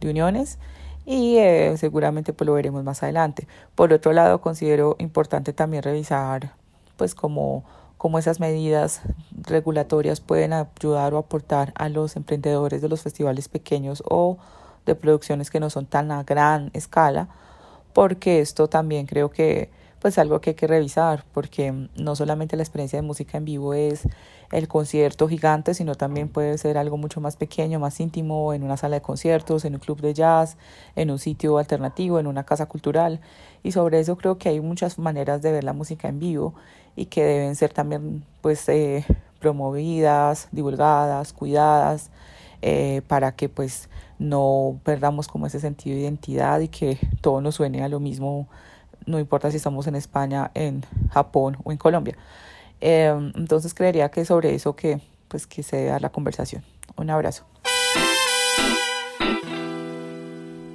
de 0.00 0.10
uniones 0.10 0.58
y 1.06 1.38
eh, 1.38 1.74
seguramente 1.78 2.32
pues 2.32 2.46
lo 2.46 2.54
veremos 2.54 2.84
más 2.84 3.02
adelante. 3.02 3.46
Por 3.76 3.92
otro 3.92 4.12
lado, 4.12 4.40
considero 4.40 4.96
importante 4.98 5.52
también 5.52 5.84
revisar 5.84 6.52
pues 6.96 7.14
como 7.14 7.64
cómo 7.96 8.18
esas 8.18 8.40
medidas 8.40 9.00
regulatorias 9.30 10.20
pueden 10.20 10.52
ayudar 10.52 11.14
o 11.14 11.18
aportar 11.18 11.72
a 11.76 11.88
los 11.88 12.16
emprendedores 12.16 12.82
de 12.82 12.88
los 12.88 13.02
festivales 13.02 13.48
pequeños 13.48 14.02
o 14.06 14.36
de 14.84 14.94
producciones 14.94 15.50
que 15.50 15.60
no 15.60 15.70
son 15.70 15.86
tan 15.86 16.10
a 16.10 16.22
gran 16.24 16.70
escala, 16.74 17.28
porque 17.92 18.40
esto 18.40 18.68
también 18.68 19.06
creo 19.06 19.30
que 19.30 19.70
pues 20.06 20.18
algo 20.18 20.40
que 20.40 20.50
hay 20.50 20.54
que 20.54 20.68
revisar, 20.68 21.24
porque 21.34 21.88
no 21.96 22.14
solamente 22.14 22.56
la 22.56 22.62
experiencia 22.62 22.96
de 22.96 23.02
música 23.04 23.38
en 23.38 23.44
vivo 23.44 23.74
es 23.74 24.06
el 24.52 24.68
concierto 24.68 25.26
gigante, 25.26 25.74
sino 25.74 25.96
también 25.96 26.28
puede 26.28 26.58
ser 26.58 26.78
algo 26.78 26.96
mucho 26.96 27.20
más 27.20 27.34
pequeño, 27.34 27.80
más 27.80 27.98
íntimo, 27.98 28.54
en 28.54 28.62
una 28.62 28.76
sala 28.76 28.94
de 28.94 29.02
conciertos, 29.02 29.64
en 29.64 29.74
un 29.74 29.80
club 29.80 30.00
de 30.00 30.14
jazz, 30.14 30.58
en 30.94 31.10
un 31.10 31.18
sitio 31.18 31.58
alternativo, 31.58 32.20
en 32.20 32.28
una 32.28 32.44
casa 32.44 32.66
cultural. 32.66 33.18
Y 33.64 33.72
sobre 33.72 33.98
eso 33.98 34.16
creo 34.16 34.38
que 34.38 34.48
hay 34.48 34.60
muchas 34.60 34.96
maneras 34.96 35.42
de 35.42 35.50
ver 35.50 35.64
la 35.64 35.72
música 35.72 36.06
en 36.06 36.20
vivo 36.20 36.54
y 36.94 37.06
que 37.06 37.24
deben 37.24 37.56
ser 37.56 37.72
también 37.72 38.22
pues 38.42 38.68
eh, 38.68 39.04
promovidas, 39.40 40.46
divulgadas, 40.52 41.32
cuidadas, 41.32 42.10
eh, 42.62 43.02
para 43.08 43.34
que 43.34 43.48
pues 43.48 43.88
no 44.20 44.78
perdamos 44.84 45.26
como 45.26 45.48
ese 45.48 45.58
sentido 45.58 45.96
de 45.96 46.02
identidad 46.02 46.60
y 46.60 46.68
que 46.68 46.96
todo 47.22 47.40
nos 47.40 47.56
suene 47.56 47.82
a 47.82 47.88
lo 47.88 47.98
mismo, 47.98 48.46
no 49.06 49.18
importa 49.18 49.50
si 49.50 49.56
estamos 49.56 49.86
en 49.86 49.94
España, 49.94 50.50
en 50.54 50.84
Japón 51.10 51.56
o 51.64 51.72
en 51.72 51.78
Colombia. 51.78 52.16
Em, 52.80 53.32
entonces 53.36 53.72
creería 53.72 54.10
que 54.10 54.24
sobre 54.24 54.54
eso 54.54 54.76
que 54.76 55.00
pues 55.28 55.46
que 55.46 55.62
se 55.62 55.84
da 55.86 55.98
la 55.98 56.10
conversación. 56.10 56.62
Un 56.96 57.10
abrazo. 57.10 57.46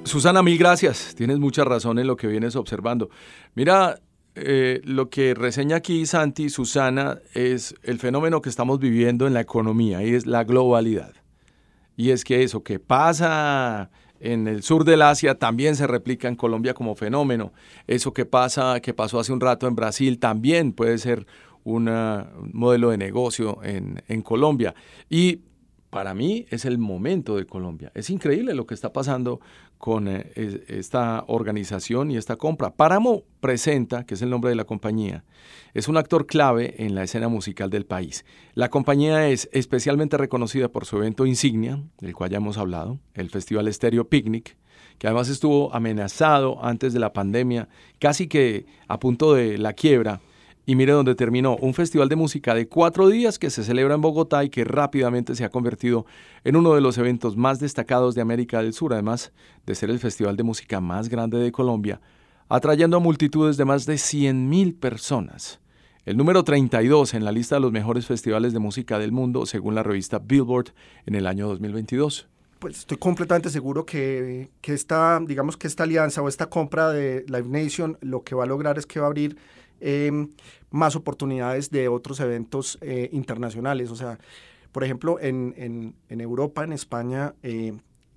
Susana, 0.04 0.42
mil 0.42 0.58
gracias. 0.58 1.14
Tienes 1.16 1.38
mucha 1.38 1.64
razón 1.64 1.98
en 1.98 2.06
lo 2.06 2.16
que 2.16 2.26
vienes 2.26 2.56
observando. 2.56 3.08
Mira, 3.54 3.98
eh, 4.34 4.80
lo 4.84 5.08
que 5.08 5.34
reseña 5.34 5.76
aquí 5.76 6.06
Santi, 6.06 6.50
Susana, 6.50 7.18
es 7.34 7.74
el 7.82 7.98
fenómeno 7.98 8.42
que 8.42 8.48
estamos 8.48 8.78
viviendo 8.78 9.26
en 9.26 9.34
la 9.34 9.40
economía 9.40 10.02
y 10.02 10.14
es 10.14 10.26
la 10.26 10.44
globalidad. 10.44 11.12
Y 11.96 12.10
es 12.10 12.24
que 12.24 12.42
eso 12.42 12.62
que 12.62 12.78
pasa 12.78 13.90
en 14.22 14.46
el 14.46 14.62
sur 14.62 14.84
del 14.84 15.02
Asia 15.02 15.34
también 15.34 15.76
se 15.76 15.86
replica 15.86 16.28
en 16.28 16.36
Colombia 16.36 16.74
como 16.74 16.94
fenómeno. 16.94 17.52
Eso 17.86 18.12
que 18.12 18.24
pasa, 18.24 18.80
que 18.80 18.94
pasó 18.94 19.18
hace 19.18 19.32
un 19.32 19.40
rato 19.40 19.66
en 19.66 19.74
Brasil, 19.74 20.18
también 20.18 20.72
puede 20.72 20.98
ser 20.98 21.26
un 21.64 21.90
modelo 22.52 22.90
de 22.90 22.98
negocio 22.98 23.58
en, 23.62 24.02
en 24.08 24.22
Colombia. 24.22 24.74
Y 25.10 25.40
para 25.92 26.14
mí 26.14 26.46
es 26.48 26.64
el 26.64 26.78
momento 26.78 27.36
de 27.36 27.44
Colombia. 27.44 27.92
Es 27.94 28.08
increíble 28.08 28.54
lo 28.54 28.66
que 28.66 28.72
está 28.72 28.94
pasando 28.94 29.40
con 29.76 30.08
eh, 30.08 30.32
esta 30.68 31.22
organización 31.26 32.10
y 32.10 32.16
esta 32.16 32.36
compra. 32.36 32.74
Páramo 32.74 33.24
Presenta, 33.40 34.06
que 34.06 34.14
es 34.14 34.22
el 34.22 34.30
nombre 34.30 34.48
de 34.48 34.56
la 34.56 34.64
compañía, 34.64 35.22
es 35.74 35.88
un 35.88 35.98
actor 35.98 36.26
clave 36.26 36.82
en 36.82 36.94
la 36.94 37.02
escena 37.02 37.28
musical 37.28 37.68
del 37.68 37.84
país. 37.84 38.24
La 38.54 38.70
compañía 38.70 39.28
es 39.28 39.50
especialmente 39.52 40.16
reconocida 40.16 40.70
por 40.70 40.86
su 40.86 40.96
evento 40.96 41.26
insignia, 41.26 41.78
del 42.00 42.14
cual 42.14 42.30
ya 42.30 42.38
hemos 42.38 42.56
hablado, 42.56 42.98
el 43.12 43.28
Festival 43.28 43.68
Estéreo 43.68 44.08
Picnic, 44.08 44.56
que 44.96 45.08
además 45.08 45.28
estuvo 45.28 45.74
amenazado 45.74 46.64
antes 46.64 46.94
de 46.94 47.00
la 47.00 47.12
pandemia, 47.12 47.68
casi 47.98 48.28
que 48.28 48.64
a 48.88 48.98
punto 48.98 49.34
de 49.34 49.58
la 49.58 49.74
quiebra 49.74 50.22
y 50.64 50.76
mire 50.76 50.92
dónde 50.92 51.14
terminó, 51.14 51.56
un 51.56 51.74
festival 51.74 52.08
de 52.08 52.16
música 52.16 52.54
de 52.54 52.68
cuatro 52.68 53.08
días 53.08 53.38
que 53.38 53.50
se 53.50 53.64
celebra 53.64 53.94
en 53.94 54.00
Bogotá 54.00 54.44
y 54.44 54.50
que 54.50 54.64
rápidamente 54.64 55.34
se 55.34 55.44
ha 55.44 55.50
convertido 55.50 56.06
en 56.44 56.56
uno 56.56 56.74
de 56.74 56.80
los 56.80 56.98
eventos 56.98 57.36
más 57.36 57.58
destacados 57.58 58.14
de 58.14 58.20
América 58.20 58.62
del 58.62 58.72
Sur, 58.72 58.92
además 58.92 59.32
de 59.66 59.74
ser 59.74 59.90
el 59.90 59.98
festival 59.98 60.36
de 60.36 60.44
música 60.44 60.80
más 60.80 61.08
grande 61.08 61.38
de 61.38 61.50
Colombia, 61.50 62.00
atrayendo 62.48 62.96
a 62.96 63.00
multitudes 63.00 63.56
de 63.56 63.64
más 63.64 63.86
de 63.86 63.94
100.000 63.94 64.78
personas. 64.78 65.60
El 66.04 66.16
número 66.16 66.42
32 66.44 67.14
en 67.14 67.24
la 67.24 67.32
lista 67.32 67.56
de 67.56 67.60
los 67.60 67.72
mejores 67.72 68.06
festivales 68.06 68.52
de 68.52 68.58
música 68.58 68.98
del 68.98 69.12
mundo, 69.12 69.46
según 69.46 69.74
la 69.74 69.82
revista 69.82 70.18
Billboard, 70.18 70.72
en 71.06 71.14
el 71.14 71.26
año 71.26 71.48
2022 71.48 72.28
pues 72.62 72.78
estoy 72.78 72.96
completamente 72.96 73.50
seguro 73.50 73.84
que, 73.84 74.52
que, 74.60 74.72
esta, 74.72 75.18
digamos 75.26 75.56
que 75.56 75.66
esta 75.66 75.82
alianza 75.82 76.22
o 76.22 76.28
esta 76.28 76.48
compra 76.48 76.90
de 76.90 77.24
Live 77.26 77.48
Nation 77.48 77.98
lo 78.02 78.22
que 78.22 78.36
va 78.36 78.44
a 78.44 78.46
lograr 78.46 78.78
es 78.78 78.86
que 78.86 79.00
va 79.00 79.06
a 79.06 79.08
abrir 79.08 79.36
Em, 79.84 80.28
más 80.70 80.94
oportunidades 80.94 81.70
de 81.70 81.88
otros 81.88 82.20
eventos 82.20 82.78
eh, 82.82 83.08
internacionales. 83.12 83.90
O 83.90 83.96
sea, 83.96 84.18
por 84.70 84.84
ejemplo, 84.84 85.18
en, 85.20 85.94
Europa, 86.08 86.62
en 86.62 86.72
España, 86.72 87.34
eh, 87.42 87.72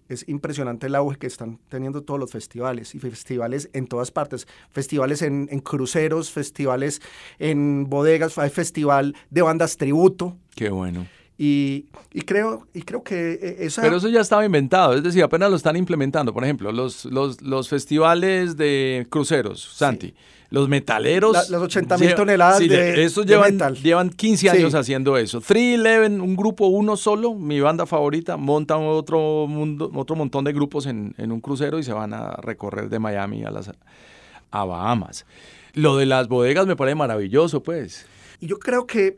es 0.08 0.30
impresionante 0.30 0.86
el 0.86 0.94
auge 0.94 1.18
que 1.18 1.26
están 1.26 1.60
teniendo 1.68 2.04
todos 2.04 2.20
los 2.20 2.32
festivales 2.32 2.94
y 2.94 3.00
festivales 3.00 3.72
en 3.74 3.88
todas 3.88 4.12
partes. 4.12 4.48
Festivales 4.70 5.24
en, 5.24 5.48
cruceros, 5.62 6.32
festivales 6.32 7.02
en 7.40 7.90
bodegas, 7.90 8.38
hay 8.38 8.52
festival 8.52 9.16
de 9.32 9.42
bandas 9.42 9.78
tributo. 9.78 10.38
Qué 10.56 10.70
bueno. 10.70 11.08
Y, 11.38 11.88
creo, 12.26 12.66
y 12.74 12.84
creo 12.84 13.04
que 13.04 13.34
e, 13.34 13.66
esa... 13.66 13.82
Pero 13.82 13.98
eso 13.98 14.08
ya 14.08 14.22
estaba 14.22 14.46
inventado, 14.46 14.94
es 14.94 15.04
decir, 15.04 15.22
apenas 15.22 15.50
lo 15.50 15.58
están 15.58 15.76
implementando. 15.76 16.34
Por 16.34 16.44
ejemplo, 16.44 16.72
los, 16.72 17.06
los, 17.06 17.70
festivales 17.70 18.56
de 18.56 19.06
cruceros, 19.10 19.62
Santi. 19.76 20.14
Los 20.52 20.70
metaleros. 20.70 21.50
las 21.50 21.62
80 21.62 21.98
mil 21.98 22.16
toneladas 22.16 22.60
de, 22.60 23.04
esos 23.04 23.26
llevan, 23.26 23.58
llevan 23.76 24.10
15 24.10 24.52
años 24.52 24.76
haciendo 24.76 25.18
eso. 25.18 25.42
311, 25.42 26.22
un 26.22 26.36
grupo 26.36 26.68
uno 26.68 26.96
solo, 26.96 27.34
mi 27.34 27.60
banda 27.60 27.86
favorita, 27.86 28.38
montan 28.38 28.84
otro, 28.84 29.48
mundo, 29.48 29.92
otro 29.94 30.16
montón 30.16 30.46
de 30.46 30.54
grupos 30.54 30.86
en, 30.86 31.14
un 31.18 31.42
crucero 31.42 31.80
y 31.80 31.84
se 31.84 31.92
van 31.92 32.14
a 32.14 32.32
recorrer 32.38 32.90
de 32.90 33.00
Miami 33.00 33.44
a, 33.44 33.52
las, 33.52 33.72
a 34.52 34.66
Bahamas. 34.66 35.26
Lo 35.74 35.98
de 35.98 36.06
las 36.06 36.30
bodegas 36.30 36.68
me 36.68 36.78
parece 36.78 36.96
maravilloso, 36.96 37.62
pues. 37.62 38.06
Y 38.40 38.48
yo 38.48 38.58
creo 38.60 38.86
que 38.86 39.18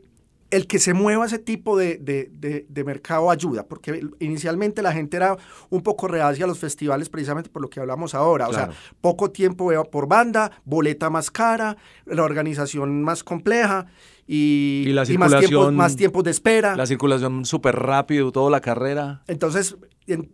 el 0.50 0.66
que 0.66 0.78
se 0.78 0.94
mueva 0.94 1.26
ese 1.26 1.38
tipo 1.38 1.76
de, 1.76 1.98
de, 1.98 2.84
mercado 2.84 3.30
ayuda, 3.30 3.66
porque 3.66 4.02
inicialmente 4.18 4.80
la 4.80 4.92
gente 4.92 5.16
era 5.16 5.36
un 5.68 5.82
poco 5.82 6.08
reacia 6.08 6.44
a 6.44 6.48
los 6.48 6.58
festivales 6.58 7.08
precisamente 7.08 7.50
por 7.50 7.60
lo 7.60 7.68
que 7.68 7.80
hablamos 7.80 8.14
ahora, 8.14 8.48
o 8.48 8.52
sea, 8.52 8.70
poco 9.00 9.30
tiempo 9.30 9.70
por 9.90 10.08
banda, 10.08 10.50
boleta 10.64 11.10
más 11.10 11.30
cara, 11.30 11.76
la 12.06 12.22
organización 12.22 13.02
más 13.02 13.22
compleja 13.22 13.86
y, 14.26 14.84
y, 14.86 14.92
la 14.92 15.04
más, 15.18 15.38
tiempo, 15.38 15.70
más 15.72 15.96
tiempos 15.96 16.24
de 16.24 16.30
espera. 16.30 16.76
La 16.76 16.86
circulación 16.86 17.44
súper 17.44 17.76
rápido, 17.76 18.32
toda 18.32 18.50
la 18.50 18.60
carrera. 18.60 19.22
Entonces, 19.26 19.76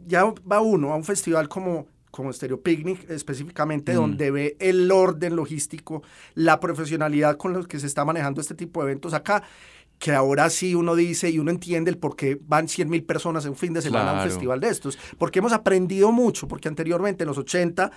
ya 0.07 0.25
va 0.51 0.61
uno 0.61 0.93
a 0.93 0.97
un 0.97 1.05
festival 1.05 1.49
como 1.49 1.89
como 2.15 2.33
Stereo 2.33 2.61
Picnic 2.61 3.11
específicamente, 3.11 3.93
mm. 3.93 3.97
donde 3.97 4.31
ve 4.31 4.57
el 4.61 4.89
orden 4.93 5.35
logístico, 5.35 6.05
la 6.35 6.61
profesionalidad 6.61 7.37
con 7.37 7.53
los 7.53 7.67
que 7.67 7.81
se 7.81 7.89
está 7.89 8.05
manejando 8.05 8.41
este 8.41 8.55
tipo 8.55 8.81
de 8.81 8.93
eventos 8.93 9.15
acá 9.15 9.43
que 10.05 10.13
ahora 10.13 10.51
sí 10.51 10.75
uno 10.75 10.95
dice 10.95 11.31
y 11.31 11.39
uno 11.39 11.51
entiende 11.51 11.91
el 11.91 11.97
por 11.97 12.15
qué 12.15 12.39
van 12.39 12.69
100 12.69 12.91
mil 12.91 13.05
personas 13.05 13.47
en 13.47 13.53
un 13.53 13.57
fin 13.57 13.73
de 13.73 13.81
semana 13.81 14.11
a 14.11 14.23
un 14.23 14.29
festival 14.29 14.61
de 14.61 14.69
estos. 14.69 14.99
Porque 15.17 15.39
hemos 15.39 15.55
aprendido 15.55 16.13
mucho, 16.13 16.47
porque 16.47 16.69
anteriormente 16.69 17.25
en 17.25 17.29
los 17.29 17.39
80 17.39 17.91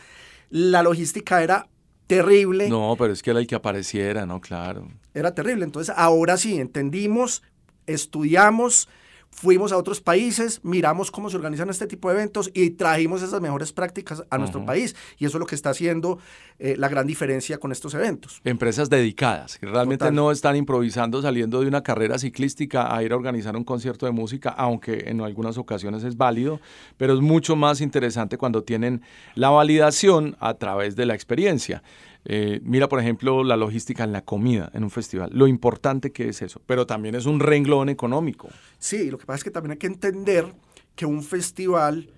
la 0.51 0.83
logística 0.83 1.43
era 1.43 1.67
terrible. 2.07 2.69
No, 2.69 2.95
pero 2.97 3.11
es 3.11 3.21
que 3.21 3.31
era 3.31 3.41
el 3.41 3.45
que 3.45 3.55
apareciera, 3.55 4.25
¿no? 4.25 4.39
Claro. 4.39 4.87
Era 5.13 5.35
terrible. 5.35 5.65
Entonces 5.65 5.93
ahora 5.97 6.37
sí 6.37 6.57
entendimos, 6.57 7.43
estudiamos, 7.87 8.87
fuimos 9.31 9.71
a 9.71 9.77
otros 9.77 10.01
países, 10.01 10.61
miramos 10.63 11.11
cómo 11.11 11.29
se 11.29 11.35
organizan 11.35 11.69
este 11.69 11.85
tipo 11.85 12.09
de 12.09 12.15
eventos 12.15 12.49
y 12.53 12.71
trajimos 12.71 13.21
esas 13.21 13.39
mejores 13.39 13.71
prácticas 13.71 14.23
a 14.29 14.37
nuestro 14.37 14.65
país. 14.65 14.95
Y 15.19 15.25
eso 15.25 15.37
es 15.37 15.39
lo 15.39 15.45
que 15.45 15.55
está 15.55 15.69
haciendo 15.69 16.17
eh, 16.57 16.75
la 16.77 16.89
gran 16.89 17.05
diferencia 17.05 17.59
con 17.59 17.71
estos 17.71 17.93
eventos. 17.93 18.41
Empresas 18.43 18.89
dedicadas, 18.89 19.59
que 19.59 19.67
realmente 19.67 20.11
no 20.11 20.31
están 20.31 20.55
improvisando 20.55 21.21
saliendo 21.21 21.61
de 21.61 21.67
una 21.67 21.83
carrera 21.83 22.17
ciclística 22.17 22.95
a 22.95 23.03
ir 23.03 23.13
a 23.13 23.15
organizar 23.15 23.55
un 23.55 23.63
concierto 23.63 24.07
de 24.07 24.11
música, 24.11 24.49
aunque 24.49 25.03
en 25.07 25.21
algunas 25.21 25.57
ocasiones 25.57 26.03
es 26.03 26.17
válido, 26.17 26.59
pero 26.97 27.13
es 27.13 27.21
mucho 27.21 27.55
más 27.55 27.81
interesante 27.81 28.37
cuando 28.37 28.63
tienen 28.63 29.01
la 29.35 29.49
validación 29.49 30.35
a 30.39 30.55
través 30.55 30.95
de 30.95 31.05
la 31.05 31.13
experiencia. 31.13 31.83
Eh, 32.29 32.59
mira, 32.63 32.89
por 32.89 32.99
ejemplo, 32.99 33.41
la 33.45 33.55
logística 33.55 34.03
en 34.03 34.11
la 34.11 34.21
comida 34.21 34.69
en 34.73 34.83
un 34.83 34.89
festival, 34.89 35.29
lo 35.31 35.47
importante 35.47 36.11
que 36.11 36.27
es 36.27 36.41
eso, 36.41 36.61
pero 36.65 36.85
también 36.85 37.15
es 37.15 37.25
un 37.25 37.39
renglón 37.39 37.87
económico. 37.87 38.49
Sí, 38.79 39.09
lo 39.09 39.17
que 39.17 39.25
pasa 39.25 39.37
es 39.37 39.43
que 39.45 39.51
también 39.51 39.71
hay 39.71 39.77
que 39.77 39.87
entender 39.87 40.53
que 40.95 41.05
un 41.05 41.23
festival 41.23 42.09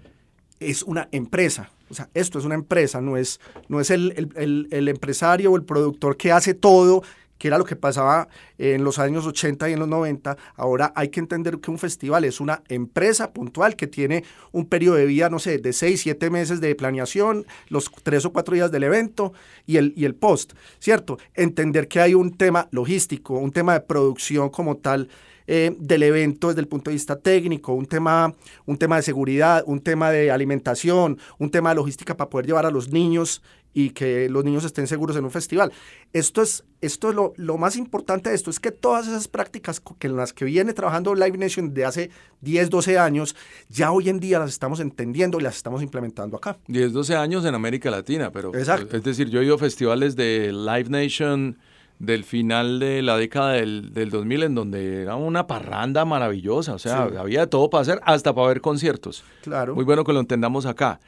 es 0.59 0.81
una 0.81 1.07
empresa. 1.11 1.69
O 1.91 1.93
sea, 1.93 2.09
esto 2.15 2.39
es 2.39 2.45
una 2.45 2.55
empresa, 2.55 3.01
no 3.01 3.17
es, 3.17 3.39
no 3.67 3.79
es 3.79 3.91
el, 3.91 4.67
el 4.71 4.87
empresario 4.87 5.51
o 5.51 5.55
el 5.55 5.63
productor 5.63 6.17
que 6.17 6.31
hace 6.31 6.55
todo 6.55 7.03
que 7.39 7.47
era 7.47 7.57
lo 7.57 7.65
que 7.65 7.75
pasaba 7.75 8.27
en 8.59 8.83
los 8.83 8.99
años 8.99 9.25
80 9.25 9.69
y 9.69 9.73
en 9.73 9.79
los 9.79 9.87
90. 9.87 10.37
Ahora 10.55 10.93
hay 10.95 11.09
que 11.09 11.19
entender 11.19 11.57
que 11.59 11.71
un 11.71 11.79
festival 11.79 12.25
es 12.25 12.39
una 12.39 12.61
empresa 12.67 13.33
puntual 13.33 13.75
que 13.75 13.87
tiene 13.87 14.23
un 14.51 14.67
periodo 14.67 14.97
de 14.97 15.05
vida, 15.05 15.29
no 15.29 15.39
sé, 15.39 15.57
de 15.57 15.73
6, 15.73 16.01
7 16.01 16.29
meses 16.29 16.61
de 16.61 16.75
planeación, 16.75 17.45
los 17.69 17.89
3 18.03 18.25
o 18.25 18.33
4 18.33 18.53
días 18.53 18.71
del 18.71 18.83
evento 18.83 19.33
y 19.65 19.77
el, 19.77 19.93
y 19.95 20.05
el 20.05 20.13
post, 20.13 20.53
¿cierto? 20.79 21.17
Entender 21.33 21.87
que 21.87 22.01
hay 22.01 22.13
un 22.13 22.37
tema 22.37 22.67
logístico, 22.71 23.35
un 23.35 23.51
tema 23.51 23.73
de 23.73 23.81
producción 23.81 24.49
como 24.49 24.77
tal. 24.77 25.09
Eh, 25.51 25.75
del 25.79 26.03
evento 26.03 26.49
desde 26.49 26.61
el 26.61 26.67
punto 26.67 26.91
de 26.91 26.93
vista 26.93 27.15
técnico, 27.15 27.73
un 27.73 27.87
tema, 27.87 28.35
un 28.67 28.77
tema 28.77 28.97
de 28.97 29.01
seguridad, 29.01 29.63
un 29.65 29.79
tema 29.79 30.11
de 30.11 30.29
alimentación, 30.29 31.17
un 31.39 31.49
tema 31.49 31.69
de 31.69 31.75
logística 31.77 32.15
para 32.15 32.29
poder 32.29 32.45
llevar 32.45 32.67
a 32.67 32.69
los 32.69 32.89
niños 32.89 33.41
y 33.73 33.91
que 33.91 34.29
los 34.29 34.43
niños 34.43 34.63
estén 34.65 34.87
seguros 34.87 35.15
en 35.15 35.25
un 35.25 35.31
festival. 35.31 35.71
Esto 36.13 36.41
es, 36.41 36.63
esto 36.81 37.09
es 37.09 37.15
lo, 37.15 37.33
lo, 37.37 37.57
más 37.57 37.75
importante 37.75 38.29
de 38.29 38.35
esto, 38.35 38.49
es 38.49 38.59
que 38.59 38.71
todas 38.71 39.07
esas 39.07 39.27
prácticas 39.27 39.81
que 39.99 40.07
en 40.07 40.15
las 40.15 40.33
que 40.33 40.45
viene 40.45 40.73
trabajando 40.73 41.13
Live 41.13 41.37
Nation 41.37 41.73
de 41.73 41.85
hace 41.85 42.09
10, 42.41 42.69
12 42.69 42.97
años, 42.97 43.35
ya 43.69 43.91
hoy 43.91 44.09
en 44.09 44.19
día 44.19 44.39
las 44.39 44.49
estamos 44.49 44.79
entendiendo 44.79 45.39
y 45.39 45.43
las 45.43 45.55
estamos 45.55 45.83
implementando 45.83 46.37
acá. 46.37 46.57
10, 46.67 46.93
12 46.93 47.15
años 47.15 47.45
en 47.45 47.55
América 47.55 47.91
Latina, 47.91 48.31
pero 48.31 48.53
Exacto. 48.55 48.97
es 48.97 49.03
decir, 49.03 49.29
yo 49.29 49.41
he 49.41 49.45
ido 49.45 49.55
a 49.55 49.59
festivales 49.59 50.15
de 50.15 50.51
Live 50.51 50.89
Nation 50.89 51.57
del 51.99 52.23
final 52.23 52.79
de 52.79 53.01
la 53.01 53.17
década 53.17 53.51
del, 53.53 53.93
del 53.93 54.09
2000 54.09 54.43
en 54.43 54.55
donde 54.55 55.01
era 55.01 55.17
una 55.17 55.47
parranda 55.47 56.05
maravillosa, 56.05 56.73
o 56.73 56.79
sea, 56.79 57.03
había 57.03 57.47
todo 57.47 57.69
para 57.69 57.81
hacer, 57.81 57.99
hasta 58.03 58.33
para 58.33 58.47
ver 58.47 58.61
conciertos. 58.61 59.23
Claro. 59.43 59.75
Muy 59.75 59.83
bueno 59.83 60.05
que 60.05 60.13
lo 60.13 60.21
entendamos 60.21 60.65
acá. 60.65 60.99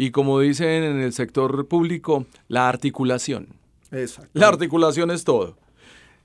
Y 0.00 0.12
como 0.12 0.38
dicen 0.38 0.84
en 0.84 1.00
el 1.00 1.12
sector 1.12 1.66
público, 1.66 2.24
la 2.46 2.68
articulación. 2.68 3.48
Exacto. 3.90 4.30
La 4.32 4.46
articulación 4.46 5.10
es 5.10 5.24
todo. 5.24 5.58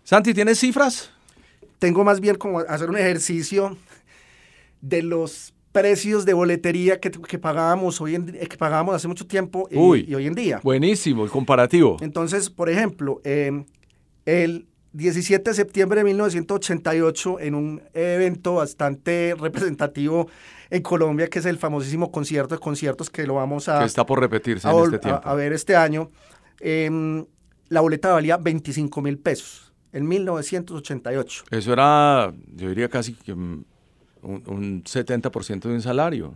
Santi, 0.04 0.36
¿tienes 0.36 0.60
cifras? 0.60 1.10
Tengo 1.80 2.04
más 2.04 2.20
bien 2.20 2.36
como 2.36 2.60
hacer 2.60 2.92
un 2.92 2.98
ejercicio 2.98 3.76
de 4.80 5.02
los 5.02 5.56
precios 5.72 6.24
de 6.24 6.34
boletería 6.34 7.00
que, 7.00 7.10
que 7.10 7.40
pagábamos 7.40 8.00
hoy 8.00 8.14
en, 8.14 8.28
que 8.28 8.58
pagábamos 8.58 8.94
hace 8.94 9.08
mucho 9.08 9.26
tiempo 9.26 9.68
y, 9.72 9.78
hoy 10.14 10.28
en 10.28 10.36
día. 10.36 10.60
Buenísimo, 10.64 11.24
el 11.24 11.32
comparativo. 11.32 11.98
Entonces, 12.02 12.52
por 12.52 12.70
ejemplo, 12.70 13.22
em, 13.24 13.66
el 14.28 14.68
17 14.94 15.50
de 15.50 15.54
septiembre 15.56 16.00
de 16.00 16.04
1988, 16.06 17.40
en 17.40 17.56
un 17.56 17.82
evento 17.94 18.56
bastante 18.56 19.36
representativo 19.40 20.28
en 20.70 20.82
Colombia, 20.82 21.28
que 21.28 21.40
es 21.40 21.46
el 21.46 21.58
famosísimo 21.58 22.12
concierto 22.12 22.56
de 22.56 22.60
conciertos 22.60 23.10
que 23.10 23.26
lo 23.26 23.36
vamos 23.36 23.68
a... 23.70 23.80
Que 23.80 23.86
está 23.86 24.06
por 24.06 24.20
repetirse 24.20 24.70
en 24.70 24.78
este 24.84 25.00
tiempo. 25.00 25.22
A, 25.24 25.34
ver 25.34 25.54
este 25.54 25.76
año. 25.76 26.12
Em, 26.60 27.26
la 27.70 27.82
boleta 27.82 28.14
valía 28.14 28.38
25 28.38 29.02
mil 29.02 29.18
pesos 29.18 29.74
en 29.92 30.08
1988. 30.08 31.46
Eso 31.50 31.74
era, 31.74 32.34
yo 32.56 32.70
diría 32.70 32.88
casi 32.88 33.16
un, 33.28 33.66
un 34.22 34.84
70% 34.84 35.60
de 35.62 35.70
un 35.70 35.82
salario. 35.82 36.34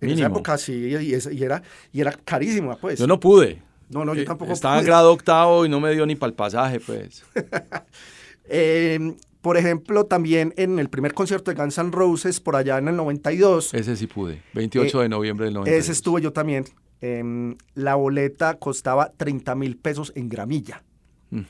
En 0.00 0.10
esa 0.10 0.26
época 0.26 0.58
sí, 0.58 0.72
y, 0.74 1.42
era, 1.42 1.62
y 1.92 2.00
era 2.00 2.12
carísimo, 2.12 2.76
pues. 2.78 2.98
Yo 2.98 3.06
no 3.06 3.18
pude. 3.18 3.62
No, 3.88 4.04
no, 4.04 4.14
yo 4.14 4.22
eh, 4.22 4.24
tampoco 4.24 4.52
Estaba 4.52 4.78
en 4.78 4.84
grado 4.84 5.12
octavo 5.12 5.64
y 5.64 5.68
no 5.68 5.80
me 5.80 5.92
dio 5.92 6.06
ni 6.06 6.16
para 6.16 6.28
el 6.30 6.34
pasaje, 6.34 6.80
pues. 6.80 7.24
eh, 8.48 9.14
por 9.40 9.56
ejemplo, 9.56 10.06
también 10.06 10.52
en 10.56 10.78
el 10.78 10.88
primer 10.88 11.14
concierto 11.14 11.52
de 11.52 11.56
Guns 11.56 11.78
N' 11.78 11.92
Roses, 11.92 12.40
por 12.40 12.56
allá 12.56 12.78
en 12.78 12.88
el 12.88 12.96
92. 12.96 13.74
Ese 13.74 13.96
sí 13.96 14.08
pude, 14.08 14.42
28 14.54 15.00
de 15.00 15.08
noviembre 15.08 15.44
del 15.44 15.54
92. 15.54 15.84
Ese 15.84 15.92
estuve 15.92 16.20
yo 16.20 16.32
también. 16.32 16.64
Em, 17.00 17.56
la 17.74 17.94
boleta 17.94 18.58
costaba 18.58 19.12
30 19.16 19.54
mil 19.54 19.76
pesos 19.76 20.12
en 20.16 20.28
gramilla. 20.28 20.82
Mm. 21.30 21.42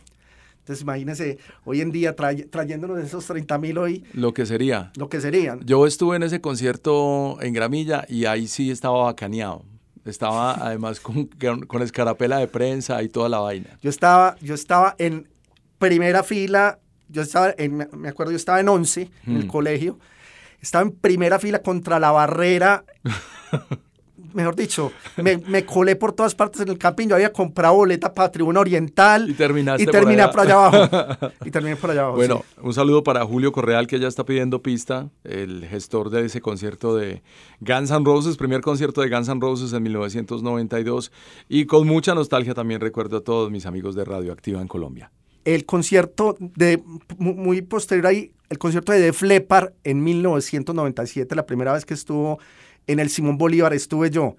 Entonces, 0.59 0.83
imagínense, 0.83 1.39
hoy 1.65 1.81
en 1.81 1.93
día 1.93 2.17
trayéndonos 2.17 2.99
esos 2.99 3.25
30 3.25 3.57
mil 3.59 3.79
hoy. 3.79 4.05
Lo 4.13 4.35
que 4.35 4.45
sería. 4.45 4.91
Lo 4.97 5.09
que 5.09 5.21
serían. 5.21 5.61
Yo 5.65 5.87
estuve 5.87 6.17
en 6.17 6.25
ese 6.25 6.41
concierto 6.41 7.41
en 7.41 7.53
Gramilla 7.53 8.05
y 8.09 8.25
ahí 8.25 8.49
sí 8.49 8.73
estaba 8.73 9.05
bacaneado. 9.05 9.65
Estaba 10.07 10.55
además 10.55 11.01
con, 11.01 11.27
con, 11.67 11.83
escarapela 11.83 12.39
de 12.39 12.49
prensa 12.49 13.03
y 13.03 13.09
toda 13.09 13.29
la 13.29 13.41
vaina. 13.41 13.79
Yo 13.83 13.91
estaba, 13.91 14.37
yo 14.41 14.55
estaba 14.55 14.95
en 14.99 15.29
primera 15.79 16.23
fila 16.23 16.79
yo 17.09 17.23
estaba, 17.23 17.55
en, 17.57 17.89
me 17.93 18.09
acuerdo, 18.09 18.33
yo 18.33 18.37
estaba 18.37 18.61
en 18.61 18.69
11 18.69 19.11
en 19.27 19.37
el 19.37 19.45
mm. 19.45 19.49
colegio, 19.49 19.99
estaba 20.61 20.83
en 20.83 20.93
primera 20.93 21.39
fila 21.39 21.61
contra 21.61 22.01
la 22.01 22.11
barrera. 22.11 22.85
mejor 24.37 24.55
dicho, 24.55 24.93
me, 25.17 25.65
colé 25.65 25.97
por 25.97 26.13
todas 26.13 26.35
partes 26.35 26.61
en 26.61 26.69
el 26.69 26.79
camping. 26.79 27.09
Yo 27.09 27.15
había 27.15 27.33
comprado 27.33 27.75
boleta 27.75 28.13
para 28.13 28.31
Tribuna 28.31 28.61
Oriental. 28.61 29.29
Y 29.29 29.33
terminaste 29.33 29.83
y 29.83 29.87
terminé 29.87 30.29
por 30.29 30.41
allá, 30.41 30.67
abajo. 30.67 31.27
y 31.45 31.51
terminé 31.51 31.77
por 31.77 31.91
allá 31.91 32.03
abajo. 32.03 32.17
Bueno, 32.17 32.45
un 32.63 32.75
saludo 32.75 33.03
para 33.03 33.25
Julio 33.25 33.51
Correal, 33.51 33.87
que 33.87 33.99
ya 33.99 34.07
está 34.07 34.25
pidiendo 34.25 34.63
pista, 34.63 35.09
el 35.25 35.67
gestor 35.67 36.11
de 36.11 36.27
ese 36.27 36.41
concierto 36.41 36.95
de 36.95 37.23
Guns 37.61 37.91
N' 37.91 38.05
Roses, 38.05 38.37
primer 38.37 38.61
concierto 38.61 39.01
de 39.01 39.09
Guns 39.09 39.29
N' 39.29 39.41
Roses 39.41 39.73
en 39.73 39.83
1992. 39.83 41.11
Y 41.49 41.65
con 41.65 41.87
mucha 41.87 42.15
nostalgia 42.15 42.55
también 42.55 42.81
recuerdo 42.81 43.17
a 43.17 43.21
todos 43.23 43.51
mis 43.51 43.67
amigos 43.67 43.95
de 43.95 44.05
Radio 44.05 44.33
Activa 44.33 44.61
en 44.61 44.69
Colombia 44.69 45.11
el 45.47 45.65
concierto 45.65 46.37
de 46.41 46.83
muy 47.19 47.63
posterior 47.63 48.09
ahí, 48.09 48.33
el 48.51 48.59
concierto 48.59 48.91
de 48.91 48.99
Def 48.99 49.23
Leppard 49.23 49.73
en 49.85 50.03
1997, 50.03 51.37
la 51.37 51.47
primera 51.47 51.73
vez 51.73 51.87
que 51.87 51.95
estuvo 51.95 52.41
en 52.87 53.01
el 53.01 53.11
Simón 53.11 53.39
Bolívar 53.39 53.73
estuve 53.73 54.11
yo. 54.11 54.37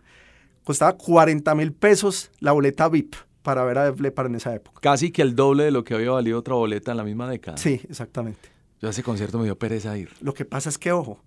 Costaba 0.63 0.97
40 0.97 1.55
mil 1.55 1.73
pesos 1.73 2.31
la 2.39 2.51
boleta 2.51 2.89
VIP 2.89 3.15
para 3.41 3.63
ver 3.63 3.77
a 3.77 3.85
Def 3.85 3.99
Leppard 3.99 4.27
en 4.27 4.35
esa 4.35 4.53
época. 4.53 4.81
Casi 4.81 5.11
que 5.11 5.21
el 5.21 5.35
doble 5.35 5.63
de 5.63 5.71
lo 5.71 5.83
que 5.83 5.93
había 5.93 6.11
valido 6.11 6.39
otra 6.39 6.55
boleta 6.55 6.91
en 6.91 6.97
la 6.97 7.03
misma 7.03 7.29
década. 7.29 7.57
Sí, 7.57 7.79
exactamente. 7.89 8.49
Yo 8.81 8.89
a 8.89 8.91
ese 8.91 9.03
concierto 9.03 9.37
me 9.39 9.45
dio 9.45 9.57
pereza 9.57 9.97
ir. 9.97 10.09
Lo 10.19 10.33
que 10.33 10.45
pasa 10.45 10.69
es 10.69 10.77
que, 10.77 10.91
ojo, 10.91 11.21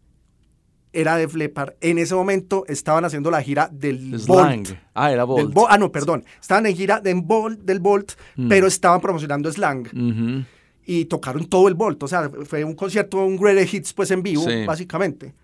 era 0.93 1.17
de 1.17 1.29
Flepar. 1.29 1.77
En 1.81 1.99
ese 1.99 2.15
momento 2.15 2.65
estaban 2.69 3.05
haciendo 3.05 3.31
la 3.31 3.43
gira 3.43 3.69
del 3.73 4.19
Slang. 4.19 4.67
Ah, 4.95 5.13
era 5.13 5.25
Bolt. 5.25 5.57
ah, 5.69 5.79
no, 5.79 5.91
perdón. 5.91 6.25
Estaban 6.41 6.67
en 6.67 6.77
gira 6.77 7.01
del 7.01 7.21
Bolt, 7.23 7.61
del 7.61 7.81
Bolt 7.81 8.13
mm. 8.37 8.49
pero 8.49 8.67
estaban 8.67 9.01
promocionando 9.01 9.51
Slang. 9.51 10.45
Y 10.85 11.05
tocaron 11.07 11.47
todo 11.49 11.69
el 11.69 11.75
Bolt. 11.75 12.03
O 12.03 12.09
sea, 12.09 12.31
fue 12.45 12.65
un 12.65 12.75
concierto, 12.75 13.25
un 13.25 13.37
Great 13.37 13.73
Hits, 13.73 13.93
pues 13.93 14.11
en 14.11 14.23
vivo, 14.23 14.45
básicamente. 14.67 15.35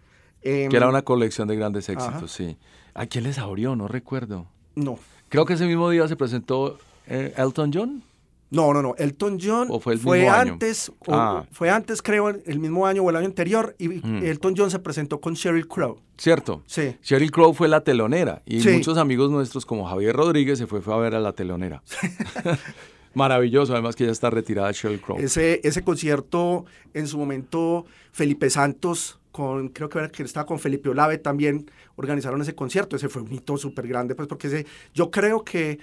Que 0.42 0.68
era 0.70 0.87
em, 0.87 0.90
una 0.90 1.03
colección 1.03 1.49
de 1.49 1.57
grandes 1.57 1.88
éxitos, 1.88 2.31
sí. 2.31 2.57
¿A 2.94 3.07
quién 3.07 3.25
les 3.25 3.38
abrió? 3.38 3.77
No 3.77 3.88
recuerdo. 3.88 4.46
No. 4.75 4.99
Creo 5.29 5.44
que 5.44 5.55
ese 5.55 5.66
mismo 5.66 5.90
día 5.90 6.07
se 6.09 6.16
presentó 6.16 6.79
eh, 7.07 7.35
Elton 7.37 7.70
John. 7.72 8.03
No, 8.51 8.72
no, 8.72 8.81
no. 8.81 8.94
Elton 8.96 9.38
John 9.42 9.68
fue, 9.81 10.29
antes, 10.29 10.92
ah. 11.09 11.44
fue 11.51 11.68
antes, 11.68 12.01
creo, 12.01 12.29
el 12.29 12.59
mismo 12.61 12.87
año 12.87 13.03
o 13.03 13.11
el 13.11 13.16
año 13.16 13.27
anterior, 13.27 13.75
y 13.79 13.88
mm. 13.88 14.25
Elton 14.25 14.55
John 14.57 14.70
se 14.70 14.79
presentó 14.79 15.20
con 15.20 15.35
Sheryl 15.35 15.66
Crow. 15.66 15.99
Cierto. 16.16 16.62
Sí. 16.66 16.96
Sheryl 17.03 17.31
Crow 17.33 17.53
fue 17.55 17.66
la 17.66 17.81
telonera, 17.81 18.42
y 18.46 18.61
muchos 18.61 18.99
amigos 18.99 19.31
nuestros, 19.31 19.66
como 19.66 19.85
Javier 19.87 20.14
Rodríguez, 20.14 20.59
se 20.59 20.66
fue, 20.66 20.81
a 20.87 20.96
ver 20.96 21.16
a 21.16 21.20
la 21.20 21.33
telonera. 21.33 21.83
Maravilloso, 23.14 23.72
además 23.72 23.96
que 23.96 24.07
ya 24.07 24.12
está 24.12 24.31
retirada 24.31 24.70
Sheryl 24.70 25.01
Crow. 25.01 25.18
Ese, 25.18 25.61
ese 25.64 25.83
concierto, 25.83 26.66
en 26.94 27.09
su 27.09 27.18
momento, 27.18 27.85
Felipe 28.12 28.49
Santos, 28.49 29.18
con, 29.37 29.68
creo 29.68 29.90
que, 29.90 30.11
que 30.11 30.22
estaba 30.22 30.46
con 30.46 30.59
Felipe 30.59 30.88
Olave 30.88 31.18
también, 31.18 31.70
organizaron 31.96 32.40
ese 32.40 32.55
concierto. 32.55 32.96
Ese 32.96 33.11
fue 33.11 33.20
un 33.20 33.31
hito 33.31 33.59
súper 33.59 33.87
grande, 33.87 34.14
pues 34.14 34.27
porque 34.29 34.46
ese, 34.46 34.66
yo 34.94 35.11
creo 35.11 35.44
que 35.44 35.79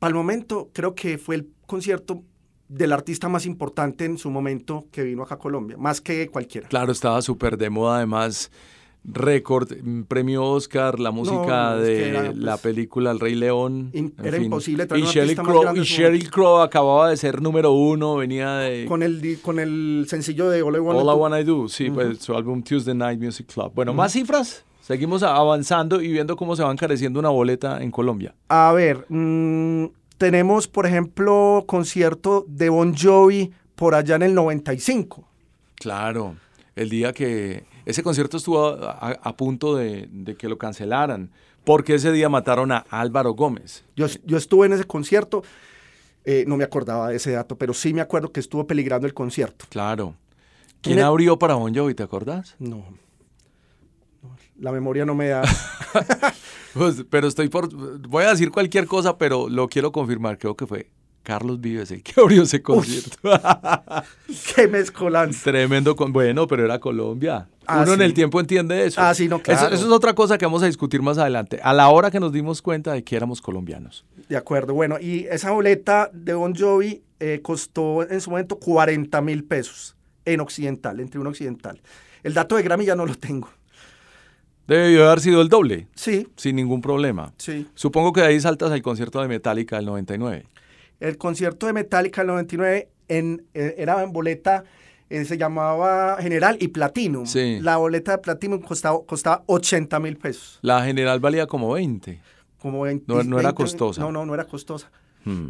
al 0.00 0.14
momento, 0.14 0.70
creo 0.72 0.94
que 0.94 1.18
fue 1.18 1.34
el 1.34 1.50
concierto 1.66 2.22
del 2.68 2.92
artista 2.92 3.28
más 3.28 3.44
importante 3.44 4.06
en 4.06 4.16
su 4.16 4.30
momento 4.30 4.86
que 4.90 5.02
vino 5.02 5.22
acá 5.22 5.34
a 5.34 5.38
Colombia, 5.38 5.76
más 5.76 6.00
que 6.00 6.28
cualquiera. 6.28 6.66
Claro, 6.68 6.92
estaba 6.92 7.20
súper 7.20 7.58
de 7.58 7.68
moda, 7.68 7.98
además 7.98 8.50
récord, 9.04 9.68
mm, 9.82 10.02
premio 10.04 10.44
Oscar, 10.44 10.98
la 10.98 11.10
música 11.10 11.76
de 11.76 12.32
la 12.34 12.52
pues, 12.52 12.62
película 12.62 13.10
El 13.10 13.20
Rey 13.20 13.34
León. 13.34 13.90
era 14.22 14.38
imposible 14.38 14.86
traer 14.86 15.04
y 15.04 15.06
Sheryl 15.06 15.36
Crow, 15.36 15.76
Y 15.76 15.82
Sheryl 15.82 16.30
Crow 16.30 16.58
acababa 16.58 17.10
de 17.10 17.16
ser 17.16 17.42
número 17.42 17.72
uno, 17.72 18.16
venía 18.16 18.56
de... 18.56 18.86
Con 18.86 19.02
el, 19.02 19.38
con 19.42 19.58
el 19.58 20.06
sencillo 20.08 20.48
de 20.48 20.62
All 20.62 20.76
I 20.76 20.78
Wanna, 20.78 21.00
All 21.00 21.16
I 21.16 21.20
Wanna 21.20 21.42
Do, 21.44 21.68
sí, 21.68 21.90
pues 21.90 22.18
su 22.18 22.34
álbum 22.34 22.62
Tuesday 22.62 22.94
Night 22.94 23.20
Music 23.20 23.46
Club. 23.52 23.72
Bueno, 23.74 23.92
¿más 23.92 24.12
cifras? 24.12 24.64
Seguimos 24.80 25.22
avanzando 25.22 26.02
y 26.02 26.08
viendo 26.12 26.36
cómo 26.36 26.56
se 26.56 26.62
va 26.62 26.70
encareciendo 26.70 27.18
una 27.18 27.30
boleta 27.30 27.82
en 27.82 27.90
Colombia. 27.90 28.34
A 28.48 28.72
ver, 28.72 29.06
mmm, 29.08 29.86
tenemos, 30.18 30.68
por 30.68 30.86
ejemplo, 30.86 31.64
concierto 31.66 32.44
de 32.48 32.68
Bon 32.68 32.94
Jovi 32.94 33.52
por 33.74 33.94
allá 33.94 34.16
en 34.16 34.22
el 34.22 34.34
95. 34.34 35.26
Claro, 35.76 36.36
el 36.76 36.88
día 36.88 37.12
que 37.12 37.64
ese 37.86 38.02
concierto 38.02 38.36
estuvo 38.36 38.66
a, 38.66 39.36
punto 39.36 39.76
de, 39.76 40.36
que 40.38 40.48
lo 40.48 40.58
cancelaran, 40.58 41.30
porque 41.64 41.94
ese 41.94 42.12
día 42.12 42.28
mataron 42.28 42.72
a 42.72 42.78
Álvaro 42.90 43.32
Gómez. 43.32 43.84
Yo, 43.96 44.06
yo 44.24 44.36
estuve 44.36 44.66
en 44.66 44.72
ese 44.74 44.84
concierto, 44.84 45.42
eh, 46.24 46.44
no 46.46 46.56
me 46.56 46.64
acordaba 46.64 47.08
de 47.08 47.16
ese 47.16 47.32
dato, 47.32 47.56
pero 47.56 47.74
sí 47.74 47.92
me 47.92 48.00
acuerdo 48.00 48.32
que 48.32 48.40
estuvo 48.40 48.66
peligrando 48.66 49.06
el 49.06 49.14
concierto. 49.14 49.66
Claro. 49.68 50.14
¿Quién 50.80 51.00
abrió 51.00 51.38
para 51.38 51.54
Bon 51.54 51.74
Jovi, 51.74 51.94
te 51.94 52.02
acordás? 52.02 52.56
No. 52.58 52.84
la 54.58 54.70
memoria 54.70 55.04
no 55.04 55.14
me 55.14 55.28
da. 55.28 55.42
pues, 56.74 57.04
pero 57.08 57.26
estoy 57.26 57.48
por, 57.48 57.74
voy 58.06 58.24
a 58.24 58.30
decir 58.30 58.50
cualquier 58.50 58.86
cosa, 58.86 59.16
pero 59.16 59.48
lo 59.48 59.68
quiero 59.68 59.92
confirmar, 59.92 60.38
creo 60.38 60.56
que 60.56 60.66
fue 60.66 60.90
Carlos 61.24 61.60
Vives 61.60 61.90
el 61.90 62.04
que 62.04 62.12
abrió 62.20 62.42
ese 62.42 62.62
concierto. 62.62 63.18
¡Qué 64.54 64.68
mezcolanza! 64.68 65.50
Tremendo, 65.50 65.96
con, 65.96 66.12
bueno, 66.12 66.46
pero 66.46 66.64
era 66.64 66.78
Colombia. 66.78 67.48
Ah, 67.66 67.82
Uno 67.82 67.94
en 67.94 68.02
el 68.02 68.14
tiempo 68.14 68.38
entiende 68.38 68.86
eso. 68.86 69.00
Ah, 69.00 69.14
sí, 69.14 69.26
no, 69.26 69.40
claro. 69.40 69.74
Eso, 69.74 69.86
es 69.86 69.90
otra 69.90 70.14
cosa 70.14 70.38
que 70.38 70.44
vamos 70.44 70.62
a 70.62 70.66
discutir 70.66 71.02
más 71.02 71.18
adelante. 71.18 71.58
A 71.62 71.72
la 71.72 71.88
hora 71.88 72.10
que 72.10 72.20
nos 72.20 72.30
dimos 72.30 72.62
cuenta 72.62 72.92
de 72.92 73.02
que 73.02 73.16
éramos 73.16 73.40
colombianos. 73.40 74.04
De 74.28 74.36
acuerdo, 74.36 74.74
bueno, 74.74 74.98
y 75.00 75.26
esa 75.30 75.50
boleta 75.50 76.10
de 76.12 76.34
Bon 76.34 76.54
Jovi 76.54 77.02
eh, 77.18 77.40
costó 77.42 78.08
en 78.08 78.20
su 78.20 78.30
momento 78.30 78.58
40 78.58 79.20
mil 79.22 79.44
pesos 79.44 79.96
en 80.26 80.40
Occidental, 80.40 81.00
en 81.00 81.08
Tribuna 81.08 81.30
Occidental. 81.30 81.80
El 82.22 82.34
dato 82.34 82.56
de 82.56 82.62
Grammy 82.62 82.84
ya 82.84 82.96
no 82.96 83.06
lo 83.06 83.14
tengo. 83.14 83.48
Debió 84.66 85.06
haber 85.06 85.20
sido 85.20 85.42
el 85.42 85.48
doble. 85.48 85.88
Sí. 85.94 86.26
Sin 86.36 86.56
ningún 86.56 86.80
problema. 86.80 87.32
Sí. 87.36 87.66
Supongo 87.74 88.12
que 88.12 88.22
de 88.22 88.28
ahí 88.28 88.40
saltas 88.40 88.72
al 88.72 88.82
concierto 88.82 89.20
de 89.20 89.28
Metallica 89.28 89.76
del 89.76 89.86
99. 89.86 90.46
El 91.04 91.18
concierto 91.18 91.66
de 91.66 91.74
Metallica 91.74 92.22
del 92.22 92.28
99 92.28 92.88
en, 93.08 93.44
eh, 93.52 93.74
era 93.76 94.02
en 94.02 94.10
boleta, 94.10 94.64
eh, 95.10 95.26
se 95.26 95.36
llamaba 95.36 96.16
General 96.18 96.56
y 96.58 96.68
Platinum. 96.68 97.26
Sí. 97.26 97.58
La 97.60 97.76
boleta 97.76 98.12
de 98.12 98.18
Platinum 98.18 98.62
costaba, 98.62 99.04
costaba 99.04 99.42
80 99.44 100.00
mil 100.00 100.16
pesos. 100.16 100.58
La 100.62 100.82
General 100.82 101.20
valía 101.20 101.46
como 101.46 101.72
20. 101.72 102.22
Como 102.58 102.80
20. 102.80 103.04
No, 103.24 103.38
era 103.38 103.52
costosa. 103.52 104.00
No, 104.00 104.12
no, 104.12 104.24
no 104.24 104.32
era 104.32 104.46
costosa. 104.46 104.90
Hmm. 105.26 105.48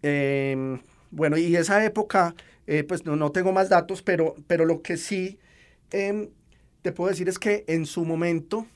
Em, 0.00 0.80
bueno, 1.10 1.36
y 1.36 1.54
esa 1.54 1.84
época, 1.84 2.34
eh, 2.66 2.82
pues 2.82 3.04
no, 3.04 3.14
no, 3.14 3.30
tengo 3.30 3.52
más 3.52 3.68
datos, 3.68 4.00
pero, 4.00 4.34
pero 4.46 4.64
lo 4.64 4.80
que 4.80 4.96
sí 4.96 5.38
em, 5.90 6.30
te 6.80 6.92
puedo 6.92 7.10
decir 7.10 7.28
es 7.28 7.38
que 7.38 7.66
en 7.68 7.84
su 7.84 8.06
momento, 8.06 8.66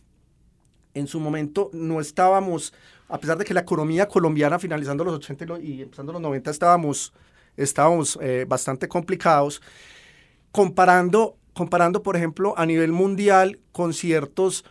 en 0.93 1.07
su 1.07 1.21
momento 1.21 1.71
no 1.73 2.03
estábamos, 2.03 2.75
a 3.09 3.19
pesar 3.19 3.39
de 3.39 3.45
que 3.45 3.55
la 3.55 3.61
economía 3.61 4.09
colombiana 4.09 4.59
finalizando 4.59 5.05
los 5.05 5.15
80 5.15 5.61
y 5.61 5.83
empezando 5.83 6.13
los 6.13 6.23
90 6.23 6.51
estábamos, 6.51 7.13
estábamos 7.57 8.19
eh, 8.21 8.45
bastante 8.49 8.89
complicados, 8.89 9.63
comparando, 10.51 11.37
comparando, 11.53 12.03
por 12.03 12.17
ejemplo, 12.17 12.55
a 12.57 12.67
nivel 12.67 12.93
mundial 12.93 13.61
conciertos 13.73 14.65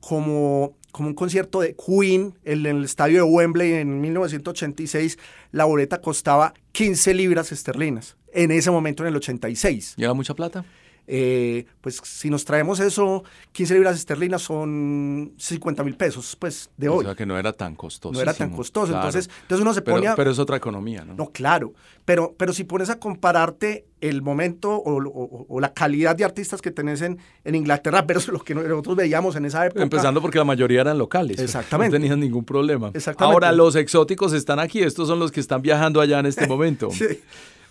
como, 0.00 0.76
como 0.90 1.08
un 1.08 1.14
concierto 1.14 1.60
de 1.60 1.76
Queen 1.76 2.38
en 2.44 2.66
el 2.66 2.84
estadio 2.84 3.24
de 3.24 3.30
Wembley 3.30 3.74
en 3.74 4.00
1986, 4.00 5.18
la 5.52 5.64
boleta 5.64 6.00
costaba 6.00 6.54
15 6.72 7.14
libras 7.14 7.52
esterlinas, 7.52 8.16
en 8.32 8.50
ese 8.50 8.70
momento 8.70 9.02
en 9.02 9.08
el 9.08 9.16
86. 9.16 9.94
¿Lleva 9.96 10.14
mucha 10.14 10.34
plata? 10.34 10.64
Eh, 11.06 11.66
pues 11.80 12.00
si 12.04 12.30
nos 12.30 12.44
traemos 12.44 12.78
eso, 12.78 13.24
15 13.52 13.74
libras 13.74 13.96
esterlinas 13.96 14.42
son 14.42 15.32
50 15.36 15.82
mil 15.82 15.96
pesos, 15.96 16.36
pues 16.38 16.70
de 16.76 16.88
hoy. 16.88 17.04
O 17.04 17.08
sea 17.08 17.14
que 17.14 17.26
no 17.26 17.36
era 17.36 17.52
tan 17.52 17.74
costoso. 17.74 18.12
No 18.12 18.20
era 18.20 18.32
tan 18.32 18.50
costoso. 18.50 18.94
Entonces, 18.94 19.28
entonces 19.42 19.62
uno 19.62 19.74
se 19.74 19.82
pone 19.82 20.08
Pero 20.14 20.30
es 20.30 20.38
otra 20.38 20.56
economía, 20.56 21.04
¿no? 21.04 21.14
No, 21.14 21.30
claro. 21.30 21.74
Pero, 22.04 22.34
pero 22.36 22.52
si 22.52 22.64
pones 22.64 22.88
a 22.88 22.98
compararte 22.98 23.86
el 24.00 24.22
momento 24.22 24.82
o, 24.84 25.60
la 25.60 25.72
calidad 25.72 26.16
de 26.16 26.24
artistas 26.24 26.60
que 26.60 26.70
tenés 26.70 27.02
en, 27.02 27.18
en 27.44 27.54
Inglaterra 27.54 28.02
versus 28.06 28.32
lo 28.32 28.40
que 28.40 28.54
nosotros 28.54 28.96
veíamos 28.96 29.34
en 29.36 29.44
esa 29.44 29.66
época. 29.66 29.82
Empezando 29.82 30.20
porque 30.20 30.38
la 30.38 30.44
mayoría 30.44 30.82
eran 30.82 30.98
locales. 30.98 31.38
Exactamente. 31.38 31.98
No 31.98 32.02
tenían 32.02 32.20
ningún 32.20 32.44
problema. 32.44 32.90
Exactamente. 32.94 33.34
Ahora 33.34 33.52
los 33.52 33.74
exóticos 33.76 34.32
están 34.32 34.60
aquí. 34.60 34.82
Estos 34.82 35.08
son 35.08 35.18
los 35.18 35.32
que 35.32 35.40
están 35.40 35.62
viajando 35.62 36.00
allá 36.00 36.20
en 36.20 36.26
este 36.26 36.46
momento. 36.46 36.90
sí. 36.92 37.20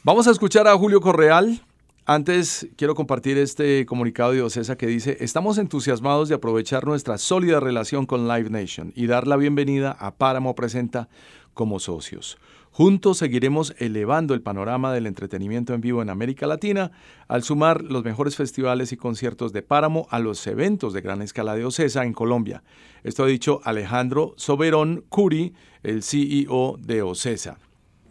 Vamos 0.04 0.28
a 0.28 0.32
escuchar 0.32 0.68
a 0.68 0.76
Julio 0.76 1.00
Correal 1.00 1.62
antes 2.06 2.68
quiero 2.76 2.96
compartir 2.96 3.38
este 3.38 3.86
comunicado 3.86 4.32
de 4.32 4.42
Ocesa 4.42 4.78
que 4.78 4.88
dice, 4.88 5.18
estamos 5.20 5.58
entusiasmados 5.58 6.30
de 6.30 6.36
aprovechar 6.36 6.86
nuestra 6.86 7.18
sólida 7.18 7.60
relación 7.60 8.06
con 8.06 8.28
Live 8.28 8.50
Nation 8.50 8.92
y 8.96 9.08
dar 9.08 9.28
la 9.28 9.38
bienvenida 9.38 9.92
a 9.92 10.16
Páramo 10.16 10.56
Presenta 10.56 11.10
como 11.54 11.80
socios. 11.80 12.38
Juntos 12.72 13.18
seguiremos 13.18 13.76
elevando 13.80 14.34
el 14.34 14.42
panorama 14.42 14.94
del 14.94 15.06
entretenimiento 15.06 15.74
en 15.74 15.82
vivo 15.82 16.02
en 16.02 16.10
América 16.10 16.48
Latina 16.48 16.92
al 17.28 17.44
sumar 17.44 17.82
los 17.82 18.06
mejores 18.06 18.38
festivales 18.38 18.94
y 18.94 18.98
conciertos 18.98 19.52
de 19.52 19.62
Páramo 19.62 20.08
a 20.10 20.20
los 20.20 20.48
eventos 20.48 20.94
de 20.94 21.02
gran 21.02 21.22
escala 21.22 21.56
de 21.56 21.66
Ocesa 21.66 22.06
en 22.06 22.14
Colombia. 22.14 22.64
Esto 23.04 23.26
ha 23.26 23.28
dicho 23.28 23.60
Alejandro 23.66 24.34
Soberón 24.38 25.04
Curi, 25.10 25.54
el 25.84 26.02
CEO 26.02 26.78
de 26.80 27.02
Ocesa. 27.02 27.58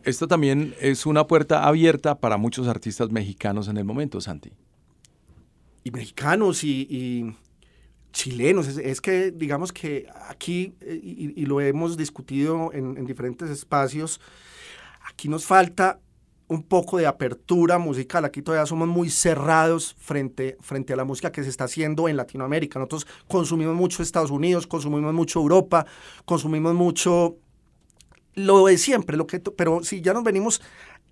Esto 0.04 0.26
también 0.26 0.74
es 0.80 1.04
una 1.04 1.26
puerta 1.26 1.66
abierta 1.66 2.18
para 2.18 2.38
muchos 2.38 2.68
artistas 2.68 3.10
mexicanos 3.10 3.68
en 3.68 3.76
el 3.76 3.84
momento, 3.84 4.20
Santi. 4.20 4.50
Y 5.84 5.90
mexicanos 5.90 6.64
y, 6.64 7.34
chilenos. 8.12 8.66
Es, 8.66 9.00
que, 9.00 9.30
digamos 9.30 9.72
que 9.72 10.06
aquí, 10.28 10.74
eh, 10.80 11.00
y, 11.02 11.46
lo 11.46 11.60
hemos 11.60 11.96
discutido 11.96 12.70
en, 12.72 13.04
diferentes 13.04 13.50
espacios, 13.50 14.20
aquí 15.06 15.28
nos 15.28 15.44
falta 15.44 16.00
un 16.48 16.62
poco 16.62 16.96
de 16.96 17.06
apertura 17.06 17.78
musical. 17.78 18.24
Aquí 18.24 18.42
todavía 18.42 18.66
somos 18.66 18.88
muy 18.88 19.10
cerrados 19.10 19.94
frente, 19.98 20.56
frente 20.60 20.94
a 20.94 20.96
la 20.96 21.04
música 21.04 21.30
que 21.30 21.44
se 21.44 21.50
está 21.50 21.64
haciendo 21.64 22.08
en 22.08 22.16
Latinoamérica. 22.16 22.78
Nosotros 22.78 23.06
consumimos 23.28 23.76
mucho 23.76 24.02
Estados 24.02 24.30
Unidos, 24.30 24.66
consumimos 24.66 25.14
mucho 25.14 25.40
Europa, 25.40 25.86
consumimos 26.24 26.74
mucho 26.74 27.36
lo 28.34 28.66
de 28.66 28.78
siempre, 28.78 29.16
lo 29.16 29.26
que, 29.26 29.40
pero 29.40 29.82
si 29.82 30.00
ya 30.00 30.12
nos 30.12 30.24
venimos 30.24 30.62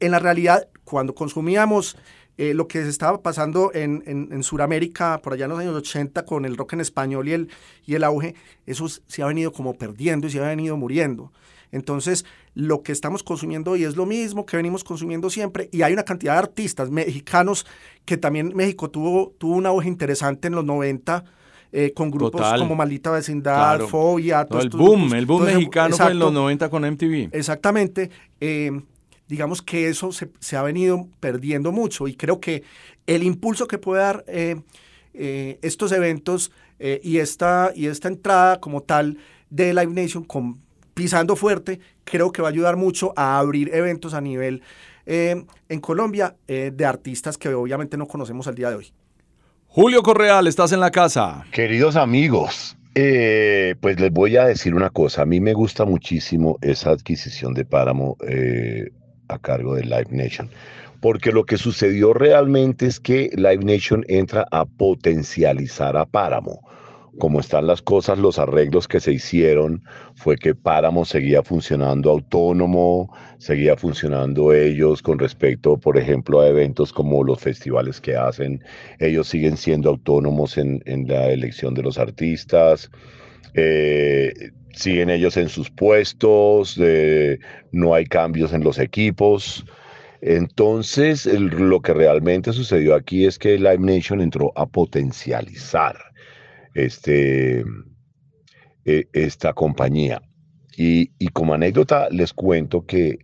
en 0.01 0.13
la 0.13 0.19
realidad, 0.19 0.69
cuando 0.85 1.15
consumíamos 1.15 1.97
eh, 2.39 2.55
lo 2.55 2.69
que 2.69 2.83
se 2.85 2.89
estaba 2.89 3.21
pasando 3.21 3.73
en, 3.75 4.05
en, 4.07 4.43
Sudamérica 4.45 5.21
por 5.21 5.33
allá 5.33 5.47
en 5.47 5.51
los 5.51 5.59
años 5.59 5.75
80 5.75 6.25
con 6.25 6.45
el 6.45 6.57
rock 6.57 6.75
en 6.75 6.81
español 6.81 7.27
y 7.27 7.33
el, 7.33 7.49
y 7.85 7.97
el 7.97 8.05
auge, 8.05 8.37
eso 8.65 8.87
se 8.89 9.23
ha 9.23 9.27
venido 9.27 9.53
como 9.53 9.75
perdiendo 9.75 10.29
y 10.29 10.31
se 10.31 10.39
ha 10.39 10.47
venido 10.47 10.77
muriendo. 10.77 11.33
Entonces, 11.73 12.25
lo 12.55 12.83
que 12.83 12.93
estamos 12.93 13.25
consumiendo 13.25 13.73
hoy 13.73 13.83
es 13.83 13.97
lo 13.97 14.07
mismo 14.07 14.47
que 14.47 14.57
venimos 14.57 14.85
consumiendo 14.85 15.31
siempre 15.31 15.69
y 15.73 15.83
hay 15.83 15.93
una 15.93 16.05
cantidad 16.05 16.35
de 16.35 16.39
artistas 16.39 16.91
mexicanos 16.91 17.67
que 18.05 18.17
también 18.17 18.53
México 18.55 18.89
tuvo, 18.89 19.35
tuvo 19.39 19.57
un 19.57 19.67
auge 19.67 19.89
interesante 19.89 20.47
en 20.47 20.55
los 20.55 20.65
90 20.65 21.25
eh, 21.71 21.93
con 21.95 22.11
grupos 22.11 22.41
como 22.59 22.75
Maldita 22.75 23.11
Vecindad, 23.11 23.81
Fobia. 23.81 24.47
el 24.59 24.71
boom, 24.71 25.13
el 25.13 25.27
boom 25.27 25.45
mexicano 25.45 25.95
fue 25.97 26.13
en 26.13 26.19
los 26.19 26.33
90 26.33 26.71
con 26.71 26.83
MTV. 26.83 27.29
Exactamente. 27.33 28.11
Eh, 28.41 28.71
digamos 29.29 29.61
que 29.61 29.89
eso 29.89 30.11
se, 30.11 30.57
ha 30.57 30.63
venido 30.63 31.07
perdiendo 31.21 31.71
mucho 31.71 32.09
y 32.09 32.15
creo 32.15 32.41
que 32.41 32.63
el 33.07 33.23
impulso 33.23 33.67
que 33.67 33.77
puede 33.77 34.03
dar 34.03 34.25
eh, 34.27 34.57
estos 35.61 35.93
eventos 35.93 36.53
y, 36.79 37.19
esta, 37.19 37.73
y 37.75 37.87
esta 37.87 38.09
entrada 38.09 38.61
como 38.61 38.83
tal 38.83 39.19
de 39.51 39.75
Live 39.75 39.93
Nation 39.93 40.25
con, 40.25 40.59
pisando 40.95 41.37
fuerte, 41.37 41.81
creo 42.05 42.33
que 42.33 42.41
va 42.41 42.49
a 42.49 42.51
ayudar 42.51 42.77
mucho 42.77 43.13
a 43.15 43.39
abrir 43.39 43.75
eventos 43.75 44.15
a 44.15 44.23
nivel 44.23 44.63
en 45.05 45.81
Colombia 45.81 46.37
de 46.47 46.85
artistas 46.87 47.37
que 47.37 47.53
obviamente 47.53 47.99
no 47.99 48.07
conocemos 48.07 48.47
al 48.47 48.55
día 48.55 48.71
de 48.71 48.77
hoy. 48.77 48.93
Julio 49.71 50.03
Correal, 50.03 50.47
estás 50.47 50.73
en 50.73 50.81
la 50.81 50.91
casa. 50.91 51.45
Queridos 51.53 51.95
amigos, 51.97 52.75
eh, 52.95 53.75
pues 53.83 54.01
les 54.01 54.11
voy 54.11 54.39
a 54.39 54.47
decir 54.47 54.75
una 54.75 54.89
cosa. 54.89 55.23
A 55.23 55.25
mí 55.27 55.41
me 55.41 55.53
gusta 55.53 55.85
muchísimo 55.85 56.57
esa 56.63 56.91
adquisición 56.91 57.53
de 57.53 57.67
Páramo 57.67 58.17
eh, 58.27 58.89
a 59.29 59.39
cargo 59.39 59.75
de 59.75 59.83
Live 59.83 60.09
Nation, 60.11 60.49
porque 61.01 61.33
lo 61.33 61.45
que 61.45 61.59
sucedió 61.59 62.15
realmente 62.15 62.87
es 62.87 62.99
que 62.99 63.31
Live 63.35 63.63
Nation 63.63 64.07
entra 64.09 64.47
a 64.51 64.65
potencializar 64.65 65.99
a 65.99 66.07
Páramo 66.07 66.63
como 67.19 67.41
están 67.41 67.67
las 67.67 67.83
cosas, 67.83 68.19
los 68.19 68.39
arreglos 68.39 68.89
que 68.89 69.01
se 69.01 69.13
hicieron 69.13 69.83
fue 70.15 70.37
que 70.37 70.55
Páramo 70.55 71.05
seguía 71.05 71.43
funcionando 71.43 72.11
autónomo, 72.11 73.13
seguía 73.39 73.77
funcionando 73.77 74.53
ellos 74.53 75.03
con 75.03 75.19
respecto, 75.19 75.77
por 75.77 75.99
ejemplo, 75.99 76.41
a 76.41 76.49
eventos 76.49 76.93
como 76.93 77.25
los 77.25 77.41
festivales 77.41 78.01
que 78.01 78.17
hacen. 78.17 78.63
Ellos 78.99 79.29
siguen 79.29 79.57
siendo 79.57 79.91
autónomos 79.91 80.57
en, 80.59 80.83
la 81.07 81.31
elección 81.31 81.75
de 81.75 81.83
los 81.83 81.99
artistas. 81.99 82.91
Eh, 83.55 84.33
siguen 84.73 85.11
ellos 85.11 85.37
en 85.37 85.49
sus 85.49 85.71
puestos, 85.71 86.81
no 87.73 87.95
hay 87.95 88.07
cambios 88.07 88.53
en 88.53 88.63
los 88.63 88.79
equipos. 88.79 89.65
Entonces, 90.21 91.27
lo 91.27 91.81
que 91.81 91.95
realmente 91.95 92.53
sucedió 92.53 92.95
aquí 92.95 93.27
es 93.27 93.39
que 93.39 93.57
Live 93.57 93.79
Nation 93.79 94.21
entró 94.21 94.53
a 94.57 94.67
potencializar 94.67 96.08
este, 96.85 97.65
e, 98.85 99.09
esta 99.13 99.53
compañía. 99.53 100.23
Y, 100.77 101.09
como 101.33 101.55
anécdota 101.55 102.09
les 102.11 102.33
cuento 102.33 102.87
que 102.87 103.19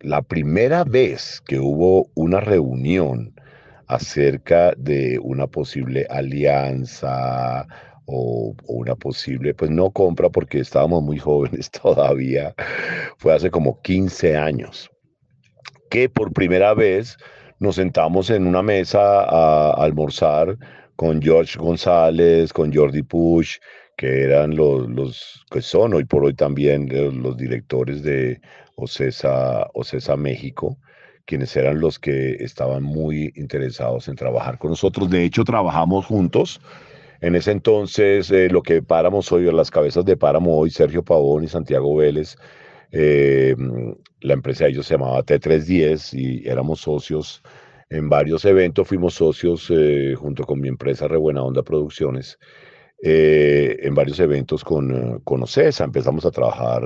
la 0.00 0.22
primera 0.22 0.84
vez 0.84 1.42
que 1.46 1.58
hubo 1.58 2.10
una 2.14 2.40
reunión 2.40 3.34
acerca 3.86 4.72
de 4.76 5.18
una 5.22 5.46
posible 5.46 6.06
alianza 6.08 7.66
o, 8.06 8.54
una 8.66 8.96
posible, 8.96 9.52
pues 9.52 9.70
no 9.70 9.90
compra 9.90 10.30
porque 10.30 10.60
estábamos 10.60 11.02
muy 11.02 11.18
jóvenes 11.28 11.70
todavía, 11.70 12.54
fue 13.18 13.34
hace 13.34 13.50
como 13.50 13.80
15 13.82 14.36
años, 14.38 14.90
que 15.90 16.08
por 16.08 16.32
primera 16.32 16.72
vez 16.72 17.18
nos 17.58 17.76
sentamos 17.76 18.30
en 18.30 18.46
una 18.46 18.62
mesa 18.62 19.24
a 19.24 19.72
almorzar 19.74 20.56
con 21.00 21.22
George 21.22 21.58
González, 21.58 22.52
con 22.52 22.70
Jordi 22.74 23.02
Push, 23.02 23.56
que 23.96 24.22
eran 24.22 24.54
los, 24.54 25.46
que 25.50 25.62
son 25.62 25.94
hoy 25.94 26.04
por 26.04 26.26
hoy 26.26 26.34
también 26.34 26.90
los 27.22 27.38
directores 27.38 28.02
de 28.02 28.38
OCESA, 28.74 29.70
OCESA 29.72 30.18
México, 30.18 30.76
quienes 31.24 31.56
eran 31.56 31.80
los 31.80 31.98
que 31.98 32.32
estaban 32.40 32.82
muy 32.82 33.32
interesados 33.36 34.08
en 34.08 34.16
trabajar 34.16 34.58
con 34.58 34.72
nosotros. 34.72 35.08
De 35.08 35.24
hecho, 35.24 35.42
trabajamos 35.42 36.04
juntos. 36.04 36.60
En 37.22 37.34
ese 37.34 37.52
entonces, 37.52 38.30
eh, 38.30 38.50
lo 38.50 38.62
que 38.62 38.82
Páramos 38.82 39.32
hoy, 39.32 39.50
las 39.50 39.70
cabezas 39.70 40.04
de 40.04 40.18
Páramo 40.18 40.58
hoy, 40.58 40.68
Sergio 40.68 41.02
Pavón 41.02 41.44
y 41.44 41.48
Santiago 41.48 41.96
Vélez, 41.96 42.36
eh, 42.92 43.56
la 44.20 44.34
empresa 44.34 44.64
de 44.64 44.72
ellos 44.72 44.86
se 44.86 44.98
llamaba 44.98 45.24
T310 45.24 46.12
y 46.12 46.46
éramos 46.46 46.82
socios 46.82 47.42
en 47.90 48.08
varios 48.08 48.44
eventos, 48.44 48.88
fuimos 48.88 49.14
socios 49.14 49.70
eh, 49.70 50.14
junto 50.16 50.44
con 50.44 50.60
mi 50.60 50.68
empresa 50.68 51.08
Rebuena 51.08 51.42
Onda 51.42 51.62
Producciones, 51.62 52.38
en 53.02 53.94
varios 53.94 54.20
eventos 54.20 54.62
con, 54.62 55.20
con 55.20 55.42
OCESA. 55.42 55.84
Empezamos 55.84 56.26
a 56.26 56.30
trabajar 56.30 56.82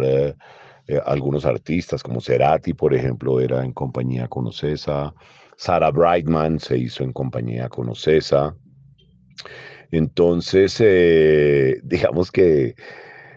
algunos 1.07 1.44
artistas, 1.44 2.05
como 2.05 2.20
Cerati, 2.20 2.72
por 2.72 2.94
ejemplo, 2.94 3.40
era 3.40 3.64
en 3.64 3.72
compañía 3.72 4.28
con 4.28 4.46
OCESA. 4.46 5.12
Sarah 5.57 5.90
Brightman 5.90 6.61
se 6.61 6.78
hizo 6.78 7.02
en 7.02 7.12
compañía 7.12 7.68
con 7.68 7.88
OCESA. 7.88 8.55
Entonces, 9.90 10.76
eh, 10.80 11.80
digamos 11.84 12.30
que 12.30 12.74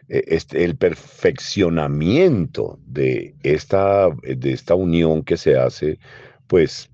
eh, 0.10 0.24
este, 0.28 0.64
el 0.64 0.78
perfeccionamiento 0.78 2.80
de 2.86 3.36
esta, 3.44 4.10
de 4.24 4.54
esta 4.54 4.76
unión 4.76 5.24
que 5.24 5.38
se 5.38 5.58
hace, 5.58 6.00
pues 6.48 6.90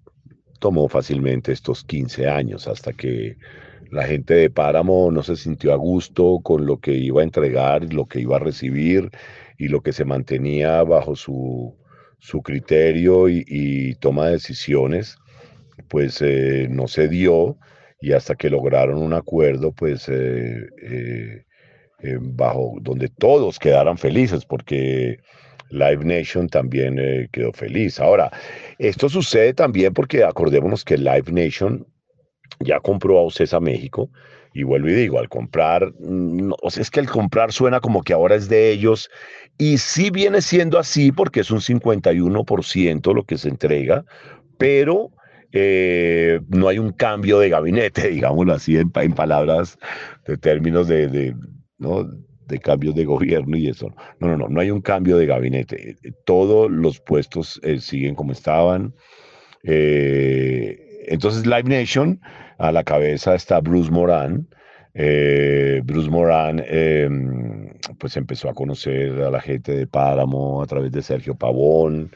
tomó 0.64 0.88
fácilmente 0.88 1.52
estos 1.52 1.84
15 1.84 2.30
años 2.30 2.70
hasta 2.70 2.94
que 2.94 3.36
la 3.92 4.04
gente 4.04 4.34
de 4.34 4.50
Páramo 4.50 5.12
no 5.12 5.22
se 5.22 5.36
sintió 5.36 5.74
a 5.74 5.76
gusto 5.76 6.40
con 6.42 6.66
lo 6.66 6.78
que 6.78 6.94
iba 6.94 7.20
a 7.20 7.26
entregar, 7.26 7.94
lo 7.94 8.06
que 8.06 8.22
iba 8.22 8.38
a 8.38 8.40
recibir 8.40 9.12
y 9.58 9.68
lo 9.68 9.82
que 9.82 9.92
se 9.92 10.06
mantenía 10.06 10.82
bajo 10.84 11.18
su, 11.18 11.76
su 12.20 12.42
criterio 12.42 13.28
y, 13.28 13.96
toma 14.00 14.28
de 14.28 14.32
decisiones, 14.34 15.18
pues 15.90 16.22
eh, 16.22 16.68
no 16.70 16.88
se 16.88 17.10
dio 17.10 17.58
y 18.00 18.14
hasta 18.14 18.36
que 18.36 18.50
lograron 18.50 19.00
un 19.00 19.12
acuerdo, 19.12 19.74
pues 19.74 20.08
eh, 20.08 20.66
eh, 20.82 21.44
eh, 22.04 22.18
bajo 22.22 22.78
donde 22.80 23.10
todos 23.10 23.60
quedaran 23.60 23.98
felices, 23.98 24.46
porque 24.46 25.20
Live 25.74 26.06
Nation 26.06 26.48
también 26.48 26.98
quedó 27.32 27.52
feliz. 27.52 28.00
Ahora, 28.00 28.32
esto 28.78 29.10
sucede 29.10 29.54
también 29.54 29.94
porque 29.94 30.24
acordémonos 30.24 30.86
que 30.86 30.98
Live 30.98 31.32
Nation 31.32 31.86
ya 32.60 32.80
compró 32.80 33.20
a 33.20 33.24
Ocesa 33.24 33.60
México. 33.60 34.10
Y 34.56 34.64
vuelvo 34.64 34.88
y 34.90 34.94
digo, 34.94 35.18
al 35.18 35.30
comprar, 35.30 35.94
no, 36.00 36.56
o 36.62 36.70
sea, 36.70 36.84
es 36.84 36.92
que 36.92 37.00
el 37.00 37.10
comprar 37.10 37.52
suena 37.52 37.80
como 37.80 38.04
que 38.04 38.14
ahora 38.14 38.36
es 38.36 38.50
de 38.50 38.70
ellos. 38.70 39.10
Y 39.58 39.80
sí 39.80 40.12
viene 40.12 40.42
siendo 40.42 40.78
así 40.78 41.12
porque 41.12 41.40
es 41.40 41.50
un 41.50 41.60
51% 41.60 43.14
lo 43.16 43.24
que 43.24 43.38
se 43.40 43.50
entrega, 43.50 44.06
pero 44.60 45.12
eh, 45.52 46.40
no 46.50 46.68
hay 46.68 46.78
un 46.78 46.92
cambio 46.92 47.40
de 47.40 47.50
gabinete, 47.50 48.08
digámoslo 48.10 48.54
así, 48.54 48.78
en, 48.78 48.92
palabras 48.92 49.80
de 50.28 50.38
términos 50.38 50.88
de, 50.88 51.08
de, 51.08 51.36
¿no? 51.80 52.08
De 52.48 52.60
cambios 52.60 52.96
de 52.96 53.06
gobierno 53.06 53.58
y 53.58 53.68
eso. 53.68 53.94
No, 54.20 54.28
no, 54.28 54.38
no, 54.38 54.48
no 54.50 54.62
hay 54.62 54.72
un 54.72 54.82
cambio 54.82 55.18
de 55.18 55.26
gabinete. 55.26 55.92
Eh, 56.04 56.12
todos 56.26 56.70
los 56.70 57.00
puestos 57.00 57.60
eh, 57.64 57.80
siguen 57.80 58.16
como 58.16 58.32
estaban. 58.32 58.94
entonces, 59.64 61.46
Live 61.46 61.64
Nation, 61.64 62.20
a 62.58 62.72
la 62.72 62.84
cabeza 62.84 63.36
está 63.36 63.60
Bruce 63.60 63.92
Moran. 63.92 64.48
Bruce 64.94 66.10
Moran 66.10 66.64
em, 66.68 67.74
pues 67.98 68.16
empezó 68.16 68.50
a 68.50 68.54
conocer 68.54 69.22
a 69.22 69.32
la 69.32 69.42
gente 69.42 69.76
de 69.76 69.88
Páramo 69.88 70.62
a 70.62 70.68
través 70.68 70.92
de 70.92 71.02
Sergio 71.02 71.36
Pavón. 71.36 72.12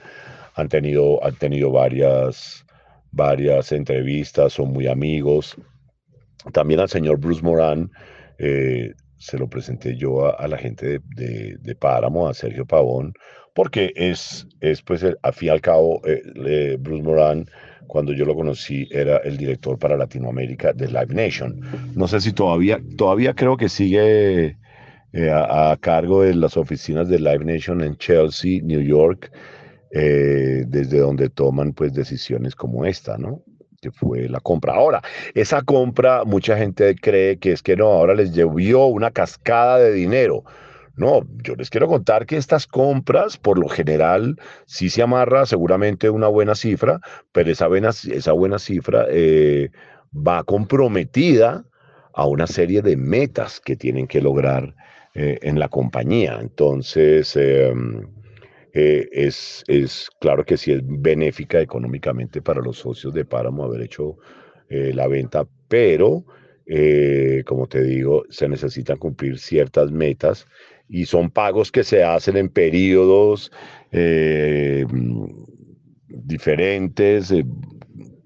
Han 0.55 0.69
tenido, 0.69 1.23
han 1.23 1.35
tenido 1.35 1.71
varias, 1.71 2.65
varias 3.11 3.71
entrevistas, 3.71 4.53
son 4.53 4.73
muy 4.73 4.87
amigos. 4.87 5.55
También 6.53 6.79
al 6.79 6.89
señor 6.89 7.19
Bruce 7.19 7.41
Moran 7.41 7.91
eh, 8.37 8.93
se 9.17 9.37
lo 9.37 9.47
presenté 9.47 9.95
yo 9.95 10.37
a, 10.37 10.47
la 10.47 10.57
gente 10.57 10.99
de, 11.15 11.57
de, 11.59 11.75
Páramo, 11.75 12.27
a 12.27 12.33
Sergio 12.33 12.65
Pavón, 12.65 13.13
porque 13.53 13.91
es, 13.95 14.47
es 14.61 14.81
pues, 14.81 15.03
al 15.03 15.33
fin 15.33 15.47
y 15.47 15.49
al 15.49 15.61
cabo, 15.61 16.01
eh, 16.05 16.77
Bruce 16.79 17.03
Moran, 17.03 17.45
cuando 17.87 18.13
yo 18.13 18.25
lo 18.25 18.35
conocí, 18.35 18.87
era 18.91 19.17
el 19.17 19.37
director 19.37 19.79
para 19.79 19.97
Latinoamérica 19.97 20.73
de 20.73 20.87
Live 20.87 21.13
Nation. 21.13 21.61
No 21.95 22.07
sé 22.07 22.19
si 22.21 22.33
todavía, 22.33 22.79
todavía 22.97 23.33
creo 23.33 23.57
que 23.57 23.69
sigue 23.69 24.57
eh, 25.13 25.29
a, 25.31 25.71
a, 25.71 25.77
cargo 25.77 26.21
de 26.21 26.35
las 26.35 26.57
oficinas 26.57 27.07
de 27.07 27.19
Live 27.19 27.45
Nation 27.45 27.81
en 27.81 27.95
Chelsea, 27.95 28.61
New 28.61 28.81
York, 28.81 29.31
eh, 29.91 30.65
desde 30.67 30.99
donde 30.99 31.29
toman 31.29 31.71
pues 31.71 31.93
decisiones 31.93 32.55
como 32.55 32.85
esta, 32.85 33.17
¿no? 33.17 33.41
Que 33.81 33.91
fue 33.91 34.27
la 34.27 34.39
compra. 34.39 34.73
Ahora, 34.73 35.01
esa 35.33 35.61
compra, 35.61 36.23
mucha 36.25 36.57
gente 36.57 36.95
cree 36.95 37.37
que 37.37 37.51
es 37.51 37.61
que 37.61 37.75
no, 37.75 37.87
ahora 37.87 38.15
les 38.15 38.33
llovió 38.33 38.85
una 38.85 39.11
cascada 39.11 39.77
de 39.77 39.93
dinero. 39.93 40.43
No, 40.95 41.21
yo 41.43 41.55
les 41.55 41.69
quiero 41.69 41.87
contar 41.87 42.25
que 42.25 42.37
estas 42.37 42.65
compras, 42.65 43.37
por 43.37 43.59
lo 43.59 43.69
general, 43.69 44.39
sí 44.65 44.89
se 44.89 45.03
amarra 45.03 45.45
seguramente 45.45 46.09
una 46.09 46.27
buena 46.27 46.55
cifra, 46.55 46.99
pero 47.31 47.51
esa 47.51 47.67
buena, 47.67 47.89
esa 47.89 48.31
buena 48.31 48.57
cifra 48.57 49.05
eh, 49.09 49.69
va 50.11 50.43
comprometida 50.43 51.65
a 52.13 52.25
una 52.25 52.47
serie 52.47 52.81
de 52.81 52.97
metas 52.97 53.59
que 53.59 53.75
tienen 53.75 54.07
que 54.07 54.21
lograr 54.21 54.73
eh, 55.13 55.37
en 55.43 55.59
la 55.59 55.69
compañía. 55.69 56.39
Entonces, 56.41 57.35
em, 57.35 58.07
eh, 58.79 59.09
es, 59.11 59.63
es, 59.65 60.07
claro 60.19 60.45
que 60.45 60.55
sí 60.55 60.71
es 60.71 60.81
benéfica 60.83 61.59
económicamente 61.59 62.43
para 62.43 62.61
los 62.61 62.77
socios 62.77 63.11
de 63.11 63.25
Páramo 63.25 63.63
haber 63.63 63.81
hecho 63.81 64.17
eh, 64.69 64.91
la 64.93 65.07
venta, 65.07 65.47
pero 65.67 66.23
eh, 66.67 67.41
como 67.47 67.65
te 67.65 67.81
digo, 67.81 68.25
se 68.29 68.47
necesitan 68.47 68.97
cumplir 68.97 69.39
ciertas 69.39 69.89
metas 69.89 70.47
y 70.87 71.07
son 71.07 71.31
pagos 71.31 71.71
que 71.71 71.83
se 71.83 72.03
hacen 72.03 72.37
en 72.37 72.49
periodos 72.49 73.51
diferentes 76.07 77.33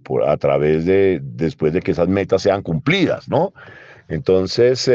por, 0.04 0.28
a 0.28 0.36
través 0.36 0.86
de, 0.86 1.22
después 1.24 1.72
de 1.72 1.80
que 1.80 1.92
esas 1.92 2.10
metas 2.10 2.42
sean 2.42 2.62
cumplidas, 2.62 3.30
¿no? 3.30 3.54
Entonces, 4.10 4.92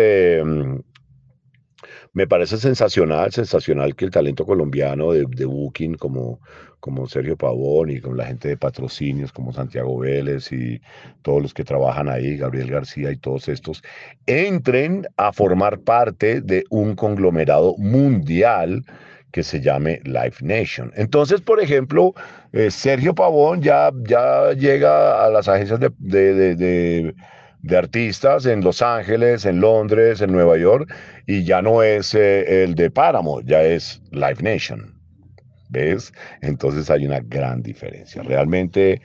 me 2.16 2.26
parece 2.26 2.56
sensacional, 2.56 3.30
sensacional 3.30 3.94
que 3.94 4.06
el 4.06 4.10
talento 4.10 4.46
colombiano 4.46 5.12
de, 5.12 5.44
Booking, 5.44 5.96
como, 5.96 6.40
como 6.80 7.06
Sergio 7.06 7.36
Pavón 7.36 7.90
y 7.90 8.00
con 8.00 8.16
la 8.16 8.24
gente 8.24 8.48
de 8.48 8.56
patrocinios 8.56 9.32
como 9.32 9.52
Santiago 9.52 9.98
Vélez 9.98 10.50
y 10.50 10.80
todos 11.20 11.42
los 11.42 11.52
que 11.52 11.62
trabajan 11.62 12.08
ahí, 12.08 12.38
Gabriel 12.38 12.70
García 12.70 13.12
y 13.12 13.18
todos 13.18 13.50
estos, 13.50 13.82
entren 14.24 15.06
a 15.18 15.30
formar 15.30 15.80
parte 15.80 16.40
de 16.40 16.64
un 16.70 16.94
conglomerado 16.96 17.76
mundial 17.76 18.82
que 19.30 19.42
se 19.42 19.60
llame 19.60 20.00
Life 20.04 20.42
Nation. 20.42 20.92
Entonces, 20.96 21.42
por 21.42 21.60
ejemplo, 21.60 22.14
eh, 22.54 22.70
Sergio 22.70 23.14
Pavón 23.14 23.60
ya, 23.60 23.90
ya 24.08 24.52
llega 24.54 25.22
a 25.22 25.28
las 25.28 25.48
agencias 25.48 25.80
de, 25.80 25.90
de 25.98 26.56
de 26.56 27.14
artistas 27.74 28.46
en 28.46 28.62
Los 28.62 28.82
Ángeles, 28.82 29.44
en 29.44 29.60
Londres, 29.60 30.20
en 30.20 30.30
Nueva 30.30 30.56
York, 30.58 30.92
y 31.26 31.44
ya 31.44 31.62
no 31.62 31.82
es 31.82 32.14
eh, 32.14 32.62
el 32.62 32.74
de 32.74 32.90
Páramo, 32.90 33.40
ya 33.42 33.62
es 33.62 34.00
Live 34.12 34.42
Nation. 34.42 34.94
¿Ves? 35.68 36.12
Entonces 36.42 36.90
hay 36.90 37.06
una 37.06 37.20
gran 37.20 37.62
diferencia. 37.62 38.22
Realmente 38.22 39.00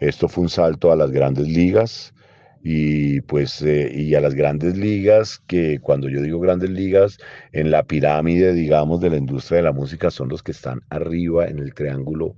esto 0.00 0.28
fue 0.28 0.42
un 0.42 0.50
salto 0.50 0.92
a 0.92 0.96
las 0.96 1.10
grandes 1.10 1.48
ligas 1.48 2.14
y 2.62 3.20
pues 3.22 3.60
eh, 3.62 3.90
y 3.94 4.14
a 4.14 4.20
las 4.20 4.34
grandes 4.34 4.76
ligas 4.76 5.38
que 5.46 5.78
cuando 5.80 6.08
yo 6.08 6.22
digo 6.22 6.40
grandes 6.40 6.70
ligas 6.70 7.18
en 7.52 7.70
la 7.70 7.82
pirámide 7.82 8.54
digamos 8.54 9.02
de 9.02 9.10
la 9.10 9.18
industria 9.18 9.58
de 9.58 9.64
la 9.64 9.72
música 9.72 10.10
son 10.10 10.30
los 10.30 10.42
que 10.42 10.52
están 10.52 10.80
arriba 10.88 11.46
en 11.46 11.58
el 11.58 11.74
triángulo 11.74 12.36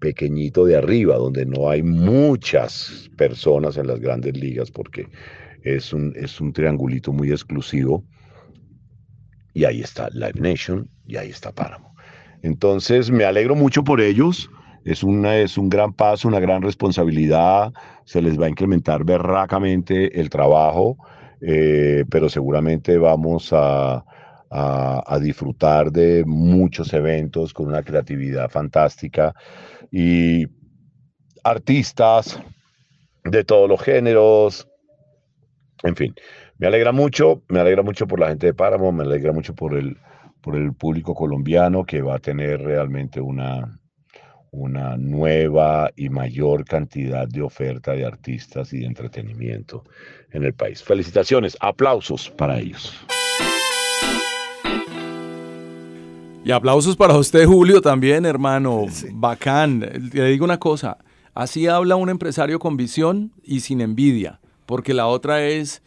pequeñito 0.00 0.64
de 0.64 0.76
arriba, 0.76 1.16
donde 1.16 1.46
no 1.46 1.70
hay 1.70 1.82
muchas 1.82 3.10
personas 3.16 3.76
en 3.76 3.86
las 3.86 4.00
grandes 4.00 4.36
ligas, 4.36 4.70
porque 4.70 5.06
es 5.62 5.92
un, 5.92 6.12
es 6.16 6.40
un 6.40 6.52
triangulito 6.52 7.12
muy 7.12 7.30
exclusivo. 7.30 8.02
Y 9.52 9.64
ahí 9.64 9.80
está 9.80 10.08
Live 10.10 10.40
Nation 10.40 10.88
y 11.06 11.16
ahí 11.16 11.30
está 11.30 11.52
Páramo. 11.52 11.94
Entonces, 12.42 13.10
me 13.10 13.24
alegro 13.24 13.54
mucho 13.54 13.84
por 13.84 14.00
ellos. 14.00 14.50
Es, 14.84 15.02
una, 15.02 15.36
es 15.36 15.58
un 15.58 15.68
gran 15.68 15.92
paso, 15.92 16.28
una 16.28 16.40
gran 16.40 16.62
responsabilidad. 16.62 17.72
Se 18.04 18.22
les 18.22 18.40
va 18.40 18.46
a 18.46 18.48
incrementar 18.48 19.04
berracamente 19.04 20.18
el 20.20 20.30
trabajo, 20.30 20.96
eh, 21.42 22.04
pero 22.10 22.28
seguramente 22.28 22.96
vamos 22.96 23.50
a, 23.52 24.04
a, 24.50 25.18
disfrutar 25.20 25.92
de 25.92 26.24
muchos 26.26 26.92
eventos 26.92 27.54
con 27.54 27.68
una 27.68 27.82
creatividad 27.82 28.50
fantástica 28.50 29.34
y 29.90 30.46
artistas 31.44 32.40
de 33.24 33.44
todos 33.44 33.68
los 33.68 33.80
géneros, 33.80 34.66
En 35.82 35.96
fin, 35.96 36.14
me 36.58 36.66
alegra 36.66 36.92
mucho, 36.92 37.42
me 37.48 37.60
alegra 37.60 37.82
mucho 37.82 38.06
por 38.06 38.20
la 38.20 38.28
gente 38.28 38.46
de 38.46 38.54
Páramo, 38.54 38.92
me 38.92 39.04
alegra 39.04 39.32
mucho 39.32 39.54
por 39.54 39.74
el, 39.74 39.96
por 40.42 40.56
el 40.56 40.74
público 40.74 41.14
colombiano 41.14 41.84
que 41.84 42.02
va 42.02 42.16
a 42.16 42.18
tener 42.18 42.60
realmente 42.60 43.20
una, 43.20 43.80
una 44.50 44.96
nueva 44.96 45.90
y 45.96 46.08
mayor 46.08 46.64
cantidad 46.64 47.28
de 47.28 47.42
oferta 47.42 47.92
de 47.92 48.04
artistas 48.04 48.72
y 48.72 48.80
de 48.80 48.86
entretenimiento 48.86 49.84
en 50.32 50.44
el 50.44 50.54
país. 50.54 50.82
Felicitaciones, 50.82 51.56
aplausos 51.60 52.30
para 52.30 52.58
ellos. 52.58 53.06
Y 56.44 56.52
aplausos 56.52 56.96
para 56.96 57.18
usted, 57.18 57.46
Julio, 57.46 57.82
también, 57.82 58.24
hermano. 58.24 58.86
Bacán. 59.12 59.80
Le 60.12 60.24
digo 60.26 60.44
una 60.44 60.58
cosa, 60.58 60.98
así 61.34 61.66
habla 61.66 61.96
un 61.96 62.08
empresario 62.08 62.58
con 62.58 62.76
visión 62.76 63.32
y 63.42 63.60
sin 63.60 63.80
envidia, 63.80 64.40
porque 64.66 64.94
la 64.94 65.06
otra 65.06 65.44
es 65.44 65.82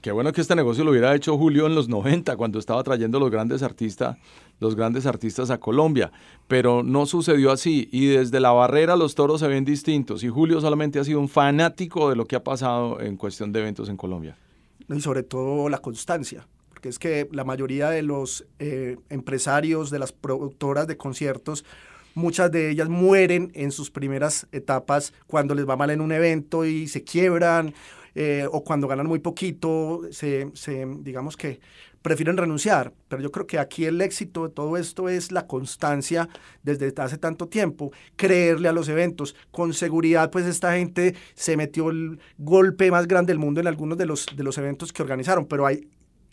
Qué 0.00 0.12
bueno 0.12 0.32
que 0.32 0.40
este 0.40 0.54
negocio 0.54 0.84
lo 0.84 0.92
hubiera 0.92 1.12
hecho 1.16 1.36
Julio 1.36 1.66
en 1.66 1.74
los 1.74 1.88
90, 1.88 2.36
cuando 2.36 2.60
estaba 2.60 2.84
trayendo 2.84 3.18
los 3.18 3.32
grandes 3.32 3.64
artistas, 3.64 4.16
los 4.60 4.76
grandes 4.76 5.06
artistas 5.06 5.50
a 5.50 5.58
Colombia, 5.58 6.12
pero 6.46 6.84
no 6.84 7.04
sucedió 7.04 7.50
así 7.50 7.88
y 7.90 8.06
desde 8.06 8.38
la 8.38 8.52
barrera 8.52 8.94
los 8.94 9.16
toros 9.16 9.40
se 9.40 9.48
ven 9.48 9.64
distintos 9.64 10.22
y 10.22 10.28
Julio 10.28 10.60
solamente 10.60 11.00
ha 11.00 11.04
sido 11.04 11.18
un 11.18 11.28
fanático 11.28 12.10
de 12.10 12.14
lo 12.14 12.26
que 12.26 12.36
ha 12.36 12.44
pasado 12.44 13.00
en 13.00 13.16
cuestión 13.16 13.50
de 13.50 13.58
eventos 13.58 13.88
en 13.88 13.96
Colombia. 13.96 14.38
Y 14.88 15.00
sobre 15.00 15.24
todo 15.24 15.68
la 15.68 15.78
constancia, 15.78 16.46
porque 16.78 16.90
es 16.90 17.00
que 17.00 17.28
la 17.32 17.42
mayoría 17.42 17.90
de 17.90 18.02
los 18.02 18.46
eh, 18.60 18.98
empresarios, 19.10 19.90
de 19.90 19.98
las 19.98 20.12
productoras 20.12 20.86
de 20.86 20.96
conciertos, 20.96 21.64
muchas 22.14 22.52
de 22.52 22.70
ellas 22.70 22.88
mueren 22.88 23.50
en 23.54 23.72
sus 23.72 23.90
primeras 23.90 24.46
etapas 24.52 25.12
cuando 25.26 25.56
les 25.56 25.68
va 25.68 25.76
mal 25.76 25.90
en 25.90 26.00
un 26.00 26.12
evento 26.12 26.64
y 26.64 26.86
se 26.86 27.02
quiebran 27.02 27.74
eh, 28.14 28.46
o 28.52 28.62
cuando 28.62 28.86
ganan 28.86 29.08
muy 29.08 29.18
poquito, 29.18 30.02
se, 30.12 30.52
digamos 31.00 31.36
que 31.36 31.58
prefieren 32.00 32.36
renunciar. 32.36 32.92
Pero 33.08 33.22
yo 33.22 33.32
creo 33.32 33.48
que 33.48 33.58
aquí 33.58 33.84
el 33.84 34.00
éxito 34.00 34.46
de 34.46 34.54
todo 34.54 34.76
esto 34.76 35.08
es 35.08 35.32
la 35.32 35.48
constancia 35.48 36.28
desde 36.62 36.94
hace 37.02 37.18
tanto 37.18 37.48
tiempo, 37.48 37.90
creerle 38.14 38.68
a 38.68 38.72
los 38.72 38.88
eventos. 38.88 39.34
Con 39.50 39.74
seguridad, 39.74 40.30
pues 40.30 40.46
esta 40.46 40.74
gente 40.74 41.16
se 41.34 41.56
metió 41.56 41.90
el 41.90 42.20
golpe 42.38 42.92
más 42.92 43.08
grande 43.08 43.32
del 43.32 43.40
mundo 43.40 43.60
en 43.60 43.66
algunos 43.66 43.98
de 43.98 44.06
los, 44.06 44.26
de 44.36 44.44
los 44.44 44.58
eventos 44.58 44.92
que 44.92 45.02
organizaron, 45.02 45.46
pero 45.46 45.66
ahí, 45.66 45.88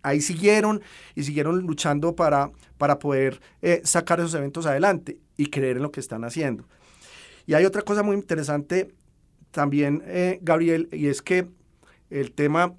ahí 0.06 0.22
siguieron 0.22 0.82
y 1.16 1.24
siguieron 1.24 1.62
luchando 1.62 2.16
para, 2.16 2.52
para 2.78 3.00
poder 3.00 3.42
eh, 3.62 3.82
sacar 3.84 4.20
esos 4.20 4.34
eventos 4.36 4.66
adelante 4.66 5.18
y 5.36 5.48
creer 5.48 5.78
en 5.78 5.84
lo 5.84 5.92
que 5.92 6.00
están 6.00 6.24
haciendo. 6.24 6.66
Y 7.46 7.54
hay 7.54 7.66
otra 7.66 7.82
cosa 7.82 8.04
muy 8.04 8.16
interesante 8.16 8.94
también, 9.52 10.04
eh, 10.06 10.40
Gabriel, 10.42 10.90
y 10.92 11.08
es 11.08 11.22
que 11.22 11.48
el 12.10 12.32
tema 12.32 12.74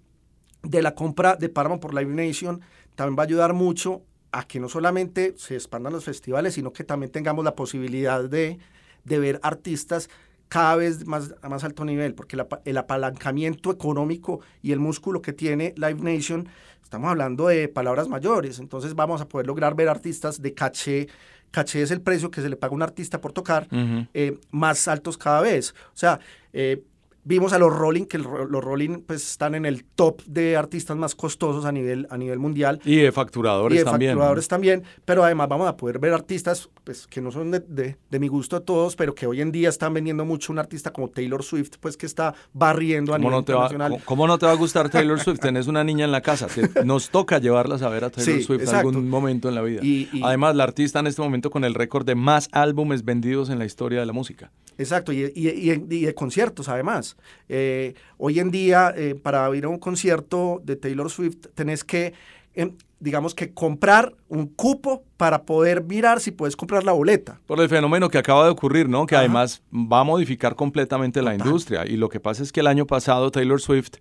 de 0.63 0.83
la 0.83 0.95
compra 0.95 1.37
de 1.37 1.49
Paramount 1.49 1.83
por 1.83 1.95
Live 1.95 2.13
Nation 2.13 2.61
también 2.95 3.19
va 3.19 3.23
a 3.23 3.27
ayudar 3.27 3.53
mucho 3.53 4.03
a 4.33 4.47
que 4.47 4.61
no 4.61 4.69
solamente 4.69 5.35
se 5.37 5.55
expandan 5.55 5.93
los 5.93 6.05
festivales, 6.05 6.55
sino 6.55 6.73
que 6.73 6.85
también 6.85 7.11
tengamos 7.11 7.45
la 7.45 7.55
posibilidad 7.55 8.29
de, 8.29 8.59
ver 9.05 9.41
artistas 9.43 10.11
cada 10.49 10.77
vez 10.77 11.07
más 11.07 11.35
a 11.43 11.49
más 11.49 11.65
alto 11.65 11.85
nivel, 11.85 12.15
porque 12.15 12.37
el 12.65 12.77
apalancamiento 12.77 13.71
económico 13.71 14.41
y 14.63 14.73
el 14.73 14.81
músculo 14.81 15.23
que 15.23 15.33
tiene 15.33 15.75
Live 15.77 16.01
Nation, 16.01 16.49
estamos 16.83 17.11
hablando 17.11 17.49
de 17.49 17.69
palabras 17.69 18.09
mayores, 18.09 18.59
entonces 18.59 18.95
vamos 18.95 19.21
a 19.21 19.29
poder 19.29 19.47
lograr 19.47 19.75
ver 19.75 19.89
artistas 19.89 20.41
de 20.41 20.55
caché, 20.55 21.09
caché 21.51 21.83
es 21.83 21.91
el 21.91 22.01
precio 22.01 22.31
que 22.31 22.41
se 22.41 22.49
le 22.49 22.57
paga 22.57 22.73
a 22.73 22.77
un 22.77 22.83
artista 22.83 23.21
por 23.21 23.33
tocar, 23.33 23.67
eh, 24.15 24.39
más 24.51 24.87
altos 24.89 25.19
cada 25.19 25.41
vez. 25.41 25.75
O 25.89 25.97
sea, 25.97 26.21
eh, 26.53 26.83
Vimos 27.29 27.53
a 27.53 27.59
los 27.59 27.77
Rolling, 27.77 28.05
que 28.05 28.19
los 28.19 28.63
Rolling 28.65 29.01
pues 29.05 29.31
están 29.31 29.57
en 29.57 29.67
el 29.67 29.83
top 29.83 30.23
de 30.27 30.57
artistas 30.57 30.97
más 30.97 31.17
costosos 31.17 31.65
a 31.65 31.73
nivel, 31.73 32.07
a 32.09 32.17
nivel 32.17 32.39
mundial. 32.39 32.81
Y 32.85 32.99
de 32.99 33.11
facturadores 33.11 33.83
también. 33.83 34.01
Y 34.01 34.07
de 34.07 34.15
facturadores 34.15 34.47
también, 34.47 34.85
pero 35.05 35.25
además 35.25 35.49
vamos 35.49 35.69
a 35.69 35.77
poder 35.77 35.99
ver 35.99 36.13
artistas 36.13 36.71
pues 36.85 37.09
que 37.09 37.21
no 37.21 37.33
son 37.33 37.51
de, 37.51 37.97
de, 38.09 38.19
mi 38.21 38.29
gusto 38.29 38.63
todos, 38.63 38.95
pero 38.95 39.13
que 39.17 39.27
hoy 39.27 39.41
en 39.41 39.51
día 39.51 39.69
están 39.71 39.93
vendiendo 39.93 40.25
mucho 40.25 40.53
un 40.53 40.61
artista 40.61 40.93
como 40.93 41.11
Taylor 41.11 41.43
Swift, 41.43 41.79
pues 41.81 41.97
que 41.97 42.07
está 42.07 42.33
barriendo 42.53 43.13
a 43.13 43.19
nivel 43.19 43.33
no 43.33 43.39
internacional. 43.41 44.01
¿cómo, 44.05 44.29
no 44.29 44.39
te 44.39 44.47
va 44.47 44.53
a 44.53 44.57
gustar 44.57 44.89
Taylor 44.89 45.19
Swift? 45.19 45.41
Tenés 45.41 45.67
una 45.67 45.83
niña 45.83 46.05
en 46.05 46.13
la 46.13 46.21
casa, 46.21 46.47
nos 46.85 47.11
toca 47.11 47.41
llevarlas 47.41 47.83
a 47.83 47.89
ver 47.89 48.05
a 48.05 48.11
Taylor 48.11 48.41
Swift 48.41 48.69
en 48.69 48.75
algún 48.77 49.11
momento 49.11 49.49
en 49.49 49.57
la 49.57 49.63
vida. 49.63 49.83
además, 50.23 50.55
la 50.55 50.63
artista 50.63 51.01
en 51.01 51.09
este 51.09 51.23
momento 51.23 51.51
con 51.51 51.65
el 51.65 51.75
récord 51.75 52.07
de 52.07 52.15
más 52.15 52.49
álbumes 52.53 53.05
vendidos 53.05 53.51
en 53.51 53.59
la 53.59 53.65
historia 53.65 53.99
de 53.99 54.07
la 54.07 54.13
música. 54.13 54.53
Exacto, 54.79 55.13
y, 55.13 55.23
de 55.23 56.15
conciertos 56.15 56.69
además. 56.69 57.17
Eh, 57.49 57.95
hoy 58.19 58.39
en 58.39 58.51
día, 58.51 58.93
eh, 58.97 59.15
para 59.15 59.55
ir 59.57 59.65
a 59.65 59.69
un 59.69 59.79
concierto 59.79 60.61
de 60.65 60.77
Taylor 60.77 61.11
Swift, 61.11 61.47
tenés 61.55 61.85
que, 61.85 62.13
em, 62.55 62.73
digamos 63.01 63.35
que 63.35 63.53
comprar 63.53 64.15
un 64.29 64.47
cupo 64.47 65.05
para 65.17 65.43
poder 65.43 65.85
mirar 65.85 66.21
si 66.21 66.31
puedes 66.31 66.57
comprar 66.57 66.85
la 66.85 66.93
boleta. 66.93 67.41
Por 67.47 67.61
el 67.61 67.69
fenómeno 67.69 68.09
que 68.09 68.19
acaba 68.19 68.45
de 68.45 68.51
ocurrir, 68.51 68.89
¿no? 68.89 69.07
Que 69.07 69.17
además 69.17 69.63
va 69.73 70.01
a 70.01 70.05
modificar 70.05 70.55
completamente 70.57 71.23
la 71.23 71.35
industria. 71.35 71.87
Y 71.87 71.97
lo 71.97 72.09
que 72.09 72.21
pasa 72.21 72.43
es 72.43 72.53
que 72.53 72.61
el 72.61 72.67
año 72.67 72.87
pasado 72.87 73.31
Taylor 73.31 73.61
Swift 73.61 73.93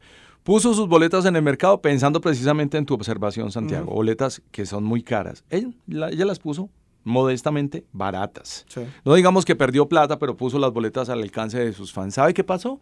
puso 0.44 0.74
sus 0.74 0.88
boletas 0.88 1.26
en 1.26 1.36
el 1.36 1.42
mercado 1.42 1.82
pensando 1.82 2.22
precisamente 2.22 2.78
en 2.78 2.86
tu 2.86 2.94
observación, 2.94 3.52
Santiago. 3.52 3.92
Boletas 3.92 4.42
que 4.52 4.66
son 4.66 4.84
muy 4.84 5.04
caras. 5.04 5.44
ella 5.50 6.26
las 6.26 6.40
puso 6.40 6.70
modestamente 7.06 7.86
baratas. 7.94 8.66
No 9.06 9.14
digamos 9.14 9.46
que 9.46 9.56
perdió 9.56 9.88
plata, 9.88 10.20
pero 10.20 10.36
puso 10.36 10.60
las 10.60 10.74
boletas 10.74 11.08
al 11.08 11.22
alcance 11.22 11.58
de 11.58 11.72
sus 11.72 11.94
fans. 11.94 12.16
¿Sabe 12.16 12.34
qué 12.34 12.44
pasó? 12.44 12.82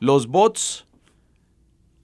Los 0.00 0.28
bots 0.28 0.86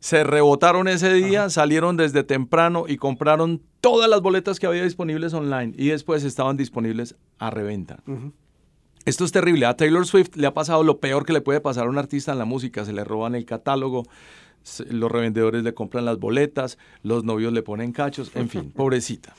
se 0.01 0.23
rebotaron 0.23 0.87
ese 0.89 1.15
día, 1.15 1.49
salieron 1.49 1.97
desde 1.97 2.25
temprano 2.25 2.85
y 2.87 2.99
compraron 2.99 3.62
todas 3.81 4.11
las 4.11 4.21
boletas 4.21 4.61
que 4.61 4.67
había 4.67 4.83
disponibles 4.83 5.33
online 5.33 5.73
y 5.79 5.89
después 5.89 6.25
estaban 6.25 6.59
disponibles 6.59 7.17
a 7.39 7.49
reventa. 7.49 8.01
Esto 9.07 9.25
es 9.25 9.33
terrible. 9.33 9.67
A 9.67 9.77
Taylor 9.77 10.07
Swift 10.07 10.37
le 10.37 10.47
ha 10.47 10.53
pasado 10.53 10.83
lo 10.83 10.99
peor 10.99 11.25
que 11.25 11.33
le 11.33 11.41
puede 11.41 11.61
pasar 11.61 11.87
a 11.87 11.91
un 11.91 11.97
artista 11.97 12.33
en 12.33 12.39
la 12.39 12.45
música. 12.45 12.85
Se 12.85 12.93
le 12.93 13.05
roban 13.05 13.35
el 13.35 13.47
catálogo, 13.47 14.03
los 14.91 15.12
revendedores 15.12 15.62
le 15.62 15.75
compran 15.75 16.05
las 16.05 16.19
boletas, 16.19 16.77
los 17.03 17.25
novios 17.25 17.53
le 17.53 17.62
ponen 17.62 17.93
cachos, 17.93 18.31
en 18.35 18.49
fin, 18.49 18.71
pobrecita. 18.77 19.35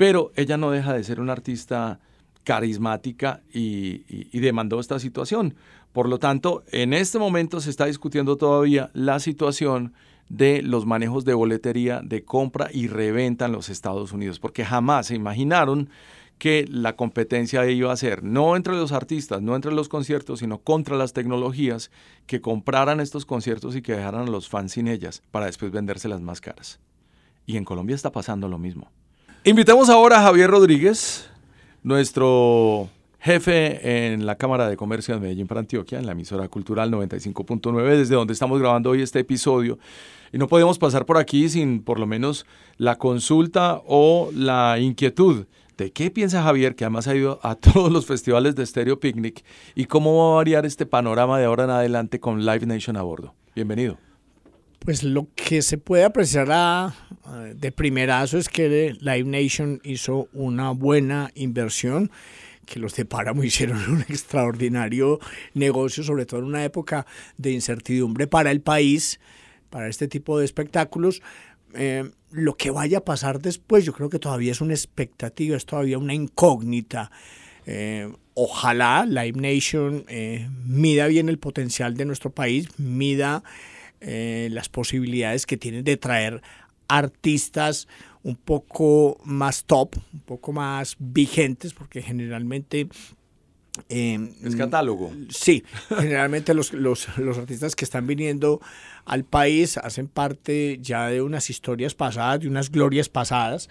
Pero 0.00 0.32
ella 0.34 0.56
no 0.56 0.70
deja 0.70 0.94
de 0.94 1.04
ser 1.04 1.20
una 1.20 1.32
artista 1.32 2.00
carismática 2.42 3.42
y, 3.52 3.98
demandó 4.32 4.80
esta 4.80 4.98
situación. 4.98 5.56
Por 5.92 6.08
lo 6.08 6.18
tanto, 6.18 6.64
en 6.72 6.94
este 6.94 7.18
momento 7.18 7.60
se 7.60 7.68
está 7.68 7.84
discutiendo 7.84 8.38
todavía 8.38 8.88
la 8.94 9.20
situación 9.20 9.92
de 10.30 10.62
los 10.62 10.86
manejos 10.86 11.26
de 11.26 11.34
boletería, 11.34 12.00
de 12.02 12.24
compra 12.24 12.70
y 12.72 12.86
reventa 12.86 13.44
en 13.44 13.52
los 13.52 13.68
Estados 13.68 14.12
Unidos, 14.12 14.38
porque 14.38 14.64
jamás 14.64 15.08
se 15.08 15.16
imaginaron 15.16 15.90
que 16.38 16.64
la 16.66 16.96
competencia 16.96 17.68
iba 17.68 17.92
a 17.92 17.96
ser 17.98 18.24
no 18.24 18.56
entre 18.56 18.76
los 18.76 18.92
artistas, 18.92 19.42
no 19.42 19.54
entre 19.54 19.72
los 19.72 19.90
conciertos, 19.90 20.38
sino 20.38 20.60
contra 20.60 20.96
las 20.96 21.12
tecnologías 21.12 21.90
que 22.26 22.40
compraran 22.40 23.00
estos 23.00 23.26
conciertos 23.26 23.76
y 23.76 23.82
que 23.82 23.92
dejaran 23.92 24.28
a 24.28 24.30
los 24.30 24.48
fans 24.48 24.72
sin 24.72 24.88
ellas 24.88 25.22
para 25.30 25.44
después 25.44 25.70
vendérselas 25.72 26.22
más 26.22 26.40
caras. 26.40 26.80
Y 27.44 27.58
en 27.58 27.66
Colombia 27.66 27.96
está 27.96 28.10
pasando 28.10 28.48
lo 28.48 28.56
mismo. 28.56 28.90
Invitamos 29.42 29.88
ahora 29.88 30.18
a 30.18 30.22
Javier 30.24 30.50
Rodríguez, 30.50 31.26
nuestro 31.82 32.90
jefe 33.20 34.12
en 34.12 34.26
la 34.26 34.34
Cámara 34.34 34.68
de 34.68 34.76
Comercio 34.76 35.14
de 35.14 35.20
Medellín 35.20 35.46
para 35.46 35.60
Antioquia, 35.60 35.98
en 35.98 36.04
la 36.04 36.12
emisora 36.12 36.46
cultural 36.48 36.90
95.9, 36.90 37.96
desde 37.96 38.16
donde 38.16 38.34
estamos 38.34 38.60
grabando 38.60 38.90
hoy 38.90 39.00
este 39.00 39.20
episodio. 39.20 39.78
Y 40.30 40.36
no 40.36 40.46
podemos 40.46 40.78
pasar 40.78 41.06
por 41.06 41.16
aquí 41.16 41.48
sin 41.48 41.82
por 41.82 41.98
lo 41.98 42.06
menos 42.06 42.44
la 42.76 42.98
consulta 42.98 43.80
o 43.86 44.28
la 44.34 44.78
inquietud 44.78 45.46
de 45.78 45.90
qué 45.90 46.10
piensa 46.10 46.42
Javier, 46.42 46.74
que 46.74 46.84
además 46.84 47.08
ha 47.08 47.14
ido 47.14 47.40
a 47.42 47.54
todos 47.54 47.90
los 47.90 48.04
festivales 48.04 48.56
de 48.56 48.66
Stereo 48.66 49.00
Picnic, 49.00 49.42
y 49.74 49.86
cómo 49.86 50.18
va 50.18 50.32
a 50.32 50.36
variar 50.36 50.66
este 50.66 50.84
panorama 50.84 51.38
de 51.38 51.46
ahora 51.46 51.64
en 51.64 51.70
adelante 51.70 52.20
con 52.20 52.44
Live 52.44 52.66
Nation 52.66 52.98
a 52.98 53.02
bordo. 53.02 53.34
Bienvenido. 53.54 54.09
Pues 54.80 55.02
lo 55.02 55.28
que 55.34 55.62
se 55.62 55.78
puede 55.78 56.04
apreciar 56.04 56.48
de 57.54 57.72
primerazo 57.72 58.38
es 58.38 58.48
que 58.48 58.96
Live 58.98 59.24
Nation 59.24 59.80
hizo 59.84 60.28
una 60.32 60.70
buena 60.70 61.30
inversión 61.34 62.10
que 62.70 62.80
los 62.80 62.94
de 62.94 63.04
Páramo 63.04 63.44
hicieron 63.44 63.78
un 63.90 64.00
extraordinario 64.02 65.20
negocio, 65.52 66.02
sobre 66.02 66.24
todo 66.24 66.40
en 66.40 66.46
una 66.46 66.64
época 66.64 67.04
de 67.36 67.50
incertidumbre 67.50 68.26
para 68.26 68.50
el 68.50 68.62
país, 68.62 69.20
para 69.68 69.88
este 69.88 70.08
tipo 70.08 70.38
de 70.38 70.44
espectáculos. 70.46 71.20
Eh, 71.74 72.10
lo 72.30 72.56
que 72.56 72.70
vaya 72.70 72.98
a 72.98 73.04
pasar 73.04 73.40
después, 73.40 73.84
yo 73.84 73.92
creo 73.92 74.08
que 74.08 74.18
todavía 74.18 74.52
es 74.52 74.60
una 74.60 74.72
expectativa, 74.72 75.56
es 75.56 75.66
todavía 75.66 75.98
una 75.98 76.14
incógnita. 76.14 77.10
Eh, 77.66 78.10
ojalá 78.34 79.04
Live 79.04 79.38
Nation 79.38 80.04
eh, 80.08 80.48
mida 80.64 81.06
bien 81.08 81.28
el 81.28 81.38
potencial 81.38 81.96
de 81.96 82.04
nuestro 82.06 82.30
país, 82.30 82.68
mida 82.78 83.42
eh, 84.00 84.48
las 84.50 84.68
posibilidades 84.68 85.46
que 85.46 85.56
tienen 85.56 85.84
de 85.84 85.96
traer 85.96 86.42
artistas 86.88 87.86
un 88.22 88.36
poco 88.36 89.18
más 89.24 89.64
top, 89.64 89.96
un 90.12 90.20
poco 90.20 90.52
más 90.52 90.96
vigentes, 90.98 91.72
porque 91.72 92.02
generalmente 92.02 92.88
Eh, 93.88 94.18
es 94.42 94.56
catálogo. 94.56 95.12
Sí, 95.30 95.62
generalmente 95.88 96.54
los, 96.54 96.72
los, 96.72 97.06
los, 97.18 97.38
artistas 97.38 97.76
que 97.76 97.84
están 97.84 98.06
viniendo 98.06 98.60
al 99.04 99.24
país 99.24 99.78
hacen 99.78 100.08
parte 100.08 100.78
ya 100.82 101.06
de 101.06 101.22
unas 101.22 101.48
historias 101.50 101.94
pasadas, 101.94 102.40
de 102.40 102.48
unas 102.48 102.70
glorias 102.70 103.08
pasadas, 103.08 103.68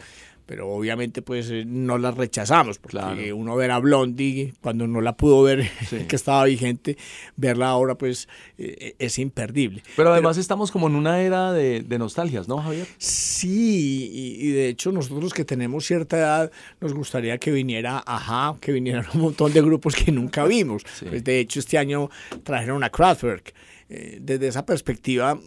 pero 0.50 0.68
obviamente 0.68 1.22
pues 1.22 1.52
eh, 1.52 1.64
no 1.64 2.00
las 2.00 2.18
rechazamos, 2.18 2.80
porque 2.80 3.32
uno 3.34 3.56
ver 3.56 3.70
a 3.70 3.78
Blondie 3.78 4.56
cuando 4.62 4.88
no 4.88 5.00
la 5.00 5.16
pudo 5.16 5.43
ver, 5.43 5.70
que 6.08 6.16
estaba 6.16 6.43
vigente, 6.45 6.97
verla 7.36 7.68
ahora 7.68 7.93
pues 7.93 8.28
eh, 8.58 8.95
es 8.97 9.20
imperdible. 9.20 9.84
Pero 9.95 10.12
además 10.12 10.38
estamos 10.38 10.72
como 10.72 10.88
en 10.88 10.95
una 10.95 11.22
era 11.22 11.54
de, 11.54 11.86
nostalgias, 12.00 12.47
¿no, 12.47 12.58
Javier? 12.64 12.88
Sí, 12.97 14.10
y, 14.12 14.50
de 14.50 14.70
hecho 14.70 14.91
nosotros 14.91 15.36
que 15.36 15.45
tenemos 15.45 15.86
cierta 15.86 16.18
edad 16.18 16.52
nos 16.82 16.95
gustaría 16.95 17.38
que 17.38 17.52
viniera 17.52 18.02
Ajá, 18.04 18.58
que 18.60 18.72
vinieran 18.72 19.06
un 19.14 19.22
montón 19.22 19.54
de 19.54 19.62
grupos 19.62 19.95
que 19.95 20.12
nunca 20.12 20.45
vimos. 20.45 20.82
Pues, 21.08 21.24
de 21.24 21.41
hecho 21.41 21.60
este 21.60 21.78
año 21.78 22.10
trajeron 22.41 22.84
a 22.84 22.89
Kraftwerk. 22.89 23.54
Eh, 23.88 24.18
desde 24.20 24.47
esa 24.47 24.66
perspectiva 24.66 25.39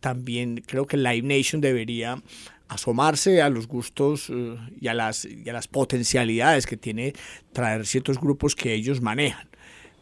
también 0.00 0.62
creo 0.66 0.86
que 0.86 0.98
Live 0.98 1.22
Nation 1.22 1.62
debería 1.62 2.20
asomarse 2.70 3.42
a 3.42 3.50
los 3.50 3.66
gustos 3.66 4.30
eh, 4.30 4.56
y, 4.80 4.86
a 4.86 4.94
las, 4.94 5.24
y 5.24 5.48
a 5.48 5.52
las 5.52 5.66
potencialidades 5.66 6.66
que 6.66 6.76
tiene 6.76 7.12
traer 7.52 7.84
ciertos 7.84 8.18
grupos 8.18 8.54
que 8.54 8.72
ellos 8.72 9.00
manejan. 9.02 9.48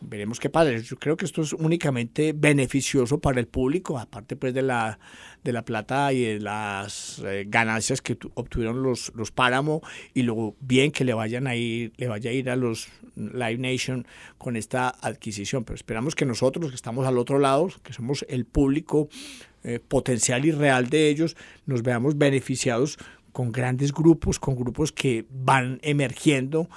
Veremos 0.01 0.39
qué 0.39 0.49
pasa. 0.49 0.71
Yo 0.77 0.97
creo 0.97 1.17
que 1.17 1.25
esto 1.25 1.43
es 1.43 1.53
únicamente 1.55 2.33
beneficioso 2.33 3.19
para 3.19 3.41
el 3.41 3.49
público, 3.49 3.99
aparte 3.99 4.37
pues 4.37 4.55
de 4.55 4.63
la, 4.63 5.01
de 5.43 5.53
la 5.53 5.65
plata 5.65 6.13
y 6.13 6.23
de 6.23 6.41
las 6.41 7.21
eh, 7.25 7.47
ganancias 7.49 8.01
que 8.01 8.17
obtuvieron 8.35 8.83
los, 8.83 9.11
los 9.17 9.33
Páramo 9.33 9.83
y 10.15 10.23
lo 10.23 10.55
bien 10.61 10.93
que 10.93 11.05
le 11.05 11.15
vayan 11.15 11.49
a 11.49 11.57
ir, 11.57 11.93
le 11.97 12.07
vaya 12.07 12.31
a 12.31 12.33
ir 12.33 12.49
a 12.49 12.55
los 12.55 12.89
Live 13.17 13.59
Nation 13.59 14.07
con 14.37 14.57
esta 14.57 14.89
adquisición. 14.89 15.65
Pero 15.65 15.75
esperamos 15.75 16.15
que 16.15 16.27
nosotros, 16.27 16.69
que 16.69 16.77
estamos 16.77 17.07
al 17.07 17.19
otro 17.19 17.41
lado, 17.41 17.69
que 17.83 17.93
somos 17.93 18.25
el 18.29 18.45
público 18.45 19.09
eh, 19.65 19.81
potencial 19.81 20.45
y 20.45 20.53
real 20.53 20.89
de 20.89 21.09
ellos, 21.09 21.37
nos 21.67 21.83
veamos 21.83 22.17
beneficiados 22.17 22.99
con 23.33 23.53
grandes 23.53 23.93
grupos, 23.93 24.39
con 24.39 24.57
grupos 24.57 24.93
que 24.93 25.25
van 25.31 25.79
emergiendo, 25.83 26.69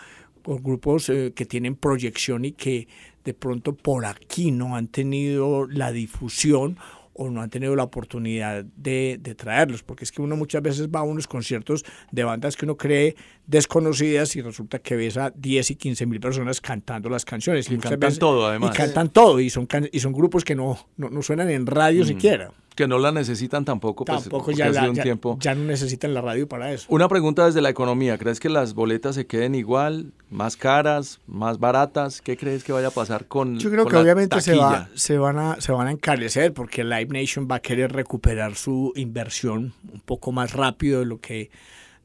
con 0.43 0.61
grupos 0.63 1.09
eh, 1.09 1.34
que 1.36 1.45
tienen 1.45 1.75
proyección 1.75 2.45
y 2.45 2.51
que 2.51 2.88
de 3.23 3.34
pronto 3.34 3.75
por 3.75 4.05
aquí 4.05 4.51
no 4.51 4.75
han 4.75 4.88
tenido 4.88 5.67
la 5.67 5.91
difusión 5.91 6.77
o 7.13 7.29
no 7.29 7.41
han 7.41 7.49
tenido 7.49 7.75
la 7.75 7.84
oportunidad 7.84 8.63
de, 8.63 9.19
de, 9.21 9.36
traerlos, 9.36 9.84
porque 9.84 10.05
es 10.05 10.11
que 10.11 10.21
uno 10.21 10.36
muchas 10.36 10.61
veces 10.61 10.88
va 10.88 11.01
a 11.01 11.03
unos 11.03 11.27
conciertos 11.27 11.84
de 12.11 12.23
bandas 12.23 12.55
que 12.55 12.65
uno 12.65 12.77
cree 12.77 13.15
desconocidas 13.45 14.36
y 14.36 14.41
resulta 14.41 14.79
que 14.79 14.95
ves 14.95 15.17
a 15.17 15.29
10 15.32 15.71
y 15.71 15.75
15 15.75 16.05
mil 16.05 16.19
personas 16.19 16.61
cantando 16.61 17.09
las 17.09 17.25
canciones. 17.25 17.69
Y, 17.69 17.77
cantan 17.77 18.15
todo, 18.15 18.47
además. 18.47 18.73
Y 18.73 18.77
cantan 18.77 19.09
todo, 19.09 19.39
y 19.39 19.49
son, 19.49 19.67
y 19.91 19.99
son 19.99 20.13
grupos 20.13 20.43
que 20.43 20.55
no, 20.55 20.79
no, 20.97 21.21
suenan 21.21 21.49
en 21.49 21.65
radio 21.65 22.03
mm. 22.03 22.07
siquiera 22.07 22.51
que 22.82 22.88
no 22.88 22.97
la 22.97 23.11
necesitan 23.11 23.63
tampoco. 23.63 24.05
Pues, 24.05 24.23
tampoco 24.23 24.51
ya, 24.51 24.71
un 24.89 24.95
tiempo. 24.95 25.38
ya 25.39 25.53
no 25.53 25.65
necesitan 25.65 26.15
la 26.15 26.21
radio 26.21 26.47
para 26.47 26.73
eso. 26.73 26.88
Una 26.89 27.07
pregunta 27.07 27.45
desde 27.45 27.61
la 27.61 27.69
economía. 27.69 28.17
¿Crees 28.17 28.39
que 28.39 28.49
las 28.49 28.73
boletas 28.73 29.13
se 29.13 29.27
queden 29.27 29.53
igual, 29.53 30.13
más 30.32 30.57
caras, 30.57 31.19
más 31.27 31.59
baratas? 31.59 32.21
¿Qué 32.21 32.38
crees 32.38 32.63
que 32.63 32.73
vaya 32.73 32.88
a 32.88 32.91
pasar 32.91 33.27
con 33.27 33.59
Yo 33.59 33.69
creo 33.69 33.86
que 33.86 33.97
obviamente 33.97 34.41
se, 34.41 34.55
va, 34.55 34.89
se, 34.95 35.19
van 35.19 35.38
a, 35.38 35.61
se 35.61 35.71
van 35.71 35.89
a 35.89 35.91
encarecer 35.91 36.53
porque 36.53 36.84
Live 36.84 37.09
Nation 37.09 37.47
va 37.49 37.57
a 37.57 37.59
querer 37.59 37.91
recuperar 37.91 38.55
su 38.55 38.93
inversión 38.95 39.73
un 39.93 39.99
poco 39.99 40.32
más 40.32 40.53
rápido 40.53 41.01
de 41.01 41.05
lo 41.05 41.19
que, 41.19 41.51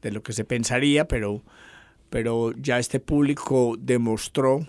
de 0.03 0.11
lo 0.11 0.23
que 0.23 0.35
se 0.35 0.45
pensaría, 0.45 1.09
pero, 1.09 1.41
pero 2.11 2.53
ya 2.53 2.79
este 2.79 3.01
público 3.01 3.77
demostró 3.79 4.67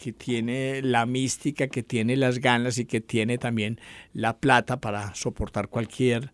que 0.00 0.12
tiene 0.12 0.80
la 0.82 1.06
mística, 1.06 1.66
que 1.68 1.82
tiene 1.82 2.16
las 2.16 2.38
ganas 2.38 2.78
y 2.78 2.84
que 2.84 3.00
tiene 3.00 3.36
también 3.36 3.80
la 4.12 4.38
plata 4.38 4.80
para 4.80 5.14
soportar 5.14 5.68
cualquier, 5.68 6.30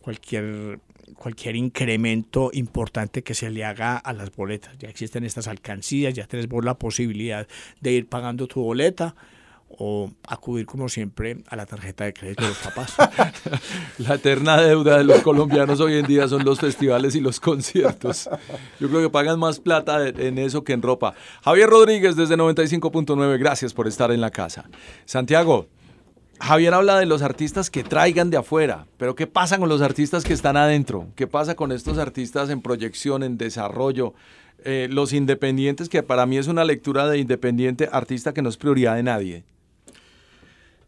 cualquier, 0.00 0.80
cualquier 1.14 1.54
incremento 1.56 2.50
importante 2.52 3.22
que 3.22 3.34
se 3.34 3.50
le 3.50 3.64
haga 3.64 3.96
a 3.96 4.12
las 4.12 4.34
boletas. 4.34 4.76
Ya 4.78 4.88
existen 4.88 5.24
estas 5.24 5.46
alcancías, 5.46 6.14
ya 6.14 6.26
tienes 6.26 6.48
vos 6.48 6.64
la 6.64 6.78
posibilidad 6.78 7.46
de 7.80 7.92
ir 7.92 8.08
pagando 8.08 8.48
tu 8.48 8.60
boleta 8.62 9.14
o 9.68 10.10
acudir 10.26 10.66
como 10.66 10.88
siempre 10.88 11.38
a 11.48 11.56
la 11.56 11.66
tarjeta 11.66 12.04
de 12.04 12.14
crédito 12.14 12.42
de 12.42 12.48
los 12.48 12.58
papás. 12.58 12.94
la 13.98 14.14
eterna 14.14 14.60
deuda 14.60 14.98
de 14.98 15.04
los 15.04 15.20
colombianos 15.20 15.80
hoy 15.80 15.98
en 15.98 16.06
día 16.06 16.28
son 16.28 16.44
los 16.44 16.60
festivales 16.60 17.14
y 17.14 17.20
los 17.20 17.40
conciertos. 17.40 18.28
Yo 18.80 18.88
creo 18.88 19.02
que 19.02 19.10
pagan 19.10 19.38
más 19.38 19.60
plata 19.60 20.08
en 20.08 20.38
eso 20.38 20.64
que 20.64 20.72
en 20.72 20.82
ropa. 20.82 21.14
Javier 21.42 21.68
Rodríguez 21.68 22.16
desde 22.16 22.36
95.9, 22.36 23.38
gracias 23.38 23.74
por 23.74 23.86
estar 23.86 24.10
en 24.10 24.20
la 24.20 24.30
casa. 24.30 24.64
Santiago, 25.04 25.66
Javier 26.40 26.74
habla 26.74 26.98
de 26.98 27.06
los 27.06 27.22
artistas 27.22 27.70
que 27.70 27.82
traigan 27.82 28.30
de 28.30 28.36
afuera, 28.36 28.86
pero 28.98 29.14
¿qué 29.14 29.26
pasa 29.26 29.58
con 29.58 29.68
los 29.68 29.80
artistas 29.80 30.22
que 30.24 30.34
están 30.34 30.56
adentro? 30.56 31.08
¿Qué 31.16 31.26
pasa 31.26 31.54
con 31.54 31.72
estos 31.72 31.98
artistas 31.98 32.50
en 32.50 32.60
proyección, 32.60 33.22
en 33.22 33.38
desarrollo? 33.38 34.14
Eh, 34.64 34.88
los 34.90 35.12
independientes, 35.12 35.88
que 35.88 36.02
para 36.02 36.26
mí 36.26 36.38
es 36.38 36.46
una 36.46 36.64
lectura 36.64 37.08
de 37.08 37.18
independiente 37.18 37.88
artista 37.90 38.34
que 38.34 38.42
no 38.42 38.48
es 38.48 38.56
prioridad 38.56 38.96
de 38.96 39.02
nadie. 39.02 39.44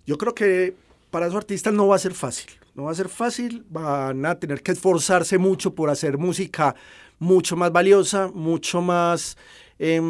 Yo 0.08 0.16
creo 0.16 0.34
que 0.34 0.74
para 1.10 1.26
esos 1.26 1.36
artistas 1.36 1.74
no 1.74 1.86
va 1.86 1.96
a 1.96 1.98
ser 1.98 2.14
fácil. 2.14 2.50
No 2.74 2.84
va 2.84 2.92
a 2.92 2.94
ser 2.94 3.10
fácil, 3.10 3.66
van 3.68 4.24
a 4.24 4.38
tener 4.38 4.62
que 4.62 4.72
esforzarse 4.72 5.36
mucho 5.36 5.74
por 5.74 5.90
hacer 5.90 6.16
música 6.16 6.74
mucho 7.18 7.56
más 7.56 7.72
valiosa, 7.72 8.28
mucho 8.28 8.80
más, 8.80 9.36
eh, 9.78 10.00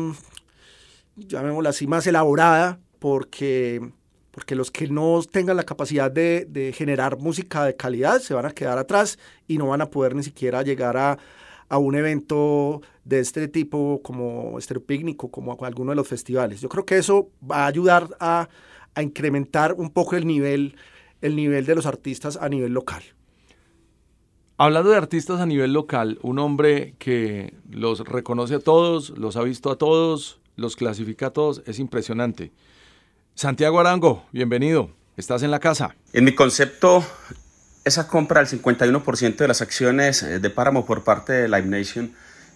llamémosla 1.17 1.71
así, 1.71 1.89
más 1.89 2.07
elaborada, 2.07 2.79
porque, 3.01 3.91
porque 4.31 4.55
los 4.55 4.71
que 4.71 4.87
no 4.87 5.21
tengan 5.29 5.57
la 5.57 5.65
capacidad 5.65 6.13
de, 6.13 6.73
generar 6.77 7.19
música 7.19 7.65
de 7.65 7.75
calidad 7.75 8.21
se 8.21 8.35
van 8.35 8.47
a 8.47 8.53
quedar 8.53 8.79
atrás 8.79 9.19
y 9.49 9.59
no 9.59 9.67
van 9.67 9.81
a 9.81 9.91
poder 9.91 10.15
ni 10.15 10.23
siquiera 10.23 10.63
llegar 10.63 10.97
a, 10.97 11.19
a 11.69 11.79
un 11.79 11.97
evento 11.97 12.83
de 13.05 13.19
este 13.19 13.49
tipo 13.49 14.01
como 14.05 14.61
Estero 14.61 14.81
Picnic 14.81 15.25
o 15.25 15.29
como 15.29 15.59
alguno 15.65 15.91
de 15.91 15.97
los 15.97 16.07
festivales. 16.07 16.61
Yo 16.61 16.69
creo 16.69 16.87
que 16.87 16.99
eso 16.99 17.31
va 17.43 17.65
a 17.65 17.67
ayudar 17.67 18.11
a 18.21 18.49
a 18.95 19.03
incrementar 19.03 19.75
un 19.75 19.91
poco 19.91 20.17
el 20.17 20.27
nivel, 20.27 20.77
el 21.21 21.37
nivel 21.37 21.67
de 21.67 21.75
los 21.75 21.87
artistas 21.87 22.37
a 22.37 22.49
nivel 22.49 22.73
local. 22.73 23.03
Hablando 24.57 24.91
de 24.91 24.97
artistas 24.97 25.41
a 25.41 25.47
nivel 25.47 25.73
local, 25.73 26.19
un 26.23 26.41
hombre 26.41 26.97
que 26.99 27.55
los 27.71 28.01
reconoce 28.01 28.57
a 28.57 28.59
todos, 28.59 29.11
los 29.11 29.37
ha 29.37 29.43
visto 29.43 29.71
a 29.71 29.79
todos, 29.79 30.41
los 30.57 30.75
clasifica 30.75 31.27
a 31.27 31.31
todos, 31.31 31.63
es 31.67 31.79
impresionante. 31.79 32.51
Santiago 33.37 33.79
Arango, 33.79 34.27
bienvenido, 34.33 34.91
estás 35.17 35.45
en 35.45 35.53
la 35.53 35.61
casa. 35.61 35.95
En 36.13 36.25
mi 36.25 36.35
concepto, 36.35 37.05
esa 37.85 38.09
compra 38.09 38.43
del 38.43 38.61
51% 38.61 39.37
de 39.37 39.47
las 39.47 39.63
acciones 39.63 40.25
eh, 40.25 40.41
de 40.41 40.51
Páramo 40.51 40.85
por 40.85 41.05
parte 41.05 41.33
de 41.33 41.49
Live 41.49 41.67
Nation 41.67 42.13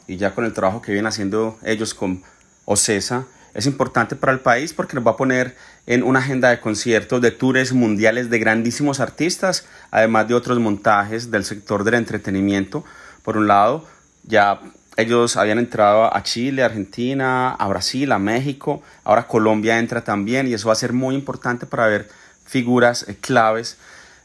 y 0.08 0.16
ya 0.16 0.34
con 0.34 0.44
el 0.44 0.52
trabajo 0.52 0.82
que 0.82 0.90
vienen 0.90 1.06
haciendo 1.06 1.56
ellos 1.64 1.94
con 1.94 2.24
OCESA, 2.64 3.26
es 3.54 3.66
importante 3.66 4.16
para 4.16 4.32
el 4.32 4.40
país 4.40 4.72
porque 4.72 4.94
nos 4.94 5.06
va 5.06 5.12
a 5.12 5.16
poner 5.16 5.56
en 5.86 6.02
una 6.02 6.20
agenda 6.20 6.50
de 6.50 6.60
conciertos, 6.60 7.20
de 7.20 7.30
tours 7.30 7.72
mundiales 7.72 8.30
de 8.30 8.38
grandísimos 8.38 9.00
artistas, 9.00 9.66
además 9.90 10.28
de 10.28 10.34
otros 10.34 10.58
montajes 10.58 11.30
del 11.30 11.44
sector 11.44 11.84
del 11.84 11.94
entretenimiento. 11.94 12.84
Por 13.22 13.36
un 13.36 13.48
lado, 13.48 13.86
ya 14.24 14.60
ellos 14.96 15.36
habían 15.36 15.58
entrado 15.58 16.14
a 16.14 16.22
Chile, 16.22 16.62
Argentina, 16.62 17.50
a 17.50 17.68
Brasil, 17.68 18.12
a 18.12 18.18
México, 18.18 18.82
ahora 19.04 19.26
Colombia 19.26 19.78
entra 19.78 20.04
también 20.04 20.46
y 20.46 20.54
eso 20.54 20.68
va 20.68 20.72
a 20.72 20.76
ser 20.76 20.92
muy 20.92 21.14
importante 21.14 21.66
para 21.66 21.86
ver 21.86 22.08
figuras 22.44 23.06
eh, 23.08 23.16
claves 23.20 23.78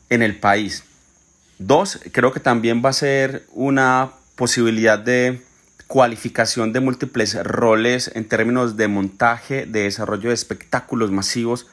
en 0.10 0.22
el 0.22 0.38
país. 0.38 0.84
Dos, 1.60 2.00
creo 2.12 2.32
que 2.32 2.40
también 2.40 2.82
va 2.84 2.90
a 2.90 2.94
ser 2.94 3.46
una 3.54 4.12
posibilidad 4.36 5.00
de 5.00 5.42
cualificación 5.88 6.74
de 6.74 6.82
múltiples 6.82 7.42
roles 7.44 8.12
en 8.14 8.28
términos 8.28 8.78
de 8.78 8.88
montaje, 8.88 9.66
de 9.66 9.84
desarrollo 9.84 10.30
de 10.30 10.36
espectáculos 10.36 11.12
masivos 11.12 11.68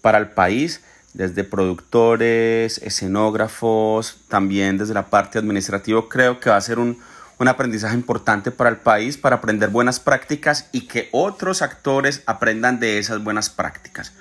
para 0.00 0.18
el 0.18 0.28
país, 0.28 0.82
desde 1.12 1.42
productores, 1.42 2.78
escenógrafos, 2.78 4.18
también 4.28 4.78
desde 4.78 4.94
la 4.94 5.06
parte 5.06 5.38
administrativa. 5.38 6.08
Creo 6.08 6.38
que 6.38 6.50
va 6.50 6.56
a 6.56 6.60
ser 6.60 6.78
un, 6.78 6.98
un 7.38 7.48
aprendizaje 7.48 7.96
importante 7.96 8.52
para 8.52 8.70
el 8.70 8.76
país, 8.76 9.16
para 9.16 9.36
aprender 9.36 9.70
buenas 9.70 9.98
prácticas 9.98 10.68
y 10.70 10.82
que 10.82 11.08
otros 11.10 11.62
actores 11.62 12.22
aprendan 12.26 12.78
de 12.78 12.98
esas 12.98 13.22
buenas 13.24 13.50
prácticas. 13.50 14.12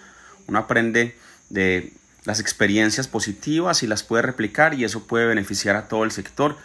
Uno 0.47 0.57
aprende 0.57 1.15
de 1.49 1.93
las 2.25 2.39
experiencias 2.39 3.07
positivas 3.07 3.83
y 3.83 3.87
las 3.87 4.03
puede 4.03 4.23
replicar 4.23 4.73
y 4.73 4.83
eso 4.83 5.05
puede 5.05 5.27
beneficiar 5.27 5.75
a 5.75 5.87
todo 5.87 6.03
el 6.03 6.11
sector 6.11 6.57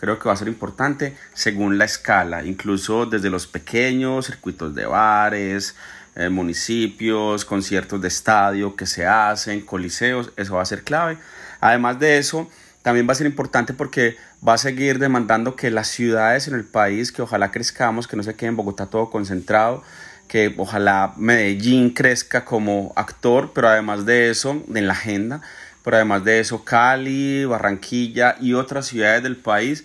creo 0.00 0.18
que 0.18 0.28
va 0.28 0.32
a 0.32 0.36
ser 0.36 0.48
importante 0.48 1.14
según 1.34 1.76
la 1.76 1.84
escala, 1.84 2.42
incluso 2.42 3.04
desde 3.04 3.28
los 3.28 3.46
pequeños 3.46 4.26
circuitos 4.26 4.74
de 4.74 4.86
bares, 4.86 5.76
eh, 6.16 6.30
municipios, 6.30 7.44
conciertos 7.44 8.00
de 8.00 8.08
estadio 8.08 8.74
que 8.74 8.86
se 8.86 9.06
hacen, 9.06 9.60
coliseos, 9.60 10.32
eso 10.36 10.54
va 10.54 10.62
a 10.62 10.64
ser 10.64 10.84
clave. 10.84 11.18
Además 11.60 11.98
de 11.98 12.16
eso, 12.16 12.48
también 12.80 13.06
va 13.06 13.12
a 13.12 13.16
ser 13.16 13.26
importante 13.26 13.74
porque 13.74 14.16
va 14.46 14.54
a 14.54 14.58
seguir 14.58 14.98
demandando 14.98 15.54
que 15.54 15.70
las 15.70 15.88
ciudades 15.88 16.48
en 16.48 16.54
el 16.54 16.64
país, 16.64 17.12
que 17.12 17.20
ojalá 17.20 17.50
crezcamos, 17.50 18.08
que 18.08 18.16
no 18.16 18.22
se 18.22 18.34
quede 18.34 18.48
en 18.48 18.56
Bogotá 18.56 18.86
todo 18.86 19.10
concentrado, 19.10 19.82
que 20.28 20.54
ojalá 20.56 21.12
Medellín 21.18 21.90
crezca 21.90 22.46
como 22.46 22.94
actor, 22.96 23.50
pero 23.54 23.68
además 23.68 24.06
de 24.06 24.30
eso, 24.30 24.62
en 24.74 24.86
la 24.86 24.94
agenda, 24.94 25.42
pero 25.82 25.96
además 25.96 26.24
de 26.24 26.40
eso, 26.40 26.64
Cali, 26.64 27.44
Barranquilla 27.44 28.36
y 28.40 28.54
otras 28.54 28.86
ciudades 28.86 29.22
del 29.22 29.36
país, 29.36 29.84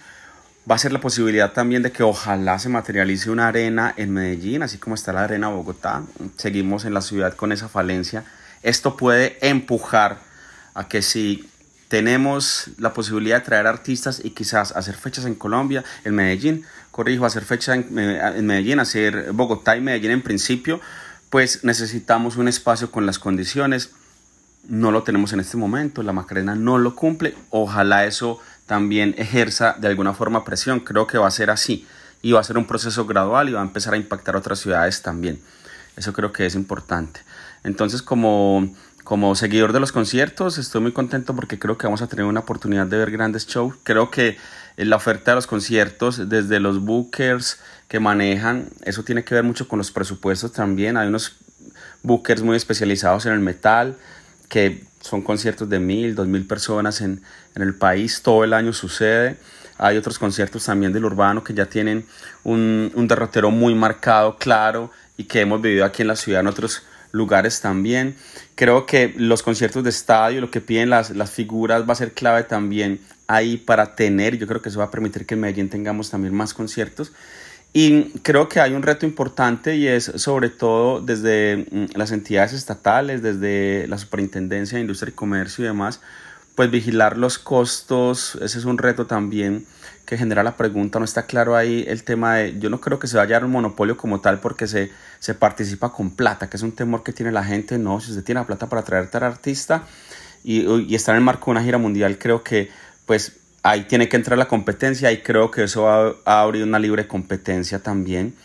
va 0.69 0.75
a 0.75 0.79
ser 0.79 0.91
la 0.91 0.99
posibilidad 0.99 1.53
también 1.53 1.83
de 1.83 1.91
que 1.91 2.03
ojalá 2.03 2.57
se 2.59 2.69
materialice 2.69 3.29
una 3.29 3.47
arena 3.47 3.93
en 3.97 4.11
Medellín, 4.11 4.63
así 4.63 4.77
como 4.77 4.95
está 4.95 5.13
la 5.13 5.23
arena 5.23 5.49
Bogotá. 5.49 6.03
Seguimos 6.37 6.85
en 6.85 6.93
la 6.93 7.01
ciudad 7.01 7.35
con 7.35 7.51
esa 7.51 7.69
falencia. 7.69 8.23
Esto 8.63 8.97
puede 8.97 9.37
empujar 9.47 10.19
a 10.73 10.87
que 10.87 11.01
si 11.01 11.47
tenemos 11.87 12.71
la 12.79 12.93
posibilidad 12.93 13.39
de 13.39 13.45
traer 13.45 13.67
artistas 13.67 14.21
y 14.23 14.31
quizás 14.31 14.71
hacer 14.75 14.95
fechas 14.95 15.25
en 15.25 15.35
Colombia, 15.35 15.83
en 16.03 16.15
Medellín, 16.15 16.65
corrijo, 16.91 17.25
hacer 17.25 17.45
fechas 17.45 17.77
en, 17.77 17.99
en 17.99 18.45
Medellín, 18.45 18.79
hacer 18.79 19.31
Bogotá 19.33 19.77
y 19.77 19.81
Medellín 19.81 20.11
en 20.11 20.21
principio, 20.23 20.81
pues 21.29 21.63
necesitamos 21.63 22.37
un 22.37 22.47
espacio 22.47 22.91
con 22.91 23.05
las 23.05 23.19
condiciones. 23.19 23.91
No 24.68 24.91
lo 24.91 25.03
tenemos 25.03 25.32
en 25.34 25.39
este 25.39 25.57
momento, 25.57 26.01
la 26.03 26.13
Macarena 26.13 26.55
no 26.55 26.78
lo 26.78 26.95
cumple. 26.95 27.36
Ojalá 27.49 28.05
eso 28.05 28.39
también 28.66 29.13
ejerza 29.18 29.76
de 29.80 29.88
alguna 29.88 30.13
forma 30.13 30.43
presión. 30.43 30.80
Creo 30.80 31.07
que 31.07 31.18
va 31.18 31.28
a 31.28 31.32
ser 31.32 31.49
así 31.49 31.86
y 32.22 32.32
va 32.32 32.39
a 32.39 32.43
ser 32.43 32.57
un 32.57 32.66
proceso 32.66 33.05
gradual 33.05 33.49
y 33.49 33.53
va 33.53 33.61
a 33.61 33.63
empezar 33.63 33.93
a 33.93 33.97
impactar 33.97 34.36
otras 34.36 34.59
ciudades 34.59 35.01
también. 35.01 35.39
Eso 35.95 36.13
creo 36.13 36.32
que 36.32 36.45
es 36.45 36.55
importante. 36.55 37.22
Entonces, 37.63 38.01
como, 38.01 38.74
como 39.03 39.36
seguidor 39.36 39.74
de 39.74 39.80
los 39.80 39.91
conciertos, 39.91 40.57
estoy 40.57 40.82
muy 40.82 40.91
contento 40.91 41.36
porque 41.36 41.59
creo 41.59 41.78
que 41.78 41.88
vamos 41.88 42.01
a 42.01 42.07
tener 42.07 42.26
una 42.26 42.41
oportunidad 42.41 42.88
de 42.88 42.97
ver 42.97 43.11
grandes 43.11 43.45
shows. 43.47 43.76
Creo 43.84 44.09
que 44.09 44.38
la 44.78 44.95
oferta 44.95 45.32
de 45.32 45.36
los 45.36 45.47
conciertos, 45.47 46.28
desde 46.28 46.59
los 46.59 46.82
bookers 46.82 47.59
que 47.88 47.99
manejan, 47.99 48.70
eso 48.84 49.03
tiene 49.03 49.24
que 49.24 49.36
ver 49.36 49.43
mucho 49.43 49.68
con 49.68 49.78
los 49.78 49.91
presupuestos 49.91 50.51
también. 50.51 50.97
Hay 50.97 51.07
unos 51.07 51.38
bookers 52.03 52.41
muy 52.41 52.57
especializados 52.57 53.26
en 53.26 53.34
el 53.34 53.39
metal 53.39 53.97
que 54.49 54.83
son 55.01 55.21
conciertos 55.21 55.69
de 55.69 55.79
mil, 55.79 56.15
dos 56.15 56.27
mil 56.27 56.45
personas 56.47 57.01
en, 57.01 57.21
en 57.55 57.61
el 57.61 57.75
país, 57.75 58.21
todo 58.21 58.43
el 58.43 58.53
año 58.53 58.73
sucede. 58.73 59.37
Hay 59.77 59.97
otros 59.97 60.17
conciertos 60.17 60.65
también 60.65 60.93
del 60.93 61.05
urbano 61.05 61.43
que 61.43 61.53
ya 61.53 61.65
tienen 61.65 62.05
un, 62.43 62.91
un 62.95 63.07
derrotero 63.07 63.51
muy 63.51 63.75
marcado, 63.75 64.37
claro, 64.37 64.89
y 65.17 65.25
que 65.25 65.41
hemos 65.41 65.61
vivido 65.61 65.85
aquí 65.85 66.01
en 66.01 66.07
la 66.07 66.15
ciudad 66.15 66.41
en 66.41 66.47
otros 66.47 66.83
lugares 67.11 67.61
también. 67.61 68.15
Creo 68.55 68.85
que 68.85 69.13
los 69.17 69.43
conciertos 69.43 69.83
de 69.83 69.89
estadio, 69.89 70.41
lo 70.41 70.49
que 70.49 70.61
piden 70.61 70.89
las, 70.89 71.09
las 71.11 71.31
figuras 71.31 71.87
va 71.87 71.93
a 71.93 71.95
ser 71.95 72.13
clave 72.13 72.43
también 72.43 72.99
ahí 73.27 73.57
para 73.57 73.95
tener, 73.95 74.37
yo 74.37 74.47
creo 74.47 74.61
que 74.61 74.69
eso 74.69 74.79
va 74.79 74.85
a 74.85 74.91
permitir 74.91 75.25
que 75.25 75.33
en 75.33 75.41
Medellín 75.41 75.69
tengamos 75.69 76.09
también 76.09 76.33
más 76.33 76.53
conciertos. 76.53 77.11
Y 77.78 78.11
creo 78.21 78.47
que 78.47 78.61
hay 78.61 78.71
un 78.71 78.84
reto 78.84 79.05
importante 79.05 79.76
y 79.76 79.86
es 79.86 80.05
sobre 80.15 80.49
todo 80.49 81.01
desde 81.01 81.67
mm, 81.69 81.97
las 81.97 82.13
entidades 82.13 82.53
estatales, 82.53 83.21
desde 83.21 83.86
la 83.89 83.97
Superintendencia 83.97 84.78
de 84.78 84.84
Industria 84.84 85.11
y 85.11 85.13
Comercio 85.13 85.65
y 85.65 85.67
demás, 85.67 85.99
pues 86.55 86.71
vigilar 86.71 87.17
los 87.17 87.38
costos, 87.38 88.36
ese 88.36 88.59
es 88.59 88.63
un 88.63 88.78
reto 88.78 89.07
también 89.07 89.65
que 90.05 90.17
genera 90.17 90.41
la 90.41 90.55
pregunta, 90.55 90.99
no 90.99 91.05
está 91.05 91.26
claro 91.26 91.57
ahí 91.57 91.84
el 91.89 92.05
tema 92.05 92.36
de, 92.36 92.57
yo 92.59 92.69
no 92.69 92.80
creo 92.80 92.97
que 92.97 93.07
se 93.07 93.17
vaya 93.17 93.36
a 93.36 93.39
dar 93.39 93.45
un 93.45 93.51
monopolio 93.51 93.97
como 93.97 94.21
tal 94.21 94.39
porque 94.39 94.67
se, 94.67 94.89
se 95.19 95.34
participa 95.34 95.91
con 95.91 96.11
plata, 96.11 96.49
que 96.49 96.55
es 96.55 96.63
un 96.63 96.71
temor 96.71 97.03
que 97.03 97.11
tiene 97.11 97.34
la 97.34 97.43
gente, 97.43 97.78
no, 97.78 97.99
si 97.99 98.13
se 98.13 98.21
tiene 98.21 98.39
la 98.39 98.47
plata 98.47 98.69
para 98.69 98.84
traer 98.84 99.09
tal 99.09 99.23
artista 99.23 99.84
y, 100.45 100.61
y 100.61 100.95
estar 100.95 101.13
en 101.13 101.17
el 101.17 101.26
marco 101.26 101.47
de 101.47 101.51
una 101.51 101.63
gira 101.63 101.78
mundial, 101.78 102.17
creo 102.19 102.41
que 102.41 102.69
pues 103.05 103.34
ahí 103.66 103.86
tiene 103.86 104.07
que 104.07 104.16
entrar 104.16 104.38
la 104.38 104.47
competencia 104.47 105.11
y 105.11 105.24
creo 105.24 105.49
que 105.49 105.63
eso 105.63 105.84
va 105.84 106.13
a 106.24 106.41
abrir 106.41 106.63
una 106.63 106.78
libre 106.78 107.07
competencia 107.07 107.80
también 107.80 108.36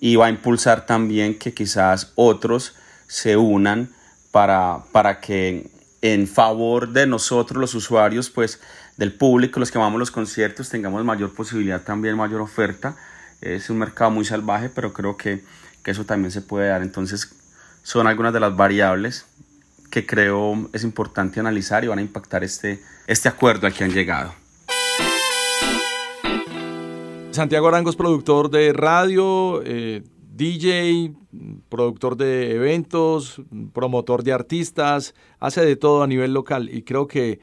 y 0.00 0.16
va 0.16 0.26
a 0.26 0.28
impulsar 0.28 0.86
también 0.86 1.38
que 1.38 1.54
quizás 1.54 2.12
otros 2.16 2.74
se 3.06 3.36
unan 3.36 3.90
para, 4.32 4.80
para 4.90 5.20
que 5.20 5.70
en 6.02 6.26
favor 6.26 6.92
de 6.92 7.06
nosotros 7.06 7.60
los 7.60 7.76
usuarios, 7.76 8.28
pues 8.28 8.60
del 8.96 9.12
público, 9.12 9.60
los 9.60 9.70
que 9.70 9.78
amamos 9.78 10.00
los 10.00 10.10
conciertos, 10.10 10.68
tengamos 10.68 11.04
mayor 11.04 11.32
posibilidad 11.32 11.82
también, 11.82 12.16
mayor 12.16 12.40
oferta. 12.40 12.96
Es 13.40 13.70
un 13.70 13.78
mercado 13.78 14.10
muy 14.10 14.24
salvaje, 14.24 14.68
pero 14.68 14.92
creo 14.92 15.16
que, 15.16 15.44
que 15.84 15.92
eso 15.92 16.04
también 16.04 16.32
se 16.32 16.42
puede 16.42 16.68
dar. 16.68 16.82
Entonces 16.82 17.32
son 17.84 18.08
algunas 18.08 18.32
de 18.32 18.40
las 18.40 18.56
variables 18.56 19.26
que 19.92 20.04
creo 20.04 20.68
es 20.72 20.82
importante 20.82 21.38
analizar 21.38 21.84
y 21.84 21.86
van 21.86 22.00
a 22.00 22.02
impactar 22.02 22.42
este, 22.42 22.82
este 23.06 23.28
acuerdo 23.28 23.68
al 23.68 23.72
que 23.72 23.84
han 23.84 23.92
llegado. 23.92 24.34
Santiago 27.36 27.68
Arango 27.68 27.90
es 27.90 27.96
productor 27.96 28.48
de 28.48 28.72
radio, 28.72 29.62
eh, 29.62 30.02
DJ, 30.34 31.12
productor 31.68 32.16
de 32.16 32.54
eventos, 32.54 33.42
promotor 33.74 34.22
de 34.22 34.32
artistas, 34.32 35.14
hace 35.38 35.62
de 35.62 35.76
todo 35.76 36.02
a 36.02 36.06
nivel 36.06 36.32
local 36.32 36.70
y 36.72 36.82
creo 36.82 37.06
que 37.06 37.40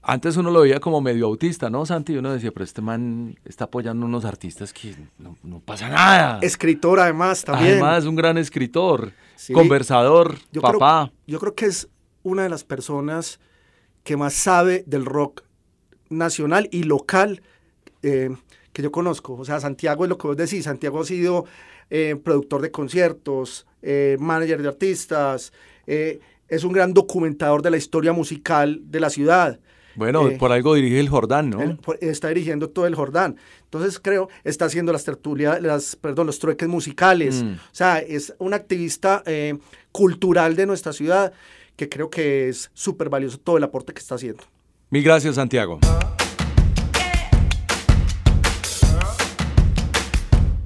antes 0.00 0.38
uno 0.38 0.50
lo 0.50 0.62
veía 0.62 0.80
como 0.80 1.02
medio 1.02 1.26
autista, 1.26 1.68
¿no, 1.68 1.84
Santi? 1.84 2.16
Uno 2.16 2.32
decía, 2.32 2.50
pero 2.50 2.64
este 2.64 2.80
man 2.80 3.38
está 3.44 3.64
apoyando 3.64 4.06
a 4.06 4.08
unos 4.08 4.24
artistas 4.24 4.72
que 4.72 4.96
no, 5.18 5.60
pasa 5.60 5.90
nada. 5.90 6.38
Escritor 6.40 7.00
además 7.00 7.44
también. 7.44 7.72
Además, 7.72 8.06
un 8.06 8.16
gran 8.16 8.38
escritor, 8.38 9.12
conversador, 9.52 10.38
papá. 10.62 11.12
yo 11.26 11.38
creo 11.38 11.54
que 11.54 11.66
es 11.66 11.88
una 12.22 12.44
de 12.44 12.48
las 12.48 12.64
personas 12.64 13.38
que 14.02 14.16
más 14.16 14.32
sabe 14.32 14.82
del 14.86 15.04
rock 15.04 15.42
nacional 16.08 16.70
y 16.72 16.84
local. 16.84 17.42
Eh, 18.02 18.30
que 18.80 18.84
yo 18.84 18.92
conozco. 18.92 19.34
O 19.34 19.44
sea, 19.44 19.60
Santiago 19.60 20.04
es 20.04 20.08
lo 20.08 20.18
que 20.18 20.26
vos 20.26 20.36
decís. 20.36 20.64
Santiago 20.64 21.00
ha 21.00 21.04
sido 21.04 21.44
eh, 21.90 22.16
productor 22.22 22.62
de 22.62 22.70
conciertos, 22.70 23.66
eh, 23.82 24.16
manager 24.18 24.62
de 24.62 24.68
artistas, 24.68 25.52
eh, 25.86 26.20
es 26.48 26.64
un 26.64 26.72
gran 26.72 26.92
documentador 26.92 27.62
de 27.62 27.70
la 27.70 27.76
historia 27.76 28.12
musical 28.12 28.80
de 28.84 29.00
la 29.00 29.10
ciudad. 29.10 29.60
Bueno, 29.96 30.28
por 30.38 30.52
algo 30.52 30.74
dirige 30.74 30.98
el 30.98 31.08
Jordán, 31.08 31.50
¿no? 31.50 31.78
está 32.00 32.28
dirigiendo 32.28 32.70
todo 32.70 32.86
el 32.86 32.94
Jordán. 32.94 33.36
Entonces 33.64 33.98
creo, 34.00 34.28
está 34.44 34.64
haciendo 34.64 34.92
las 34.92 35.04
tertulias, 35.04 35.60
las, 35.60 35.96
perdón, 35.96 36.26
los 36.26 36.38
trueques 36.38 36.68
musicales. 36.68 37.42
Mm. 37.42 37.52
O 37.54 37.72
sea, 37.72 37.98
es 37.98 38.34
un 38.38 38.54
activista 38.54 39.22
cultural 39.92 40.56
de 40.56 40.66
nuestra 40.66 40.92
ciudad 40.92 41.32
que 41.76 41.88
creo 41.88 42.08
que 42.08 42.48
es 42.48 42.70
súper 42.72 43.08
valioso 43.08 43.38
todo 43.38 43.58
el 43.58 43.64
aporte 43.64 43.92
que 43.92 44.00
está 44.00 44.14
haciendo. 44.14 44.44
Mil 44.90 45.02
gracias, 45.02 45.34
Santiago. 45.34 45.80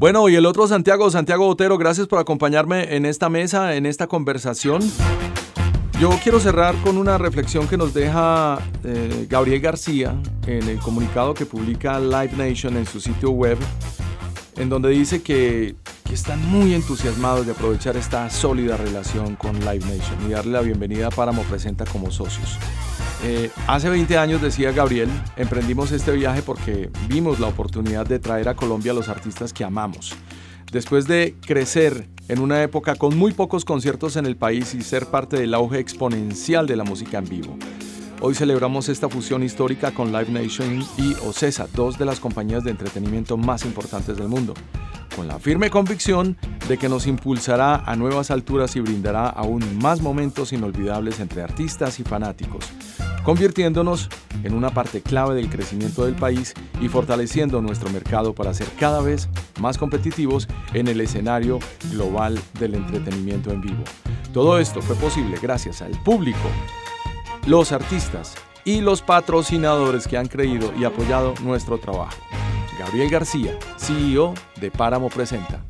Bueno, 0.04 0.28
y 0.28 0.36
el 0.36 0.44
otro 0.44 0.68
Santiago, 0.68 1.10
Santiago 1.10 1.46
Botero, 1.46 1.78
gracias 1.78 2.08
por 2.08 2.18
acompañarme 2.18 2.94
en 2.94 3.06
esta 3.06 3.30
mesa, 3.30 3.74
en 3.74 3.86
esta 3.86 4.06
conversación. 4.06 4.82
Yo 5.98 6.10
quiero 6.22 6.40
cerrar 6.40 6.74
con 6.84 6.98
una 6.98 7.16
reflexión 7.16 7.66
que 7.66 7.78
nos 7.78 7.94
deja 7.94 8.58
eh, 8.84 9.26
Gabriel 9.30 9.62
García 9.62 10.14
en 10.46 10.68
el 10.68 10.78
comunicado 10.78 11.32
que 11.32 11.46
publica 11.46 11.98
Live 11.98 12.32
Nation 12.36 12.76
en 12.76 12.84
su 12.84 13.00
sitio 13.00 13.30
web, 13.30 13.56
en 14.56 14.68
donde 14.68 14.90
dice 14.90 15.22
que, 15.22 15.74
que 16.04 16.12
están 16.12 16.50
muy 16.50 16.74
entusiasmados 16.74 17.46
de 17.46 17.52
aprovechar 17.52 17.96
esta 17.96 18.28
sólida 18.28 18.76
relación 18.76 19.36
con 19.36 19.58
Live 19.60 19.86
Nation 19.86 20.18
y 20.28 20.32
darle 20.32 20.52
la 20.52 20.60
bienvenida 20.60 21.06
a 21.06 21.10
Páramo 21.12 21.44
Presenta 21.44 21.86
como 21.86 22.10
socios. 22.10 22.58
Eh, 23.26 23.50
hace 23.66 23.88
20 23.88 24.18
años, 24.18 24.42
decía 24.42 24.70
Gabriel, 24.70 25.08
emprendimos 25.36 25.92
este 25.92 26.12
viaje 26.12 26.42
porque 26.42 26.90
vimos 27.08 27.40
la 27.40 27.46
oportunidad 27.46 28.04
de 28.04 28.18
traer 28.18 28.50
a 28.50 28.54
Colombia 28.54 28.92
a 28.92 28.94
los 28.94 29.08
artistas 29.08 29.54
que 29.54 29.64
amamos. 29.64 30.14
Después 30.70 31.06
de 31.06 31.34
crecer 31.40 32.06
en 32.28 32.38
una 32.38 32.62
época 32.62 32.96
con 32.96 33.16
muy 33.16 33.32
pocos 33.32 33.64
conciertos 33.64 34.16
en 34.16 34.26
el 34.26 34.36
país 34.36 34.74
y 34.74 34.82
ser 34.82 35.06
parte 35.06 35.38
del 35.38 35.54
auge 35.54 35.78
exponencial 35.78 36.66
de 36.66 36.76
la 36.76 36.84
música 36.84 37.16
en 37.16 37.24
vivo. 37.24 37.56
Hoy 38.20 38.34
celebramos 38.34 38.90
esta 38.90 39.08
fusión 39.08 39.42
histórica 39.42 39.92
con 39.92 40.12
Live 40.12 40.30
Nation 40.30 40.84
y 40.98 41.14
Ocesa, 41.26 41.66
dos 41.74 41.96
de 41.96 42.04
las 42.04 42.20
compañías 42.20 42.62
de 42.62 42.72
entretenimiento 42.72 43.38
más 43.38 43.64
importantes 43.64 44.18
del 44.18 44.28
mundo 44.28 44.52
con 45.14 45.28
la 45.28 45.38
firme 45.38 45.70
convicción 45.70 46.36
de 46.68 46.76
que 46.76 46.88
nos 46.88 47.06
impulsará 47.06 47.76
a 47.76 47.96
nuevas 47.96 48.30
alturas 48.30 48.74
y 48.76 48.80
brindará 48.80 49.28
aún 49.28 49.78
más 49.78 50.00
momentos 50.00 50.52
inolvidables 50.52 51.20
entre 51.20 51.42
artistas 51.42 52.00
y 52.00 52.04
fanáticos, 52.04 52.64
convirtiéndonos 53.24 54.08
en 54.42 54.54
una 54.54 54.70
parte 54.70 55.00
clave 55.00 55.34
del 55.34 55.48
crecimiento 55.48 56.04
del 56.04 56.14
país 56.14 56.54
y 56.80 56.88
fortaleciendo 56.88 57.60
nuestro 57.60 57.90
mercado 57.90 58.34
para 58.34 58.54
ser 58.54 58.68
cada 58.78 59.00
vez 59.00 59.28
más 59.60 59.78
competitivos 59.78 60.48
en 60.74 60.88
el 60.88 61.00
escenario 61.00 61.58
global 61.90 62.38
del 62.58 62.74
entretenimiento 62.74 63.50
en 63.50 63.62
vivo. 63.62 63.82
Todo 64.32 64.58
esto 64.58 64.82
fue 64.82 64.96
posible 64.96 65.38
gracias 65.40 65.82
al 65.82 65.92
público, 66.02 66.48
los 67.46 67.72
artistas 67.72 68.34
y 68.64 68.80
los 68.80 69.02
patrocinadores 69.02 70.06
que 70.06 70.18
han 70.18 70.28
creído 70.28 70.72
y 70.78 70.84
apoyado 70.84 71.34
nuestro 71.42 71.78
trabajo. 71.78 72.16
Gabriel 72.78 73.10
García, 73.10 73.58
CEO 73.78 74.34
de 74.60 74.70
Páramo 74.70 75.08
Presenta. 75.08 75.64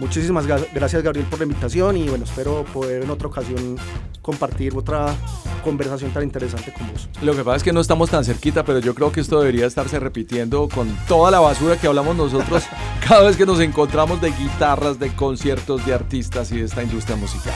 Muchísimas 0.00 0.46
gracias 0.46 1.02
Gabriel 1.02 1.26
por 1.26 1.38
la 1.40 1.44
invitación 1.44 1.98
y 1.98 2.08
bueno, 2.08 2.24
espero 2.24 2.64
poder 2.72 3.02
en 3.02 3.10
otra 3.10 3.28
ocasión 3.28 3.76
compartir 4.22 4.74
otra 4.74 5.14
conversación 5.62 6.10
tan 6.10 6.22
interesante 6.22 6.72
con 6.72 6.90
vos. 6.90 7.06
Lo 7.20 7.34
que 7.34 7.44
pasa 7.44 7.58
es 7.58 7.62
que 7.62 7.72
no 7.74 7.80
estamos 7.80 8.08
tan 8.08 8.24
cerquita, 8.24 8.64
pero 8.64 8.78
yo 8.78 8.94
creo 8.94 9.12
que 9.12 9.20
esto 9.20 9.38
debería 9.38 9.66
estarse 9.66 10.00
repitiendo 10.00 10.70
con 10.70 10.88
toda 11.06 11.30
la 11.30 11.40
basura 11.40 11.76
que 11.76 11.86
hablamos 11.86 12.16
nosotros 12.16 12.64
cada 13.06 13.24
vez 13.24 13.36
que 13.36 13.44
nos 13.44 13.60
encontramos 13.60 14.22
de 14.22 14.30
guitarras, 14.32 14.98
de 14.98 15.14
conciertos, 15.14 15.84
de 15.84 15.92
artistas 15.92 16.50
y 16.50 16.56
de 16.56 16.64
esta 16.64 16.82
industria 16.82 17.16
musical. 17.16 17.52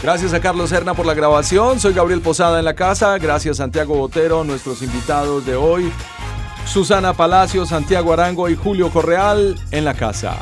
Gracias 0.00 0.34
a 0.34 0.40
Carlos 0.40 0.70
Serna 0.70 0.94
por 0.94 1.06
la 1.06 1.14
grabación. 1.14 1.80
Soy 1.80 1.92
Gabriel 1.92 2.20
Posada 2.20 2.60
en 2.60 2.64
la 2.64 2.74
casa. 2.74 3.18
Gracias 3.18 3.56
Santiago 3.56 3.96
Botero, 3.96 4.44
nuestros 4.44 4.80
invitados 4.80 5.44
de 5.44 5.56
hoy. 5.56 5.92
Susana 6.66 7.12
Palacio, 7.14 7.66
Santiago 7.66 8.12
Arango 8.12 8.48
y 8.48 8.54
Julio 8.54 8.90
Correal 8.90 9.58
en 9.72 9.84
la 9.84 9.94
casa. 9.94 10.38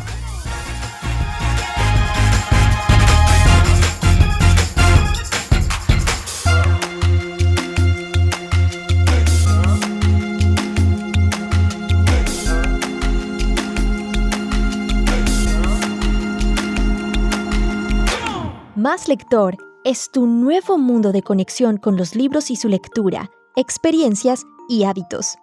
Lector 19.08 19.56
es 19.84 20.10
tu 20.10 20.26
nuevo 20.26 20.78
mundo 20.78 21.12
de 21.12 21.22
conexión 21.22 21.78
con 21.78 21.96
los 21.96 22.14
libros 22.14 22.50
y 22.50 22.56
su 22.56 22.68
lectura, 22.68 23.30
experiencias 23.56 24.44
y 24.68 24.84
hábitos. 24.84 25.36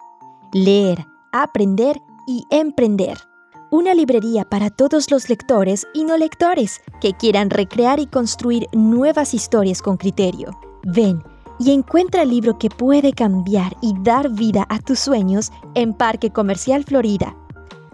Leer, 0.52 1.04
aprender 1.32 2.00
y 2.26 2.44
emprender. 2.50 3.18
Una 3.70 3.94
librería 3.94 4.44
para 4.44 4.70
todos 4.70 5.10
los 5.10 5.28
lectores 5.28 5.86
y 5.92 6.04
no 6.04 6.16
lectores 6.16 6.80
que 7.00 7.12
quieran 7.12 7.50
recrear 7.50 8.00
y 8.00 8.06
construir 8.06 8.66
nuevas 8.72 9.34
historias 9.34 9.82
con 9.82 9.96
criterio. 9.96 10.58
Ven 10.84 11.22
y 11.58 11.72
encuentra 11.72 12.22
el 12.22 12.30
libro 12.30 12.58
que 12.58 12.70
puede 12.70 13.12
cambiar 13.12 13.76
y 13.82 13.94
dar 14.02 14.30
vida 14.30 14.66
a 14.68 14.78
tus 14.78 15.00
sueños 15.00 15.50
en 15.74 15.94
Parque 15.94 16.30
Comercial 16.30 16.84
Florida. 16.84 17.36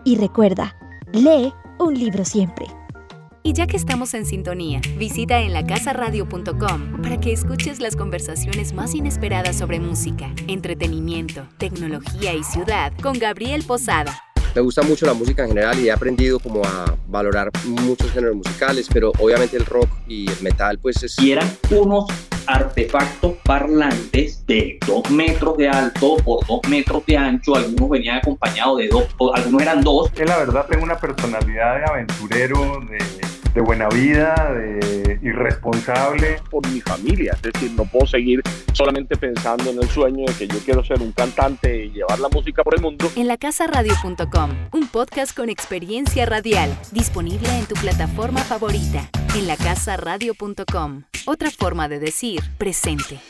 Y 0.05 0.17
recuerda, 0.17 0.77
lee 1.13 1.53
un 1.79 1.95
libro 1.95 2.25
siempre. 2.25 2.67
Y 3.47 3.53
ya 3.53 3.67
que 3.67 3.77
estamos 3.77 4.15
en 4.15 4.25
sintonía, 4.25 4.81
visita 4.97 5.39
en 5.41 5.53
lacasaradio.com 5.53 7.03
para 7.03 7.21
que 7.21 7.31
escuches 7.31 7.79
las 7.79 7.95
conversaciones 7.95 8.73
más 8.73 8.95
inesperadas 8.95 9.59
sobre 9.59 9.79
música, 9.81 10.33
entretenimiento, 10.49 11.47
tecnología 11.59 12.33
y 12.33 12.43
ciudad 12.43 12.95
con 13.03 13.19
Gabriel 13.19 13.63
Posada. 13.63 14.19
Me 14.55 14.63
gusta 14.63 14.81
mucho 14.81 15.05
la 15.05 15.13
música 15.13 15.43
en 15.43 15.49
general 15.49 15.79
y 15.79 15.89
he 15.89 15.93
aprendido 15.93 16.39
como 16.39 16.65
a 16.65 16.97
valorar 17.07 17.51
muchos 17.67 18.11
géneros 18.13 18.37
musicales, 18.37 18.89
pero 18.91 19.13
obviamente 19.19 19.59
el 19.59 19.67
rock 19.67 19.91
y 20.09 20.27
el 20.31 20.41
metal 20.41 20.79
pues 20.79 21.03
es... 21.03 21.19
Y 21.19 21.33
eran 21.33 21.47
unos 21.71 22.07
artefactos 22.47 23.35
parlantes 23.45 24.47
de 24.47 24.79
2 24.87 25.11
metros 25.11 25.59
de 25.59 25.69
alto 25.69 26.17
por 26.25 26.47
2 26.47 26.61
metros 26.71 27.05
de 27.05 27.19
ancho, 27.19 27.57
algunos 27.57 27.91
venían 27.91 28.17
acompañados 28.17 28.79
de 28.79 28.89
dos, 28.89 29.05
algunos 29.35 29.61
eran 29.61 29.83
dos. 29.83 30.11
Que 30.13 30.25
la 30.25 30.39
verdad 30.39 30.67
tengo 30.67 30.85
una 30.85 30.97
personalidad 30.97 31.77
de 31.77 31.85
aventurero, 31.85 32.81
de 32.89 32.99
de 33.55 33.61
buena 33.61 33.89
vida, 33.89 34.35
de 34.53 35.19
irresponsable. 35.23 36.41
Por 36.51 36.67
mi 36.69 36.81
familia, 36.81 37.33
es 37.35 37.43
decir, 37.43 37.71
no 37.73 37.85
puedo 37.85 38.07
seguir 38.07 38.43
solamente 38.73 39.17
pensando 39.17 39.71
en 39.71 39.79
el 39.79 39.89
sueño 39.89 40.27
de 40.27 40.35
que 40.35 40.49
yo 40.49 40.59
quiero 40.65 40.85
ser 40.85 41.01
un 41.01 41.13
cantante 41.13 41.87
y 41.87 41.91
llevar 41.91 42.19
la 42.19 42.29
música 42.29 42.63
por 42.63 42.75
el 42.75 42.83
mundo. 42.83 43.11
En 43.17 43.29
la 43.29 43.39
radio.com, 43.67 44.51
un 44.73 44.89
podcast 44.89 45.37
con 45.37 45.49
experiencia 45.49 46.27
radial, 46.27 46.77
disponible 46.93 47.49
en 47.59 47.67
tu 47.67 47.75
plataforma 47.75 48.41
favorita. 48.41 49.09
En 49.37 49.47
la 49.47 49.57
radio.com, 49.97 51.05
otra 51.27 51.51
forma 51.51 51.89
de 51.89 51.99
decir 51.99 52.41
presente. 52.59 53.21